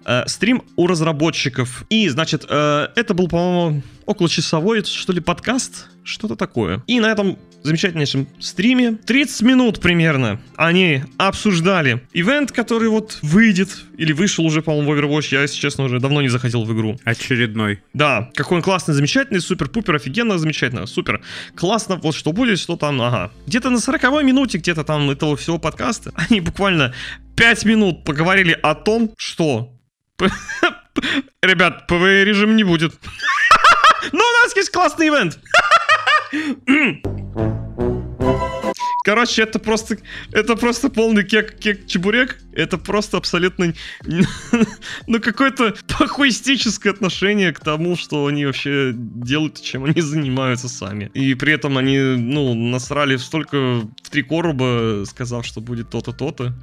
э, 0.06 0.24
стрим 0.28 0.64
у 0.76 0.88
разработчиков. 0.88 1.86
И, 1.90 2.08
значит, 2.10 2.46
э, 2.48 2.88
это 2.96 3.14
был, 3.14 3.28
по-моему, 3.28 3.82
около 4.06 4.30
часовой, 4.30 4.84
что 4.84 5.14
ли, 5.14 5.20
подкаст, 5.20 5.88
что-то 6.04 6.36
такое. 6.36 6.84
И 6.88 7.00
на 7.00 7.12
этом 7.12 7.38
замечательнейшем 7.64 8.28
стриме 8.40 8.94
30 8.94 9.42
минут 9.42 9.80
примерно 9.80 10.40
они 10.58 11.04
обсуждали 11.18 12.06
ивент, 12.14 12.52
который 12.52 12.90
вот 12.90 13.20
выйдет, 13.22 13.70
или 13.98 14.12
вышел 14.12 14.46
уже, 14.46 14.62
по-моему, 14.62 14.92
в 14.92 14.98
Overwatch, 14.98 15.28
я, 15.32 15.42
если 15.42 15.58
честно, 15.58 15.86
уже 15.86 16.00
давно 16.00 16.22
не 16.22 16.30
заходил 16.30 16.64
в 16.64 16.74
игру. 16.74 17.00
Очередной. 17.04 17.82
Да, 17.94 18.30
какой 18.36 18.58
он 18.58 18.64
классный, 18.64 18.94
замечательный, 18.94 19.40
супер-пупер, 19.40 19.96
офигенно, 19.96 20.38
замечательно, 20.38 20.86
супер. 20.86 21.22
Классно, 21.56 21.96
вот 21.96 22.16
что 22.16 22.32
будет, 22.34 22.60
что 22.60 22.76
там, 22.76 23.02
ага. 23.02 23.32
Где-то 23.48 23.70
на 23.70 23.80
40 23.80 24.24
минуте, 24.24 24.58
где-то 24.58 24.84
там 24.84 25.10
этого 25.10 25.36
всего 25.38 25.58
подкаста, 25.58 26.12
они 26.30 26.42
буквально 26.42 26.94
5 27.36 27.66
минут 27.66 28.04
поговорили 28.04 28.58
о 28.62 28.76
том, 28.76 29.12
что... 29.18 29.70
Ребят, 31.42 31.88
ПВ 31.88 32.24
режим 32.24 32.56
не 32.56 32.64
будет. 32.64 32.94
Но 34.12 34.20
у 34.20 34.44
нас 34.44 34.56
есть 34.56 34.72
классный 34.72 35.08
ивент. 35.08 35.40
Короче, 39.04 39.44
это 39.44 39.60
просто, 39.60 39.98
это 40.32 40.56
просто 40.56 40.90
полный 40.90 41.24
кек, 41.24 41.60
кек 41.60 41.86
чебурек. 41.88 42.40
Это 42.54 42.78
просто 42.78 43.18
абсолютно, 43.18 43.74
ну, 45.08 45.20
какое-то 45.20 45.76
похуистическое 45.88 46.94
отношение 46.94 47.52
к 47.52 47.60
тому, 47.60 47.98
что 47.98 48.28
они 48.28 48.46
вообще 48.46 48.92
делают, 48.94 49.62
чем 49.62 49.84
они 49.84 50.00
занимаются 50.02 50.70
сами. 50.70 51.12
И 51.14 51.36
при 51.36 51.54
этом 51.54 51.78
они, 51.78 51.98
ну, 52.00 52.54
насрали 52.54 53.18
столько 53.18 53.58
в 53.82 54.10
три 54.10 54.24
короба, 54.24 55.04
сказав, 55.06 55.46
что 55.46 55.60
будет 55.60 55.90
то-то, 55.90 56.14
то-то. 56.14 56.54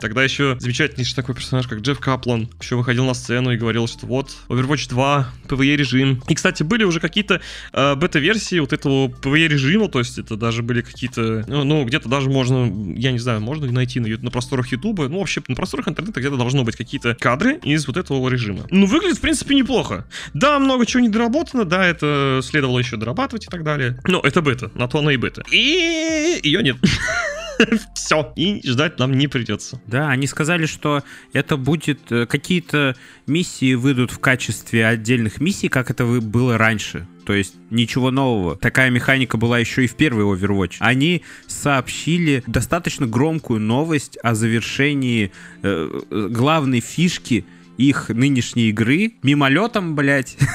Тогда 0.00 0.22
еще 0.22 0.56
замечательнейший 0.60 1.16
такой 1.16 1.34
персонаж, 1.34 1.66
как 1.66 1.80
Джефф 1.80 1.98
Каплан, 1.98 2.48
еще 2.60 2.76
выходил 2.76 3.04
на 3.04 3.14
сцену 3.14 3.50
и 3.50 3.56
говорил, 3.56 3.88
что 3.88 4.06
вот, 4.06 4.30
Overwatch 4.48 4.88
2, 4.88 5.32
PvE 5.48 5.76
режим. 5.76 6.22
И, 6.28 6.34
кстати, 6.34 6.62
были 6.62 6.84
уже 6.84 7.00
какие-то 7.00 7.40
э, 7.72 7.94
бета-версии 7.96 8.60
вот 8.60 8.72
этого 8.72 9.08
PvE 9.08 9.48
режима, 9.48 9.88
то 9.88 9.98
есть 9.98 10.18
это 10.18 10.36
даже 10.36 10.62
были 10.62 10.82
какие-то, 10.82 11.44
ну, 11.48 11.64
ну, 11.64 11.84
где-то 11.84 12.08
даже 12.08 12.30
можно, 12.30 12.94
я 12.96 13.10
не 13.10 13.18
знаю, 13.18 13.40
можно 13.40 13.70
найти 13.72 13.98
на, 13.98 14.08
на 14.08 14.30
просторах 14.30 14.68
Ютуба, 14.68 15.08
ну, 15.08 15.18
вообще 15.18 15.42
на 15.48 15.56
просторах 15.56 15.88
интернета 15.88 16.20
где-то 16.20 16.36
должно 16.36 16.62
быть 16.62 16.76
какие-то 16.76 17.16
кадры 17.16 17.58
из 17.64 17.86
вот 17.86 17.96
этого 17.96 18.28
режима. 18.28 18.66
Ну, 18.70 18.86
выглядит, 18.86 19.18
в 19.18 19.20
принципе, 19.20 19.54
неплохо. 19.54 20.06
Да, 20.32 20.60
много 20.60 20.86
чего 20.86 21.00
не 21.00 21.08
доработано, 21.08 21.64
да, 21.64 21.84
это 21.84 22.40
следовало 22.44 22.78
еще 22.78 22.96
дорабатывать 22.96 23.46
и 23.46 23.48
так 23.48 23.64
далее. 23.64 23.98
Но 24.06 24.20
это 24.20 24.42
бета, 24.42 24.70
на 24.74 24.86
то 24.86 25.00
она 25.00 25.12
и 25.12 25.16
бета. 25.16 25.42
И 25.50 26.40
ее 26.42 26.62
нет. 26.62 26.76
Все. 27.94 28.32
И 28.36 28.66
ждать 28.66 28.98
нам 28.98 29.12
не 29.12 29.28
придется. 29.28 29.80
Да, 29.86 30.08
они 30.08 30.26
сказали, 30.26 30.66
что 30.66 31.02
это 31.32 31.56
будет 31.56 32.00
э, 32.10 32.26
какие-то 32.26 32.96
миссии 33.26 33.74
выйдут 33.74 34.10
в 34.10 34.18
качестве 34.18 34.86
отдельных 34.86 35.40
миссий, 35.40 35.68
как 35.68 35.90
это 35.90 36.04
было 36.04 36.58
раньше. 36.58 37.06
То 37.24 37.34
есть 37.34 37.56
ничего 37.70 38.10
нового. 38.10 38.56
Такая 38.56 38.90
механика 38.90 39.36
была 39.36 39.58
еще 39.58 39.84
и 39.84 39.86
в 39.86 39.96
первый 39.96 40.24
Overwatch. 40.24 40.76
Они 40.78 41.22
сообщили 41.46 42.42
достаточно 42.46 43.06
громкую 43.06 43.60
новость 43.60 44.16
о 44.22 44.34
завершении 44.34 45.30
э, 45.62 46.00
э, 46.10 46.28
главной 46.30 46.80
фишки 46.80 47.44
их 47.76 48.08
нынешней 48.08 48.70
игры 48.70 49.12
мимолетом, 49.22 49.94
блядь. 49.94 50.36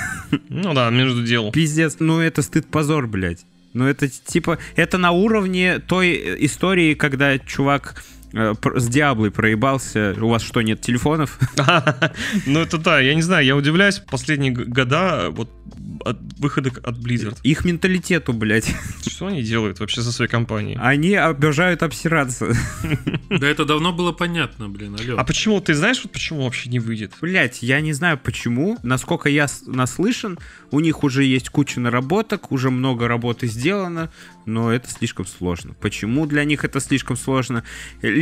Ну 0.50 0.74
да, 0.74 0.90
между 0.90 1.24
делом. 1.24 1.52
Пиздец, 1.52 1.98
ну 2.00 2.20
это 2.20 2.42
стыд-позор, 2.42 3.06
блядь. 3.06 3.46
Ну 3.74 3.88
это 3.88 4.08
типа, 4.08 4.60
это 4.76 4.98
на 4.98 5.12
уровне 5.12 5.80
той 5.80 6.46
истории, 6.46 6.94
когда 6.94 7.38
чувак 7.40 8.04
с 8.34 8.88
Диаблой 8.88 9.32
проебался. 9.32 10.16
У 10.20 10.28
вас 10.28 10.42
что, 10.42 10.62
нет 10.62 10.82
телефонов? 10.82 11.40
Ну 12.46 12.60
это 12.60 12.78
да, 12.78 13.00
я 13.00 13.16
не 13.16 13.22
знаю, 13.22 13.46
я 13.46 13.56
удивляюсь 13.56 14.00
последние 14.00 14.52
года 14.52 15.30
вот 15.32 15.50
от 16.06 16.18
выхода 16.38 16.72
от 16.84 16.98
Blizzard. 16.98 17.38
Их 17.44 17.66
менталитету, 17.66 18.34
блядь. 18.34 18.74
Что 19.08 19.28
они 19.28 19.42
делают 19.42 19.80
вообще 19.80 20.02
со 20.02 20.12
своей 20.12 20.30
компанией? 20.30 20.78
Они 20.82 21.16
обожают 21.16 21.84
обсираться. 21.84 22.54
Да 23.30 23.48
это 23.48 23.66
давно 23.66 23.92
было 23.92 24.12
понятно, 24.12 24.70
блин, 24.70 24.96
алло. 25.00 25.18
А 25.18 25.24
почему, 25.24 25.60
ты 25.60 25.74
знаешь, 25.74 26.02
вот 26.04 26.12
почему 26.12 26.44
вообще 26.44 26.70
не 26.70 26.80
выйдет? 26.80 27.14
Блять, 27.20 27.64
я 27.64 27.82
не 27.82 27.94
знаю 27.94 28.18
почему. 28.18 28.78
Насколько 28.84 29.28
я 29.28 29.48
наслышан, 29.66 30.38
у 30.72 30.80
них 30.80 31.04
уже 31.04 31.24
есть 31.24 31.50
куча 31.50 31.80
наработок, 31.80 32.52
уже 32.52 32.70
много 32.70 33.08
работы 33.08 33.48
сделано, 33.48 34.12
но 34.46 34.72
это 34.72 34.90
слишком 34.90 35.26
сложно. 35.26 35.74
Почему 35.82 36.26
для 36.28 36.44
них 36.44 36.64
это 36.64 36.80
слишком 36.80 37.18
сложно? 37.18 37.64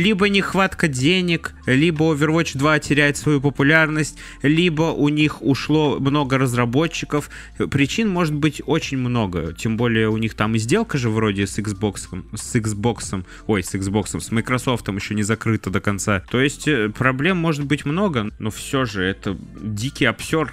Либо 0.02 0.28
нехватка 0.28 0.88
денег, 0.88 1.54
либо 1.64 2.12
Overwatch 2.12 2.58
2 2.58 2.80
теряет 2.80 3.16
свою 3.16 3.40
популярность, 3.40 4.18
либо 4.42 4.90
у 4.90 5.08
них 5.08 5.40
ушло 5.42 6.00
много 6.00 6.38
разработчиков. 6.38 7.30
Причин 7.70 8.08
может 8.08 8.34
быть 8.34 8.60
очень 8.66 8.98
много. 8.98 9.54
Тем 9.56 9.76
более 9.76 10.08
у 10.08 10.16
них 10.16 10.34
там 10.34 10.56
и 10.56 10.58
сделка 10.58 10.98
же 10.98 11.08
вроде 11.08 11.46
с 11.46 11.56
Xbox, 11.56 12.08
с 12.34 12.56
Xbox, 12.56 13.24
ой, 13.46 13.62
с 13.62 13.72
Xbox, 13.76 14.18
с 14.18 14.32
Microsoft 14.32 14.88
еще 14.88 15.14
не 15.14 15.22
закрыта 15.22 15.70
до 15.70 15.80
конца. 15.80 16.24
То 16.28 16.40
есть 16.40 16.66
э, 16.66 16.88
проблем 16.88 17.36
может 17.36 17.64
быть 17.64 17.84
много, 17.84 18.32
но 18.40 18.50
все 18.50 18.84
же 18.84 19.04
это 19.04 19.38
дикий 19.60 20.06
обсер. 20.06 20.52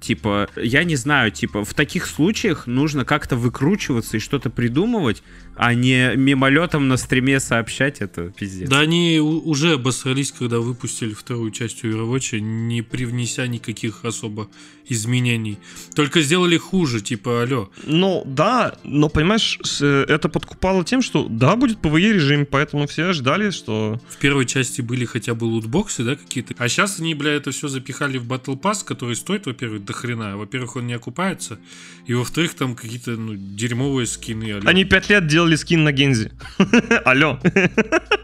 Типа, 0.00 0.48
я 0.56 0.84
не 0.84 0.96
знаю, 0.96 1.30
типа, 1.30 1.64
в 1.64 1.74
таких 1.74 2.06
случаях 2.06 2.66
нужно 2.66 3.04
как-то 3.04 3.36
выкручиваться 3.36 4.16
и 4.16 4.20
что-то 4.20 4.48
придумывать, 4.48 5.22
а 5.62 5.74
не 5.74 6.16
мимолетом 6.16 6.88
на 6.88 6.96
стриме 6.96 7.38
сообщать 7.38 8.00
это 8.00 8.30
пиздец. 8.30 8.66
Да 8.70 8.78
они 8.80 9.20
уже 9.20 9.74
обосрались, 9.74 10.32
когда 10.32 10.58
выпустили 10.58 11.12
вторую 11.12 11.50
часть 11.50 11.84
Overwatch, 11.84 12.40
не 12.40 12.80
привнеся 12.80 13.46
никаких 13.46 14.06
особо 14.06 14.48
изменений. 14.88 15.58
Только 15.94 16.20
сделали 16.20 16.56
хуже, 16.56 17.00
типа, 17.00 17.42
алло. 17.42 17.70
Ну, 17.84 18.22
да, 18.26 18.74
но, 18.84 19.08
понимаешь, 19.08 19.58
э, 19.80 20.04
это 20.08 20.28
подкупало 20.28 20.84
тем, 20.84 21.00
что, 21.00 21.26
да, 21.28 21.56
будет 21.56 21.78
PvE 21.78 22.12
режим, 22.12 22.46
поэтому 22.46 22.86
все 22.86 23.12
ждали, 23.12 23.50
что... 23.50 24.00
В 24.08 24.16
первой 24.16 24.46
части 24.46 24.80
были 24.80 25.04
хотя 25.04 25.34
бы 25.34 25.44
лутбоксы, 25.44 26.02
да, 26.02 26.16
какие-то. 26.16 26.54
А 26.58 26.68
сейчас 26.68 26.98
они, 26.98 27.14
бля, 27.14 27.32
это 27.32 27.52
все 27.52 27.68
запихали 27.68 28.18
в 28.18 28.26
Battle 28.26 28.60
Pass, 28.60 28.84
который 28.84 29.14
стоит, 29.14 29.46
во-первых, 29.46 29.84
до 29.84 29.92
хрена. 29.92 30.36
Во-первых, 30.36 30.76
он 30.76 30.86
не 30.86 30.94
окупается. 30.94 31.58
И 32.06 32.14
во-вторых, 32.14 32.54
там 32.54 32.74
какие-то, 32.74 33.12
ну, 33.12 33.34
дерьмовые 33.36 34.06
скины. 34.06 34.52
Алло. 34.52 34.62
Они 34.64 34.84
пять 34.84 35.08
лет 35.08 35.28
делали 35.28 35.49
скин 35.56 35.84
на 35.84 35.92
Гензи. 35.92 36.30
Алло. 37.04 37.38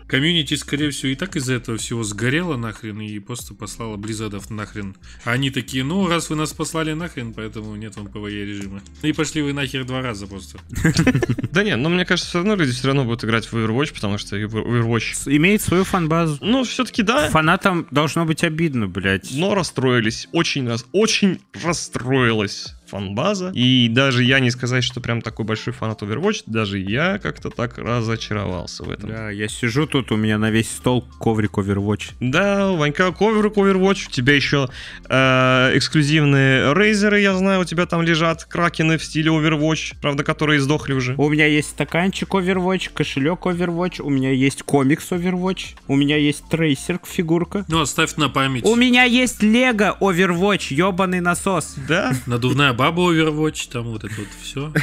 Комьюнити, 0.06 0.54
скорее 0.54 0.90
всего, 0.90 1.12
и 1.12 1.16
так 1.16 1.34
из-за 1.36 1.54
этого 1.54 1.78
всего 1.78 2.04
сгорело 2.04 2.56
нахрен 2.56 3.00
и 3.00 3.18
просто 3.18 3.54
послало 3.54 3.96
Близзардов 3.96 4.50
нахрен. 4.50 4.94
А 5.24 5.32
они 5.32 5.50
такие, 5.50 5.82
ну, 5.82 6.06
раз 6.06 6.30
вы 6.30 6.36
нас 6.36 6.52
послали 6.52 6.92
нахрен, 6.92 7.32
поэтому 7.32 7.74
нет 7.74 7.96
вам 7.96 8.06
PvE 8.06 8.44
режима. 8.44 8.80
И 9.02 9.12
пошли 9.12 9.42
вы 9.42 9.52
нахер 9.52 9.84
два 9.84 10.02
раза 10.02 10.26
просто. 10.26 10.58
Да 11.56 11.64
не, 11.64 11.74
но 11.76 11.88
мне 11.88 12.04
кажется, 12.04 12.28
все 12.28 12.38
равно 12.38 12.54
люди 12.54 12.72
все 12.72 12.88
равно 12.88 13.04
будут 13.04 13.24
играть 13.24 13.46
в 13.46 13.54
Overwatch, 13.54 13.94
потому 13.94 14.18
что 14.18 14.36
Overwatch... 14.36 15.34
Имеет 15.34 15.62
свою 15.62 15.84
фан-базу. 15.84 16.38
Ну, 16.42 16.64
все-таки 16.64 17.02
да, 17.02 17.30
Фанатам 17.30 17.86
должно 17.90 18.26
быть 18.26 18.44
обидно, 18.44 18.88
блядь. 18.88 19.30
но 19.32 19.54
расстроились. 19.54 20.28
Очень, 20.32 20.68
раз, 20.68 20.84
очень 20.92 21.40
расстроилась 21.64 22.74
фанбаза. 22.86 23.50
И 23.54 23.88
даже 23.88 24.22
я 24.22 24.40
не 24.40 24.50
сказать, 24.50 24.84
что 24.84 25.00
прям 25.00 25.22
такой 25.22 25.44
большой 25.44 25.72
фанат 25.72 26.02
Overwatch, 26.02 26.42
даже 26.46 26.78
я 26.78 27.18
как-то 27.18 27.50
так 27.50 27.78
разочаровался 27.78 28.84
в 28.84 28.90
этом. 28.90 29.10
Да, 29.10 29.30
я 29.30 29.48
сижу 29.48 29.86
тут, 29.86 29.95
у 30.10 30.16
меня 30.16 30.38
на 30.38 30.50
весь 30.50 30.70
стол 30.70 31.06
коврик 31.18 31.58
Overwatch. 31.58 32.12
Да, 32.20 32.72
Ванька 32.72 33.12
ковер 33.12 33.46
Overwatch, 33.46 34.08
у 34.08 34.10
тебя 34.10 34.34
еще 34.34 34.68
э, 35.08 35.70
эксклюзивные 35.74 36.74
рейзеры, 36.74 37.20
я 37.20 37.34
знаю, 37.34 37.60
у 37.60 37.64
тебя 37.64 37.86
там 37.86 38.02
лежат 38.02 38.44
кракены 38.44 38.98
в 38.98 39.04
стиле 39.04 39.30
Overwatch, 39.30 39.94
правда, 40.00 40.24
которые 40.24 40.60
сдохли 40.60 40.92
уже. 40.92 41.14
У 41.16 41.28
меня 41.28 41.46
есть 41.46 41.70
стаканчик 41.70 42.28
Overwatch, 42.34 42.90
кошелек 42.92 43.46
Overwatch, 43.46 44.02
у 44.02 44.10
меня 44.10 44.30
есть 44.30 44.62
комикс 44.62 45.10
Overwatch, 45.10 45.76
у 45.88 45.96
меня 45.96 46.16
есть 46.16 46.48
трейсер 46.48 47.00
фигурка. 47.04 47.64
Ну, 47.68 47.80
оставь 47.80 48.16
на 48.16 48.28
память. 48.28 48.64
У 48.64 48.74
меня 48.74 49.04
есть 49.04 49.42
Лего 49.42 49.96
Overwatch, 50.00 50.74
ебаный 50.74 51.20
насос. 51.20 51.76
Да? 51.88 52.12
Надувная 52.26 52.72
баба 52.72 53.12
Overwatch, 53.12 53.70
там 53.72 53.84
вот 53.84 54.04
это 54.04 54.14
вот 54.16 54.28
все. 54.42 54.72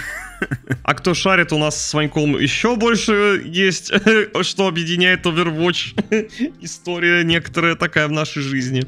А 0.84 0.94
кто 0.94 1.14
шарит, 1.14 1.52
у 1.54 1.58
нас 1.58 1.80
с 1.84 1.94
Ваньком 1.94 2.38
еще 2.38 2.76
больше 2.76 3.42
есть, 3.46 3.92
что 4.42 4.68
объединяет 4.68 5.26
Overwatch. 5.26 6.54
История 6.62 7.24
некоторая 7.24 7.76
такая 7.76 8.08
в 8.08 8.12
нашей 8.12 8.42
жизни. 8.42 8.86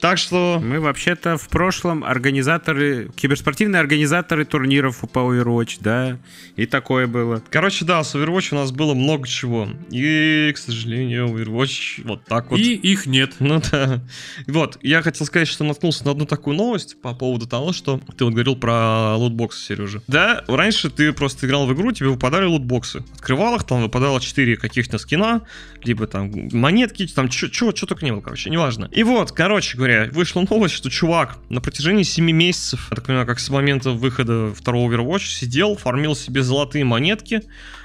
Так 0.00 0.18
что... 0.18 0.60
Мы 0.62 0.80
вообще-то 0.80 1.36
в 1.36 1.48
прошлом 1.48 2.04
организаторы, 2.04 3.10
киберспортивные 3.16 3.80
организаторы 3.80 4.44
турниров 4.44 5.00
по 5.12 5.20
Overwatch, 5.20 5.78
да, 5.80 6.18
и 6.56 6.66
такое 6.66 7.06
было. 7.06 7.42
Короче, 7.50 7.84
да, 7.84 8.02
с 8.02 8.14
Overwatch 8.14 8.48
у 8.52 8.56
нас 8.56 8.72
было 8.72 8.94
много 8.94 9.26
чего. 9.26 9.68
И, 9.90 10.52
к 10.54 10.58
сожалению, 10.58 11.28
Overwatch 11.28 12.02
вот 12.04 12.24
так 12.24 12.50
вот. 12.50 12.58
И 12.58 12.74
их 12.74 13.06
нет. 13.06 13.34
Ну 13.38 13.62
да. 13.70 14.00
Вот, 14.46 14.78
я 14.82 15.02
хотел 15.02 15.26
сказать, 15.26 15.48
что 15.48 15.64
наткнулся 15.64 16.04
на 16.04 16.10
одну 16.10 16.26
такую 16.26 16.56
новость 16.56 17.00
по 17.00 17.14
поводу 17.14 17.46
того, 17.46 17.72
что 17.72 18.00
ты 18.16 18.24
вот 18.24 18.32
говорил 18.32 18.56
про 18.56 19.16
лутбоксы, 19.16 19.60
Сережа. 19.64 20.02
Да, 20.06 20.44
раньше 20.48 20.90
ты 20.90 21.12
просто 21.12 21.46
играл 21.46 21.66
в 21.66 21.74
игру, 21.74 21.92
тебе 21.92 22.08
выпадали 22.08 22.44
лутбоксы. 22.44 23.04
Открывал 23.14 23.56
их, 23.56 23.64
там 23.64 23.82
выпадало 23.82 24.20
4 24.20 24.56
каких-то 24.56 24.98
скина, 24.98 25.42
либо 25.82 26.06
там 26.06 26.32
монетки, 26.52 27.06
там 27.06 27.28
чего 27.28 27.72
только 27.72 28.04
не 28.04 28.12
было, 28.12 28.20
короче, 28.20 28.50
неважно. 28.50 28.88
И 28.92 29.02
вот, 29.02 29.32
короче 29.32 29.76
говоря, 29.76 29.85
вышла 30.12 30.44
новость, 30.48 30.74
что 30.74 30.90
чувак 30.90 31.38
на 31.48 31.60
протяжении 31.60 32.02
7 32.02 32.24
месяцев, 32.30 32.88
я 32.90 32.96
так 32.96 33.06
понимаю, 33.06 33.26
как 33.26 33.38
с 33.38 33.48
момента 33.48 33.90
выхода 33.90 34.52
второго 34.54 34.92
Overwatch, 34.92 35.26
сидел, 35.26 35.76
фармил 35.76 36.14
себе 36.14 36.42
золотые 36.42 36.84
монетки, 36.84 37.42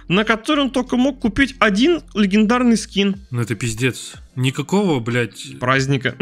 на 0.08 0.24
которые 0.24 0.66
он 0.66 0.72
только 0.72 0.98
мог 0.98 1.20
купить 1.20 1.56
один 1.60 2.02
легендарный 2.14 2.78
скин 2.78 3.16
Ну 3.30 3.42
это 3.42 3.56
пиздец. 3.56 4.14
Никакого, 4.36 5.00
блядь, 5.00 5.60
праздника. 5.60 6.16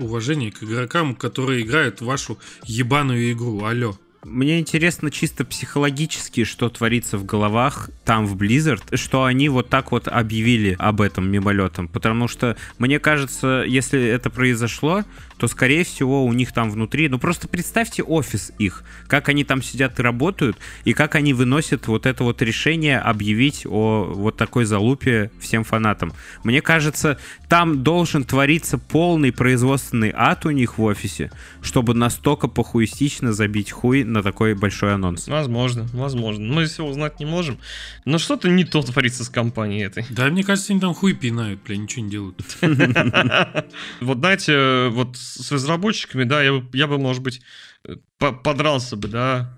уважения 0.00 0.50
к 0.50 0.62
игрокам, 0.62 1.14
которые 1.14 1.62
играют 1.62 2.00
в 2.00 2.04
вашу 2.04 2.38
ебаную 2.64 3.32
игру. 3.32 3.64
Алло. 3.64 3.96
Мне 4.24 4.58
интересно 4.58 5.10
чисто 5.10 5.44
психологически, 5.44 6.44
что 6.44 6.68
творится 6.68 7.18
в 7.18 7.24
головах 7.24 7.90
там 8.04 8.26
в 8.26 8.36
Blizzard, 8.36 8.96
что 8.96 9.24
они 9.24 9.48
вот 9.48 9.68
так 9.68 9.92
вот 9.92 10.08
объявили 10.08 10.74
об 10.78 11.00
этом 11.00 11.30
мимолетом. 11.30 11.86
Потому 11.86 12.26
что, 12.26 12.56
мне 12.78 12.98
кажется, 12.98 13.64
если 13.66 14.02
это 14.02 14.28
произошло, 14.28 15.04
то, 15.38 15.46
скорее 15.46 15.84
всего, 15.84 16.24
у 16.24 16.32
них 16.32 16.52
там 16.52 16.70
внутри... 16.70 17.08
Ну, 17.08 17.18
просто 17.18 17.48
представьте 17.48 18.02
офис 18.02 18.52
их, 18.58 18.82
как 19.06 19.28
они 19.28 19.44
там 19.44 19.62
сидят 19.62 19.98
и 19.98 20.02
работают, 20.02 20.58
и 20.84 20.92
как 20.92 21.14
они 21.14 21.32
выносят 21.32 21.86
вот 21.86 22.06
это 22.06 22.24
вот 22.24 22.42
решение 22.42 22.98
объявить 22.98 23.64
о 23.64 24.12
вот 24.14 24.36
такой 24.36 24.64
залупе 24.64 25.30
всем 25.40 25.64
фанатам. 25.64 26.12
Мне 26.42 26.60
кажется, 26.60 27.18
там 27.48 27.82
должен 27.84 28.24
твориться 28.24 28.78
полный 28.78 29.32
производственный 29.32 30.12
ад 30.14 30.44
у 30.44 30.50
них 30.50 30.78
в 30.78 30.82
офисе, 30.82 31.30
чтобы 31.62 31.94
настолько 31.94 32.48
похуистично 32.48 33.32
забить 33.32 33.70
хуй 33.70 34.02
на 34.04 34.22
такой 34.22 34.54
большой 34.54 34.94
анонс. 34.94 35.28
Возможно, 35.28 35.86
возможно. 35.92 36.52
Мы 36.52 36.66
всего 36.66 36.88
узнать 36.88 37.20
не 37.20 37.26
можем. 37.26 37.58
Но 38.04 38.18
что-то 38.18 38.48
не 38.48 38.64
то 38.64 38.82
творится 38.82 39.24
с 39.24 39.28
компанией 39.28 39.84
этой. 39.84 40.04
Да, 40.10 40.26
мне 40.26 40.42
кажется, 40.42 40.72
они 40.72 40.80
там 40.80 40.94
хуй 40.94 41.14
пинают, 41.14 41.62
бля, 41.62 41.76
ничего 41.76 42.04
не 42.04 42.10
делают. 42.10 42.42
Вот 44.00 44.18
знаете, 44.18 44.88
вот 44.88 45.16
с 45.34 45.52
разработчиками, 45.52 46.24
да, 46.24 46.42
я 46.42 46.52
бы, 46.54 46.64
я 46.72 46.86
бы 46.86 46.98
может 46.98 47.22
быть, 47.22 47.40
э, 47.88 47.94
по- 48.18 48.32
подрался 48.32 48.96
бы, 48.96 49.08
да. 49.08 49.56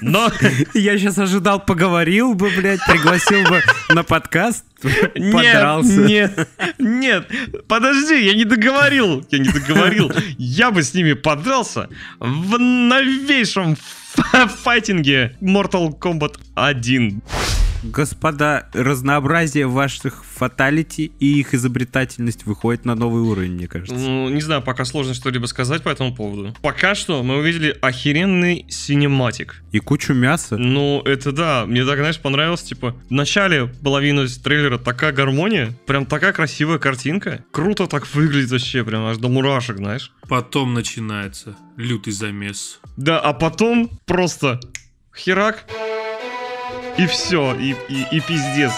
Но 0.00 0.30
Я 0.74 0.98
сейчас 0.98 1.18
ожидал, 1.18 1.64
поговорил 1.64 2.34
бы, 2.34 2.50
блядь, 2.50 2.80
пригласил 2.86 3.42
бы 3.44 3.62
на 3.90 4.02
подкаст, 4.02 4.64
подрался. 5.32 6.00
нет, 6.02 6.48
нет, 6.78 7.30
подожди, 7.68 8.24
я 8.26 8.34
не 8.34 8.44
договорил, 8.44 9.26
я 9.30 9.38
не 9.38 9.48
договорил. 9.48 10.12
Я 10.38 10.70
бы 10.70 10.82
с 10.82 10.94
ними 10.94 11.12
подрался 11.14 11.88
в 12.18 12.58
новейшем 12.58 13.76
файтинге 14.62 15.36
Mortal 15.40 15.98
Kombat 15.98 16.38
1. 16.54 17.22
Господа, 17.84 18.70
разнообразие 18.72 19.66
ваших 19.66 20.24
фаталити 20.24 21.12
и 21.20 21.38
их 21.38 21.52
изобретательность 21.52 22.46
выходит 22.46 22.86
на 22.86 22.94
новый 22.94 23.22
уровень, 23.22 23.52
мне 23.52 23.68
кажется. 23.68 23.94
Ну, 23.94 24.30
не 24.30 24.40
знаю, 24.40 24.62
пока 24.62 24.86
сложно 24.86 25.12
что-либо 25.12 25.44
сказать 25.44 25.82
по 25.82 25.90
этому 25.90 26.14
поводу. 26.14 26.56
Пока 26.62 26.94
что 26.94 27.22
мы 27.22 27.36
увидели 27.36 27.76
охеренный 27.82 28.64
синематик. 28.70 29.62
И 29.70 29.80
кучу 29.80 30.14
мяса. 30.14 30.56
Ну, 30.56 31.02
это 31.02 31.30
да, 31.30 31.66
мне 31.66 31.84
так, 31.84 31.98
знаешь, 31.98 32.18
понравилось, 32.18 32.62
типа, 32.62 32.96
в 33.08 33.12
начале 33.12 33.66
половины 33.66 34.26
трейлера 34.28 34.78
такая 34.78 35.12
гармония, 35.12 35.76
прям 35.86 36.06
такая 36.06 36.32
красивая 36.32 36.78
картинка. 36.78 37.44
Круто 37.50 37.86
так 37.86 38.06
выглядит 38.14 38.50
вообще, 38.50 38.82
прям 38.82 39.04
аж 39.04 39.18
до 39.18 39.28
мурашек, 39.28 39.76
знаешь. 39.76 40.10
Потом 40.26 40.72
начинается 40.72 41.54
лютый 41.76 42.14
замес. 42.14 42.80
Да, 42.96 43.20
а 43.20 43.34
потом 43.34 43.90
просто 44.06 44.58
херак, 45.14 45.66
и 46.96 47.06
все, 47.06 47.54
и, 47.54 47.74
и, 47.88 48.06
и 48.12 48.20
пиздец. 48.20 48.72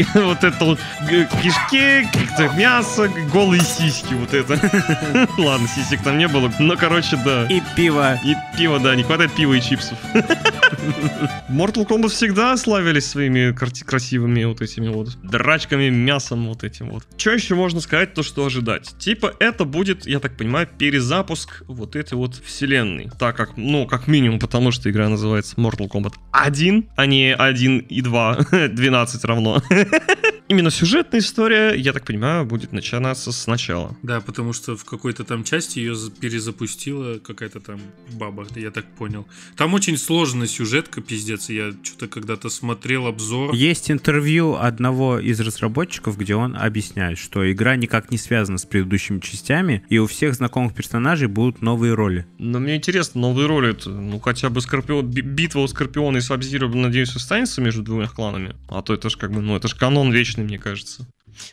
Вот 0.14 0.44
это 0.44 0.64
вот 0.64 0.78
г- 1.08 1.28
кишки, 1.42 2.08
мясо, 2.56 3.10
голые 3.32 3.62
сиськи, 3.62 4.14
вот 4.14 4.34
это. 4.34 4.52
Ладно, 5.38 5.68
сисек 5.68 6.02
там 6.02 6.18
не 6.18 6.28
было, 6.28 6.52
но, 6.58 6.76
короче, 6.76 7.16
да. 7.24 7.46
И 7.46 7.62
пиво. 7.76 8.18
И 8.24 8.34
пиво, 8.56 8.78
да, 8.78 8.94
не 8.94 9.02
хватает 9.02 9.32
пива 9.32 9.54
и 9.54 9.60
чипсов. 9.60 9.98
Mortal 11.48 11.86
Kombat 11.86 12.08
всегда 12.08 12.56
славились 12.56 13.06
своими 13.06 13.52
красивыми 13.52 14.44
вот 14.44 14.60
этими 14.62 14.88
вот 14.88 15.16
драчками, 15.22 15.90
мясом 15.90 16.48
вот 16.48 16.64
этим 16.64 16.90
вот. 16.90 17.04
Что 17.16 17.32
еще 17.32 17.54
можно 17.54 17.80
сказать, 17.80 18.14
то 18.14 18.22
что 18.22 18.46
ожидать? 18.46 18.94
Типа 18.98 19.32
это 19.38 19.64
будет, 19.64 20.06
я 20.06 20.18
так 20.18 20.36
понимаю, 20.36 20.66
перезапуск 20.66 21.62
вот 21.68 21.96
этой 21.96 22.14
вот 22.14 22.36
вселенной. 22.36 23.10
Так 23.18 23.36
как, 23.36 23.56
ну, 23.56 23.86
как 23.86 24.06
минимум, 24.06 24.38
потому 24.38 24.72
что 24.72 24.90
игра 24.90 25.08
называется 25.08 25.56
Mortal 25.56 25.88
Kombat 25.88 26.14
1, 26.32 26.88
а 26.96 27.06
не 27.06 27.34
1 27.34 27.78
и 27.78 28.00
2, 28.00 28.38
12 28.68 29.24
равно. 29.24 29.62
Именно 30.48 30.70
сюжетная 30.70 31.20
история, 31.20 31.74
я 31.74 31.92
так 31.92 32.04
понимаю, 32.04 32.44
будет 32.44 32.72
начинаться 32.72 33.32
сначала. 33.32 33.96
Да, 34.02 34.20
потому 34.20 34.52
что 34.52 34.76
в 34.76 34.84
какой-то 34.84 35.24
там 35.24 35.44
части 35.44 35.78
ее 35.78 35.94
за- 35.94 36.10
перезапустила 36.10 37.18
какая-то 37.18 37.60
там 37.60 37.80
баба, 38.12 38.46
я 38.56 38.70
так 38.70 38.84
понял. 38.96 39.26
Там 39.56 39.72
очень 39.74 39.96
сложная 39.96 40.46
сюжетка, 40.46 41.00
пиздец. 41.00 41.48
Я 41.48 41.72
что-то 41.82 42.08
когда-то 42.08 42.50
смотрел 42.50 43.06
обзор. 43.06 43.54
Есть 43.54 43.90
интервью 43.90 44.54
одного 44.56 45.18
из 45.18 45.40
разработчиков, 45.40 46.18
где 46.18 46.34
он 46.34 46.56
объясняет, 46.56 47.18
что 47.18 47.50
игра 47.50 47.76
никак 47.76 48.10
не 48.10 48.18
связана 48.18 48.58
с 48.58 48.64
предыдущими 48.66 49.20
частями, 49.20 49.82
и 49.88 49.98
у 49.98 50.06
всех 50.06 50.34
знакомых 50.34 50.74
персонажей 50.74 51.28
будут 51.28 51.62
новые 51.62 51.94
роли. 51.94 52.26
Но 52.38 52.58
мне 52.60 52.76
интересно, 52.76 53.20
новые 53.22 53.46
роли 53.46 53.70
это, 53.70 53.88
ну 53.90 54.18
хотя 54.20 54.50
бы 54.50 54.60
Скорпион, 54.60 55.06
би- 55.06 55.22
битва 55.22 55.60
у 55.60 55.68
Скорпиона 55.68 56.18
и 56.18 56.20
Сабзира, 56.20 56.68
надеюсь, 56.68 57.14
останется 57.16 57.60
между 57.60 57.82
двумя 57.82 58.06
кланами. 58.08 58.54
А 58.68 58.82
то 58.82 58.92
это 58.92 59.08
ж 59.08 59.16
как 59.16 59.32
бы, 59.32 59.40
ну 59.40 59.56
это 59.56 59.68
ж 59.72 59.78
канон 59.78 60.12
вечный, 60.12 60.44
мне 60.44 60.58
кажется. 60.58 61.06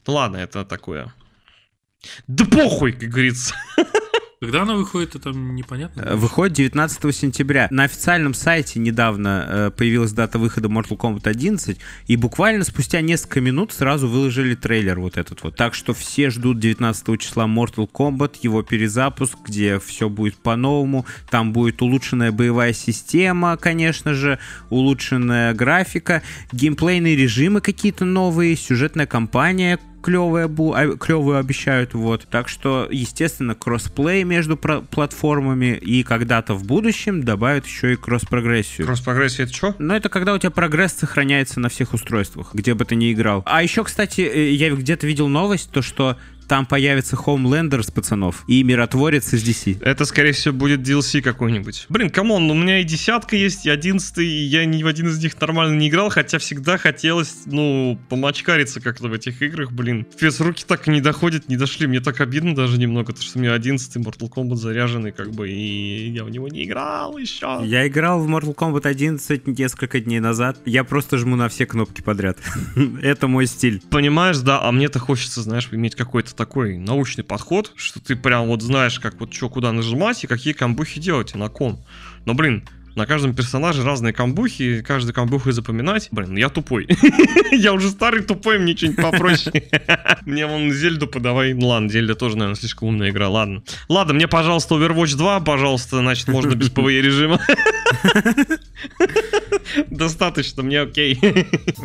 Ну 0.06 0.14
ладно, 0.14 0.38
это 0.38 0.66
такое. 0.66 1.14
Да 2.28 2.46
похуй, 2.46 2.94
как 2.94 3.10
говорится. 3.10 3.56
Когда 4.42 4.62
она 4.62 4.76
выходит, 4.76 5.16
это 5.16 5.32
непонятно. 5.32 6.02
Э, 6.02 6.16
Выходит 6.16 6.54
19 6.56 7.14
сентября. 7.14 7.68
На 7.72 7.84
официальном 7.84 8.34
сайте 8.34 8.80
недавно 8.80 9.46
э, 9.50 9.72
появилась 9.76 10.14
дата 10.14 10.40
выхода 10.40 10.70
Mortal 10.70 10.98
Kombat 10.98 11.28
11, 11.28 11.78
и 12.08 12.16
буквально 12.16 12.64
спустя 12.64 13.02
несколько 13.02 13.42
минут 13.42 13.74
сразу 13.74 14.08
выложили 14.08 14.56
трейлер 14.56 14.98
вот 15.02 15.18
этот 15.18 15.44
вот. 15.44 15.58
Так 15.58 15.74
что 15.74 15.94
все 15.94 16.30
ждут 16.30 16.58
19 16.58 17.20
числа 17.20 17.48
Mortal 17.48 17.90
Kombat, 17.92 18.38
его 18.42 18.64
перезапуск, 18.64 19.38
где 19.46 19.78
все 19.78 20.08
будет 20.08 20.38
по-новому. 20.38 21.06
Там 21.30 21.52
будет 21.52 21.82
улучшенная 21.82 22.32
боевая 22.32 22.72
система, 22.72 23.58
конечно 23.58 24.14
же, 24.14 24.40
улучшенная 24.70 25.54
графика, 25.54 26.24
геймплейные 26.54 27.18
режимы 27.18 27.60
какие-то 27.60 28.06
новые, 28.06 28.56
сюжетная 28.56 29.06
кампания 29.06 29.80
клевая, 30.02 30.48
бу- 30.48 30.74
а- 30.76 30.98
клевую 30.98 31.38
обещают, 31.38 31.94
вот. 31.94 32.28
Так 32.30 32.48
что, 32.50 32.88
естественно, 32.90 33.56
кроссплей 33.56 34.24
между 34.24 34.58
про- 34.58 34.82
платформами 34.82 35.76
и 35.76 36.04
когда-то 36.04 36.54
в 36.54 36.66
будущем 36.66 37.24
добавят 37.24 37.66
еще 37.66 37.94
и 37.94 37.96
кросс-прогрессию. 37.96 38.86
Кросс-прогрессия 38.88 39.44
это 39.46 39.54
что? 39.54 39.76
Но 39.80 39.96
это 39.96 40.10
когда 40.10 40.34
у 40.34 40.38
тебя 40.38 40.52
прогресс 40.52 40.94
сохраняется 40.94 41.60
на 41.60 41.70
всех 41.70 41.94
устройствах, 41.94 42.54
где 42.54 42.74
бы 42.74 42.86
ты 42.86 42.96
ни 42.96 43.12
играл. 43.12 43.44
А 43.46 43.62
еще, 43.64 43.84
кстати, 43.84 44.22
э, 44.22 44.52
я 44.52 44.72
где-то 44.72 45.06
видел 45.08 45.28
новость, 45.28 45.72
то 45.72 45.82
что 45.82 46.18
там 46.50 46.66
появится 46.66 47.16
Homelander 47.16 47.84
с 47.84 47.92
пацанов 47.92 48.44
и 48.48 48.64
миротворец 48.64 49.34
из 49.34 49.48
DC. 49.48 49.84
Это, 49.84 50.04
скорее 50.04 50.32
всего, 50.32 50.56
будет 50.56 50.82
DLC 50.82 51.22
какой-нибудь. 51.22 51.86
Блин, 51.90 52.10
come 52.10 52.33
on, 52.33 52.50
у 52.50 52.56
меня 52.56 52.80
и 52.80 52.84
десятка 52.84 53.36
есть, 53.36 53.68
и 53.68 53.70
одиннадцатый, 53.70 54.26
и 54.26 54.44
я 54.46 54.66
ни 54.66 54.82
в 54.82 54.88
один 54.88 55.10
из 55.10 55.24
них 55.24 55.40
нормально 55.40 55.78
не 55.78 55.90
играл, 55.90 56.10
хотя 56.10 56.40
всегда 56.40 56.80
хотелось, 56.80 57.44
ну, 57.46 58.00
помочкариться 58.10 58.82
как-то 58.82 59.10
в 59.10 59.14
этих 59.14 59.44
играх, 59.44 59.72
блин. 59.72 60.08
Пиздец, 60.20 60.40
руки 60.40 60.66
так 60.68 60.88
и 60.88 60.92
не 60.92 61.02
доходят, 61.02 61.48
не 61.50 61.56
дошли, 61.56 61.86
мне 61.86 62.00
так 62.00 62.20
обидно 62.20 62.56
даже 62.56 62.80
немного, 62.80 63.14
то 63.14 63.22
что 63.22 63.38
у 63.38 63.42
меня 63.44 63.54
одиннадцатый 63.54 64.02
Mortal 64.02 64.28
Kombat 64.28 64.56
заряженный, 64.56 65.12
как 65.12 65.30
бы, 65.30 65.50
и 65.52 66.10
я 66.10 66.24
в 66.24 66.32
него 66.32 66.48
не 66.48 66.66
играл 66.66 67.16
еще. 67.20 67.62
Я 67.64 67.88
играл 67.88 68.22
в 68.22 68.28
Mortal 68.28 68.56
Kombat 68.56 68.88
11 68.88 69.46
несколько 69.46 70.00
дней 70.00 70.20
назад. 70.20 70.58
Я 70.66 70.84
просто 70.84 71.20
жму 71.20 71.36
на 71.36 71.48
все 71.48 71.68
кнопки 71.68 72.02
подряд. 72.02 72.40
Это 73.04 73.28
мой 73.28 73.46
стиль. 73.46 73.84
Понимаешь, 73.92 74.40
да, 74.40 74.64
а 74.64 74.72
мне-то 74.72 74.98
хочется, 74.98 75.44
знаешь, 75.44 75.70
иметь 75.72 75.94
какой-то 75.94 76.39
такой 76.40 76.78
научный 76.78 77.26
подход, 77.26 77.74
что 77.76 78.00
ты 78.00 78.16
прям 78.16 78.48
вот 78.48 78.62
знаешь, 78.62 78.98
как 79.00 79.20
вот 79.20 79.34
что 79.34 79.50
куда 79.50 79.74
нажимать 79.74 80.24
и 80.24 80.28
какие 80.28 80.54
камбухи 80.54 81.02
делать 81.02 81.36
и 81.36 81.38
на 81.38 81.50
ком. 81.50 81.84
Но, 82.24 82.34
блин, 82.34 82.64
на 82.96 83.06
каждом 83.06 83.34
персонаже 83.34 83.84
разные 83.84 84.14
камбухи, 84.14 84.82
каждый 84.82 85.12
камбуху 85.12 85.52
запоминать. 85.52 86.08
Блин, 86.12 86.38
я 86.38 86.48
тупой. 86.48 86.88
Я 87.52 87.74
уже 87.74 87.90
старый 87.90 88.24
тупой, 88.24 88.58
мне 88.58 88.76
что-нибудь 88.76 89.04
попроще. 89.04 89.64
Мне 90.26 90.46
вон 90.46 90.72
Зельду 90.72 91.08
подавай. 91.08 91.54
Ну 91.54 91.68
ладно, 91.68 91.90
Зельда 91.90 92.16
тоже, 92.16 92.38
наверное, 92.38 92.58
слишком 92.58 92.88
умная 92.88 93.10
игра. 93.10 93.28
Ладно. 93.28 93.64
Ладно, 93.90 94.14
мне, 94.14 94.28
пожалуйста, 94.28 94.76
Overwatch 94.76 95.18
2, 95.18 95.40
пожалуйста, 95.42 95.98
значит, 95.98 96.28
можно 96.30 96.56
без 96.56 96.70
PvE 96.74 97.02
режима. 97.02 97.42
Достаточно, 99.90 100.64
мне 100.64 100.82
окей. 100.82 101.20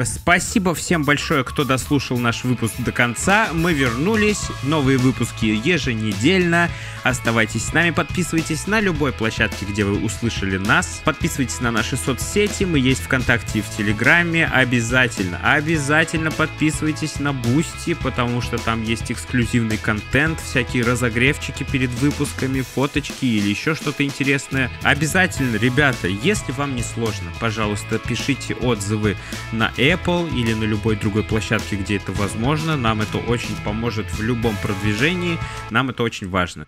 Спасибо 0.05 0.75
всем 0.75 1.05
большое, 1.05 1.45
кто 1.45 1.65
дослушал 1.65 2.19
наш 2.19 2.45
выпуск 2.45 2.75
до 2.79 2.93
конца. 2.93 3.49
Мы 3.53 3.73
вернулись. 3.73 4.49
Новые 4.63 4.99
выпуски 4.99 5.47
еженедельно. 5.47 6.71
Оставайтесь 7.03 7.67
с 7.67 7.73
нами, 7.75 7.91
подписывайтесь 7.91 8.67
на 8.67 8.81
любой 8.81 9.13
площадке, 9.13 9.67
где 9.67 9.85
вы 9.85 10.03
услышали 10.03 10.57
нас. 10.57 11.03
Подписывайтесь 11.05 11.61
на 11.61 11.71
наши 11.71 11.97
соцсети. 11.97 12.65
Мы 12.65 12.79
есть 12.79 13.03
ВКонтакте 13.03 13.59
и 13.59 13.63
в 13.63 13.69
Телеграме. 13.77 14.47
Обязательно, 14.47 15.39
обязательно 15.43 16.31
подписывайтесь 16.31 17.19
на 17.19 17.35
Бусти, 17.35 17.95
потому 17.95 18.41
что 18.41 18.57
там 18.57 18.83
есть 18.83 19.13
эксклюзивный 19.13 19.77
контент, 19.77 20.41
всякие 20.41 20.83
разогревчики 20.85 21.65
перед 21.65 21.91
выпусками, 21.91 22.63
фоточки 22.63 23.27
или 23.27 23.49
еще 23.51 23.75
что-то 23.75 24.03
интересное. 24.03 24.71
Обязательно, 24.83 25.57
ребята, 25.57 26.09
если 26.09 26.53
вам 26.53 26.75
не 26.75 26.83
сложно, 26.83 27.31
пожалуйста, 27.39 27.74
пишите 27.99 28.55
отзывы 28.55 29.17
на 29.53 29.71
Apple 29.77 30.31
или 30.35 30.55
на 30.55 30.65
любой 30.65 30.97
другой 30.97 31.23
площадке, 31.23 31.77
где 31.77 31.97
это 31.97 32.13
возможно. 32.13 32.77
Нам 32.77 33.01
это 33.01 33.19
очень 33.19 33.57
поможет 33.65 34.07
в 34.13 34.23
любом 34.23 34.57
продвижении. 34.63 35.39
Нам 35.71 35.91
это 35.91 36.03
очень 36.03 36.29
важно. 36.29 36.67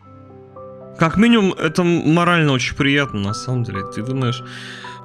Как 0.99 1.17
минимум, 1.17 1.53
это 1.53 1.85
морально 1.85 2.53
очень 2.53 2.75
приятно, 2.75 3.21
на 3.21 3.35
самом 3.35 3.65
деле. 3.65 3.83
Ты 3.95 4.03
думаешь, 4.03 4.43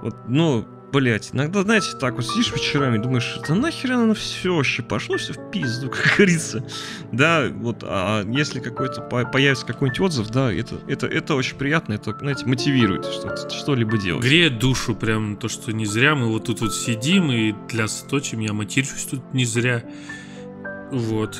вот, 0.01 0.15
ну, 0.27 0.65
Блять, 0.91 1.29
иногда, 1.31 1.61
знаете, 1.61 1.87
так 1.99 2.15
вот 2.15 2.25
сидишь 2.25 2.51
вечерами 2.51 2.97
и 2.97 3.01
думаешь, 3.01 3.39
да 3.47 3.55
нахер 3.55 3.93
оно 3.93 4.13
все 4.13 4.53
вообще 4.55 4.83
пошло 4.83 5.17
все 5.17 5.33
в 5.33 5.49
пизду, 5.49 5.89
как 5.91 6.17
говорится. 6.17 6.65
Да, 7.13 7.47
вот, 7.49 7.83
а 7.83 8.25
если 8.25 8.59
какой-то 8.59 9.01
по- 9.01 9.25
появится 9.25 9.65
какой-нибудь 9.65 10.01
отзыв, 10.01 10.29
да, 10.29 10.51
это, 10.51 10.75
это, 10.87 11.07
это 11.07 11.35
очень 11.35 11.55
приятно, 11.55 11.93
это, 11.93 12.13
знаете, 12.19 12.45
мотивирует 12.45 13.05
что 13.05 13.49
что-либо 13.49 13.97
делать. 13.97 14.23
Греет 14.23 14.59
душу 14.59 14.93
прям 14.93 15.37
то, 15.37 15.47
что 15.47 15.71
не 15.71 15.85
зря 15.85 16.15
мы 16.15 16.27
вот 16.27 16.45
тут 16.45 16.59
вот 16.59 16.75
сидим 16.75 17.31
и 17.31 17.53
для 17.69 17.85
точим, 18.09 18.39
я 18.39 18.51
матерюсь 18.51 19.07
тут 19.09 19.33
не 19.33 19.45
зря. 19.45 19.83
Вот. 20.91 21.39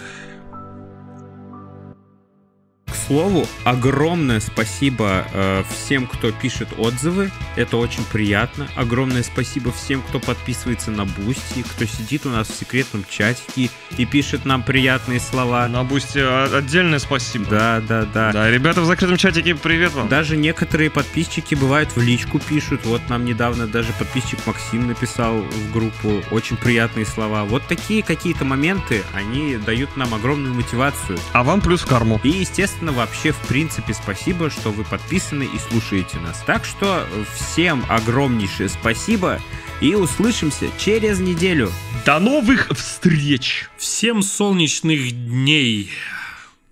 К 2.91 2.95
слову, 2.95 3.47
огромное 3.63 4.41
спасибо 4.41 5.25
э, 5.33 5.63
всем, 5.69 6.07
кто 6.07 6.31
пишет 6.33 6.67
отзывы. 6.77 7.31
Это 7.55 7.77
очень 7.77 8.03
приятно. 8.03 8.67
Огромное 8.75 9.23
спасибо 9.23 9.71
всем, 9.71 10.01
кто 10.01 10.19
подписывается 10.19 10.91
на 10.91 11.05
Бусти, 11.05 11.63
кто 11.63 11.85
сидит 11.85 12.25
у 12.25 12.29
нас 12.29 12.49
в 12.49 12.55
секретном 12.55 13.05
чатике 13.09 13.69
и 13.97 14.05
пишет 14.05 14.43
нам 14.43 14.61
приятные 14.61 15.21
слова. 15.21 15.69
На 15.69 15.85
Бусти 15.85 16.19
а, 16.19 16.49
отдельное 16.53 16.99
спасибо. 16.99 17.45
Да, 17.45 17.81
да, 17.87 18.05
да. 18.05 18.33
Да, 18.33 18.51
ребята 18.51 18.81
в 18.81 18.85
закрытом 18.85 19.15
чатике, 19.15 19.55
привет 19.55 19.93
вам. 19.93 20.09
Даже 20.09 20.35
некоторые 20.35 20.89
подписчики 20.89 21.55
бывают 21.55 21.95
в 21.95 22.01
личку 22.01 22.39
пишут. 22.39 22.85
Вот 22.85 23.01
нам 23.07 23.23
недавно 23.23 23.67
даже 23.67 23.93
подписчик 23.93 24.39
Максим 24.45 24.87
написал 24.87 25.39
в 25.39 25.71
группу 25.71 26.21
очень 26.31 26.57
приятные 26.57 27.05
слова. 27.05 27.45
Вот 27.45 27.63
такие 27.67 28.03
какие-то 28.03 28.43
моменты, 28.43 29.03
они 29.13 29.55
дают 29.55 29.95
нам 29.95 30.13
огромную 30.13 30.53
мотивацию. 30.53 31.17
А 31.31 31.43
вам 31.43 31.61
плюс 31.61 31.81
в 31.81 31.87
карму. 31.87 32.19
И, 32.23 32.43
естественно, 32.81 32.91
вообще, 32.91 33.31
в 33.31 33.47
принципе, 33.47 33.93
спасибо, 33.93 34.49
что 34.49 34.71
вы 34.71 34.83
подписаны 34.83 35.43
и 35.43 35.59
слушаете 35.69 36.17
нас. 36.17 36.41
Так 36.45 36.65
что 36.65 37.07
всем 37.35 37.85
огромнейшее 37.89 38.69
спасибо 38.69 39.39
и 39.81 39.93
услышимся 39.93 40.67
через 40.79 41.19
неделю. 41.19 41.71
До 42.05 42.19
новых 42.19 42.69
встреч! 42.69 43.69
Всем 43.77 44.23
солнечных 44.23 45.11
дней, 45.11 45.91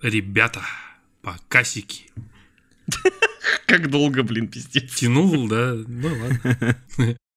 ребята, 0.02 0.62
покасики. 1.22 2.10
Как 3.68 3.90
долго, 3.90 4.24
блин, 4.24 4.48
пиздец. 4.48 4.96
Тянул, 4.96 5.48
да? 5.48 5.76
Ну 5.76 6.08
ладно. 6.08 6.78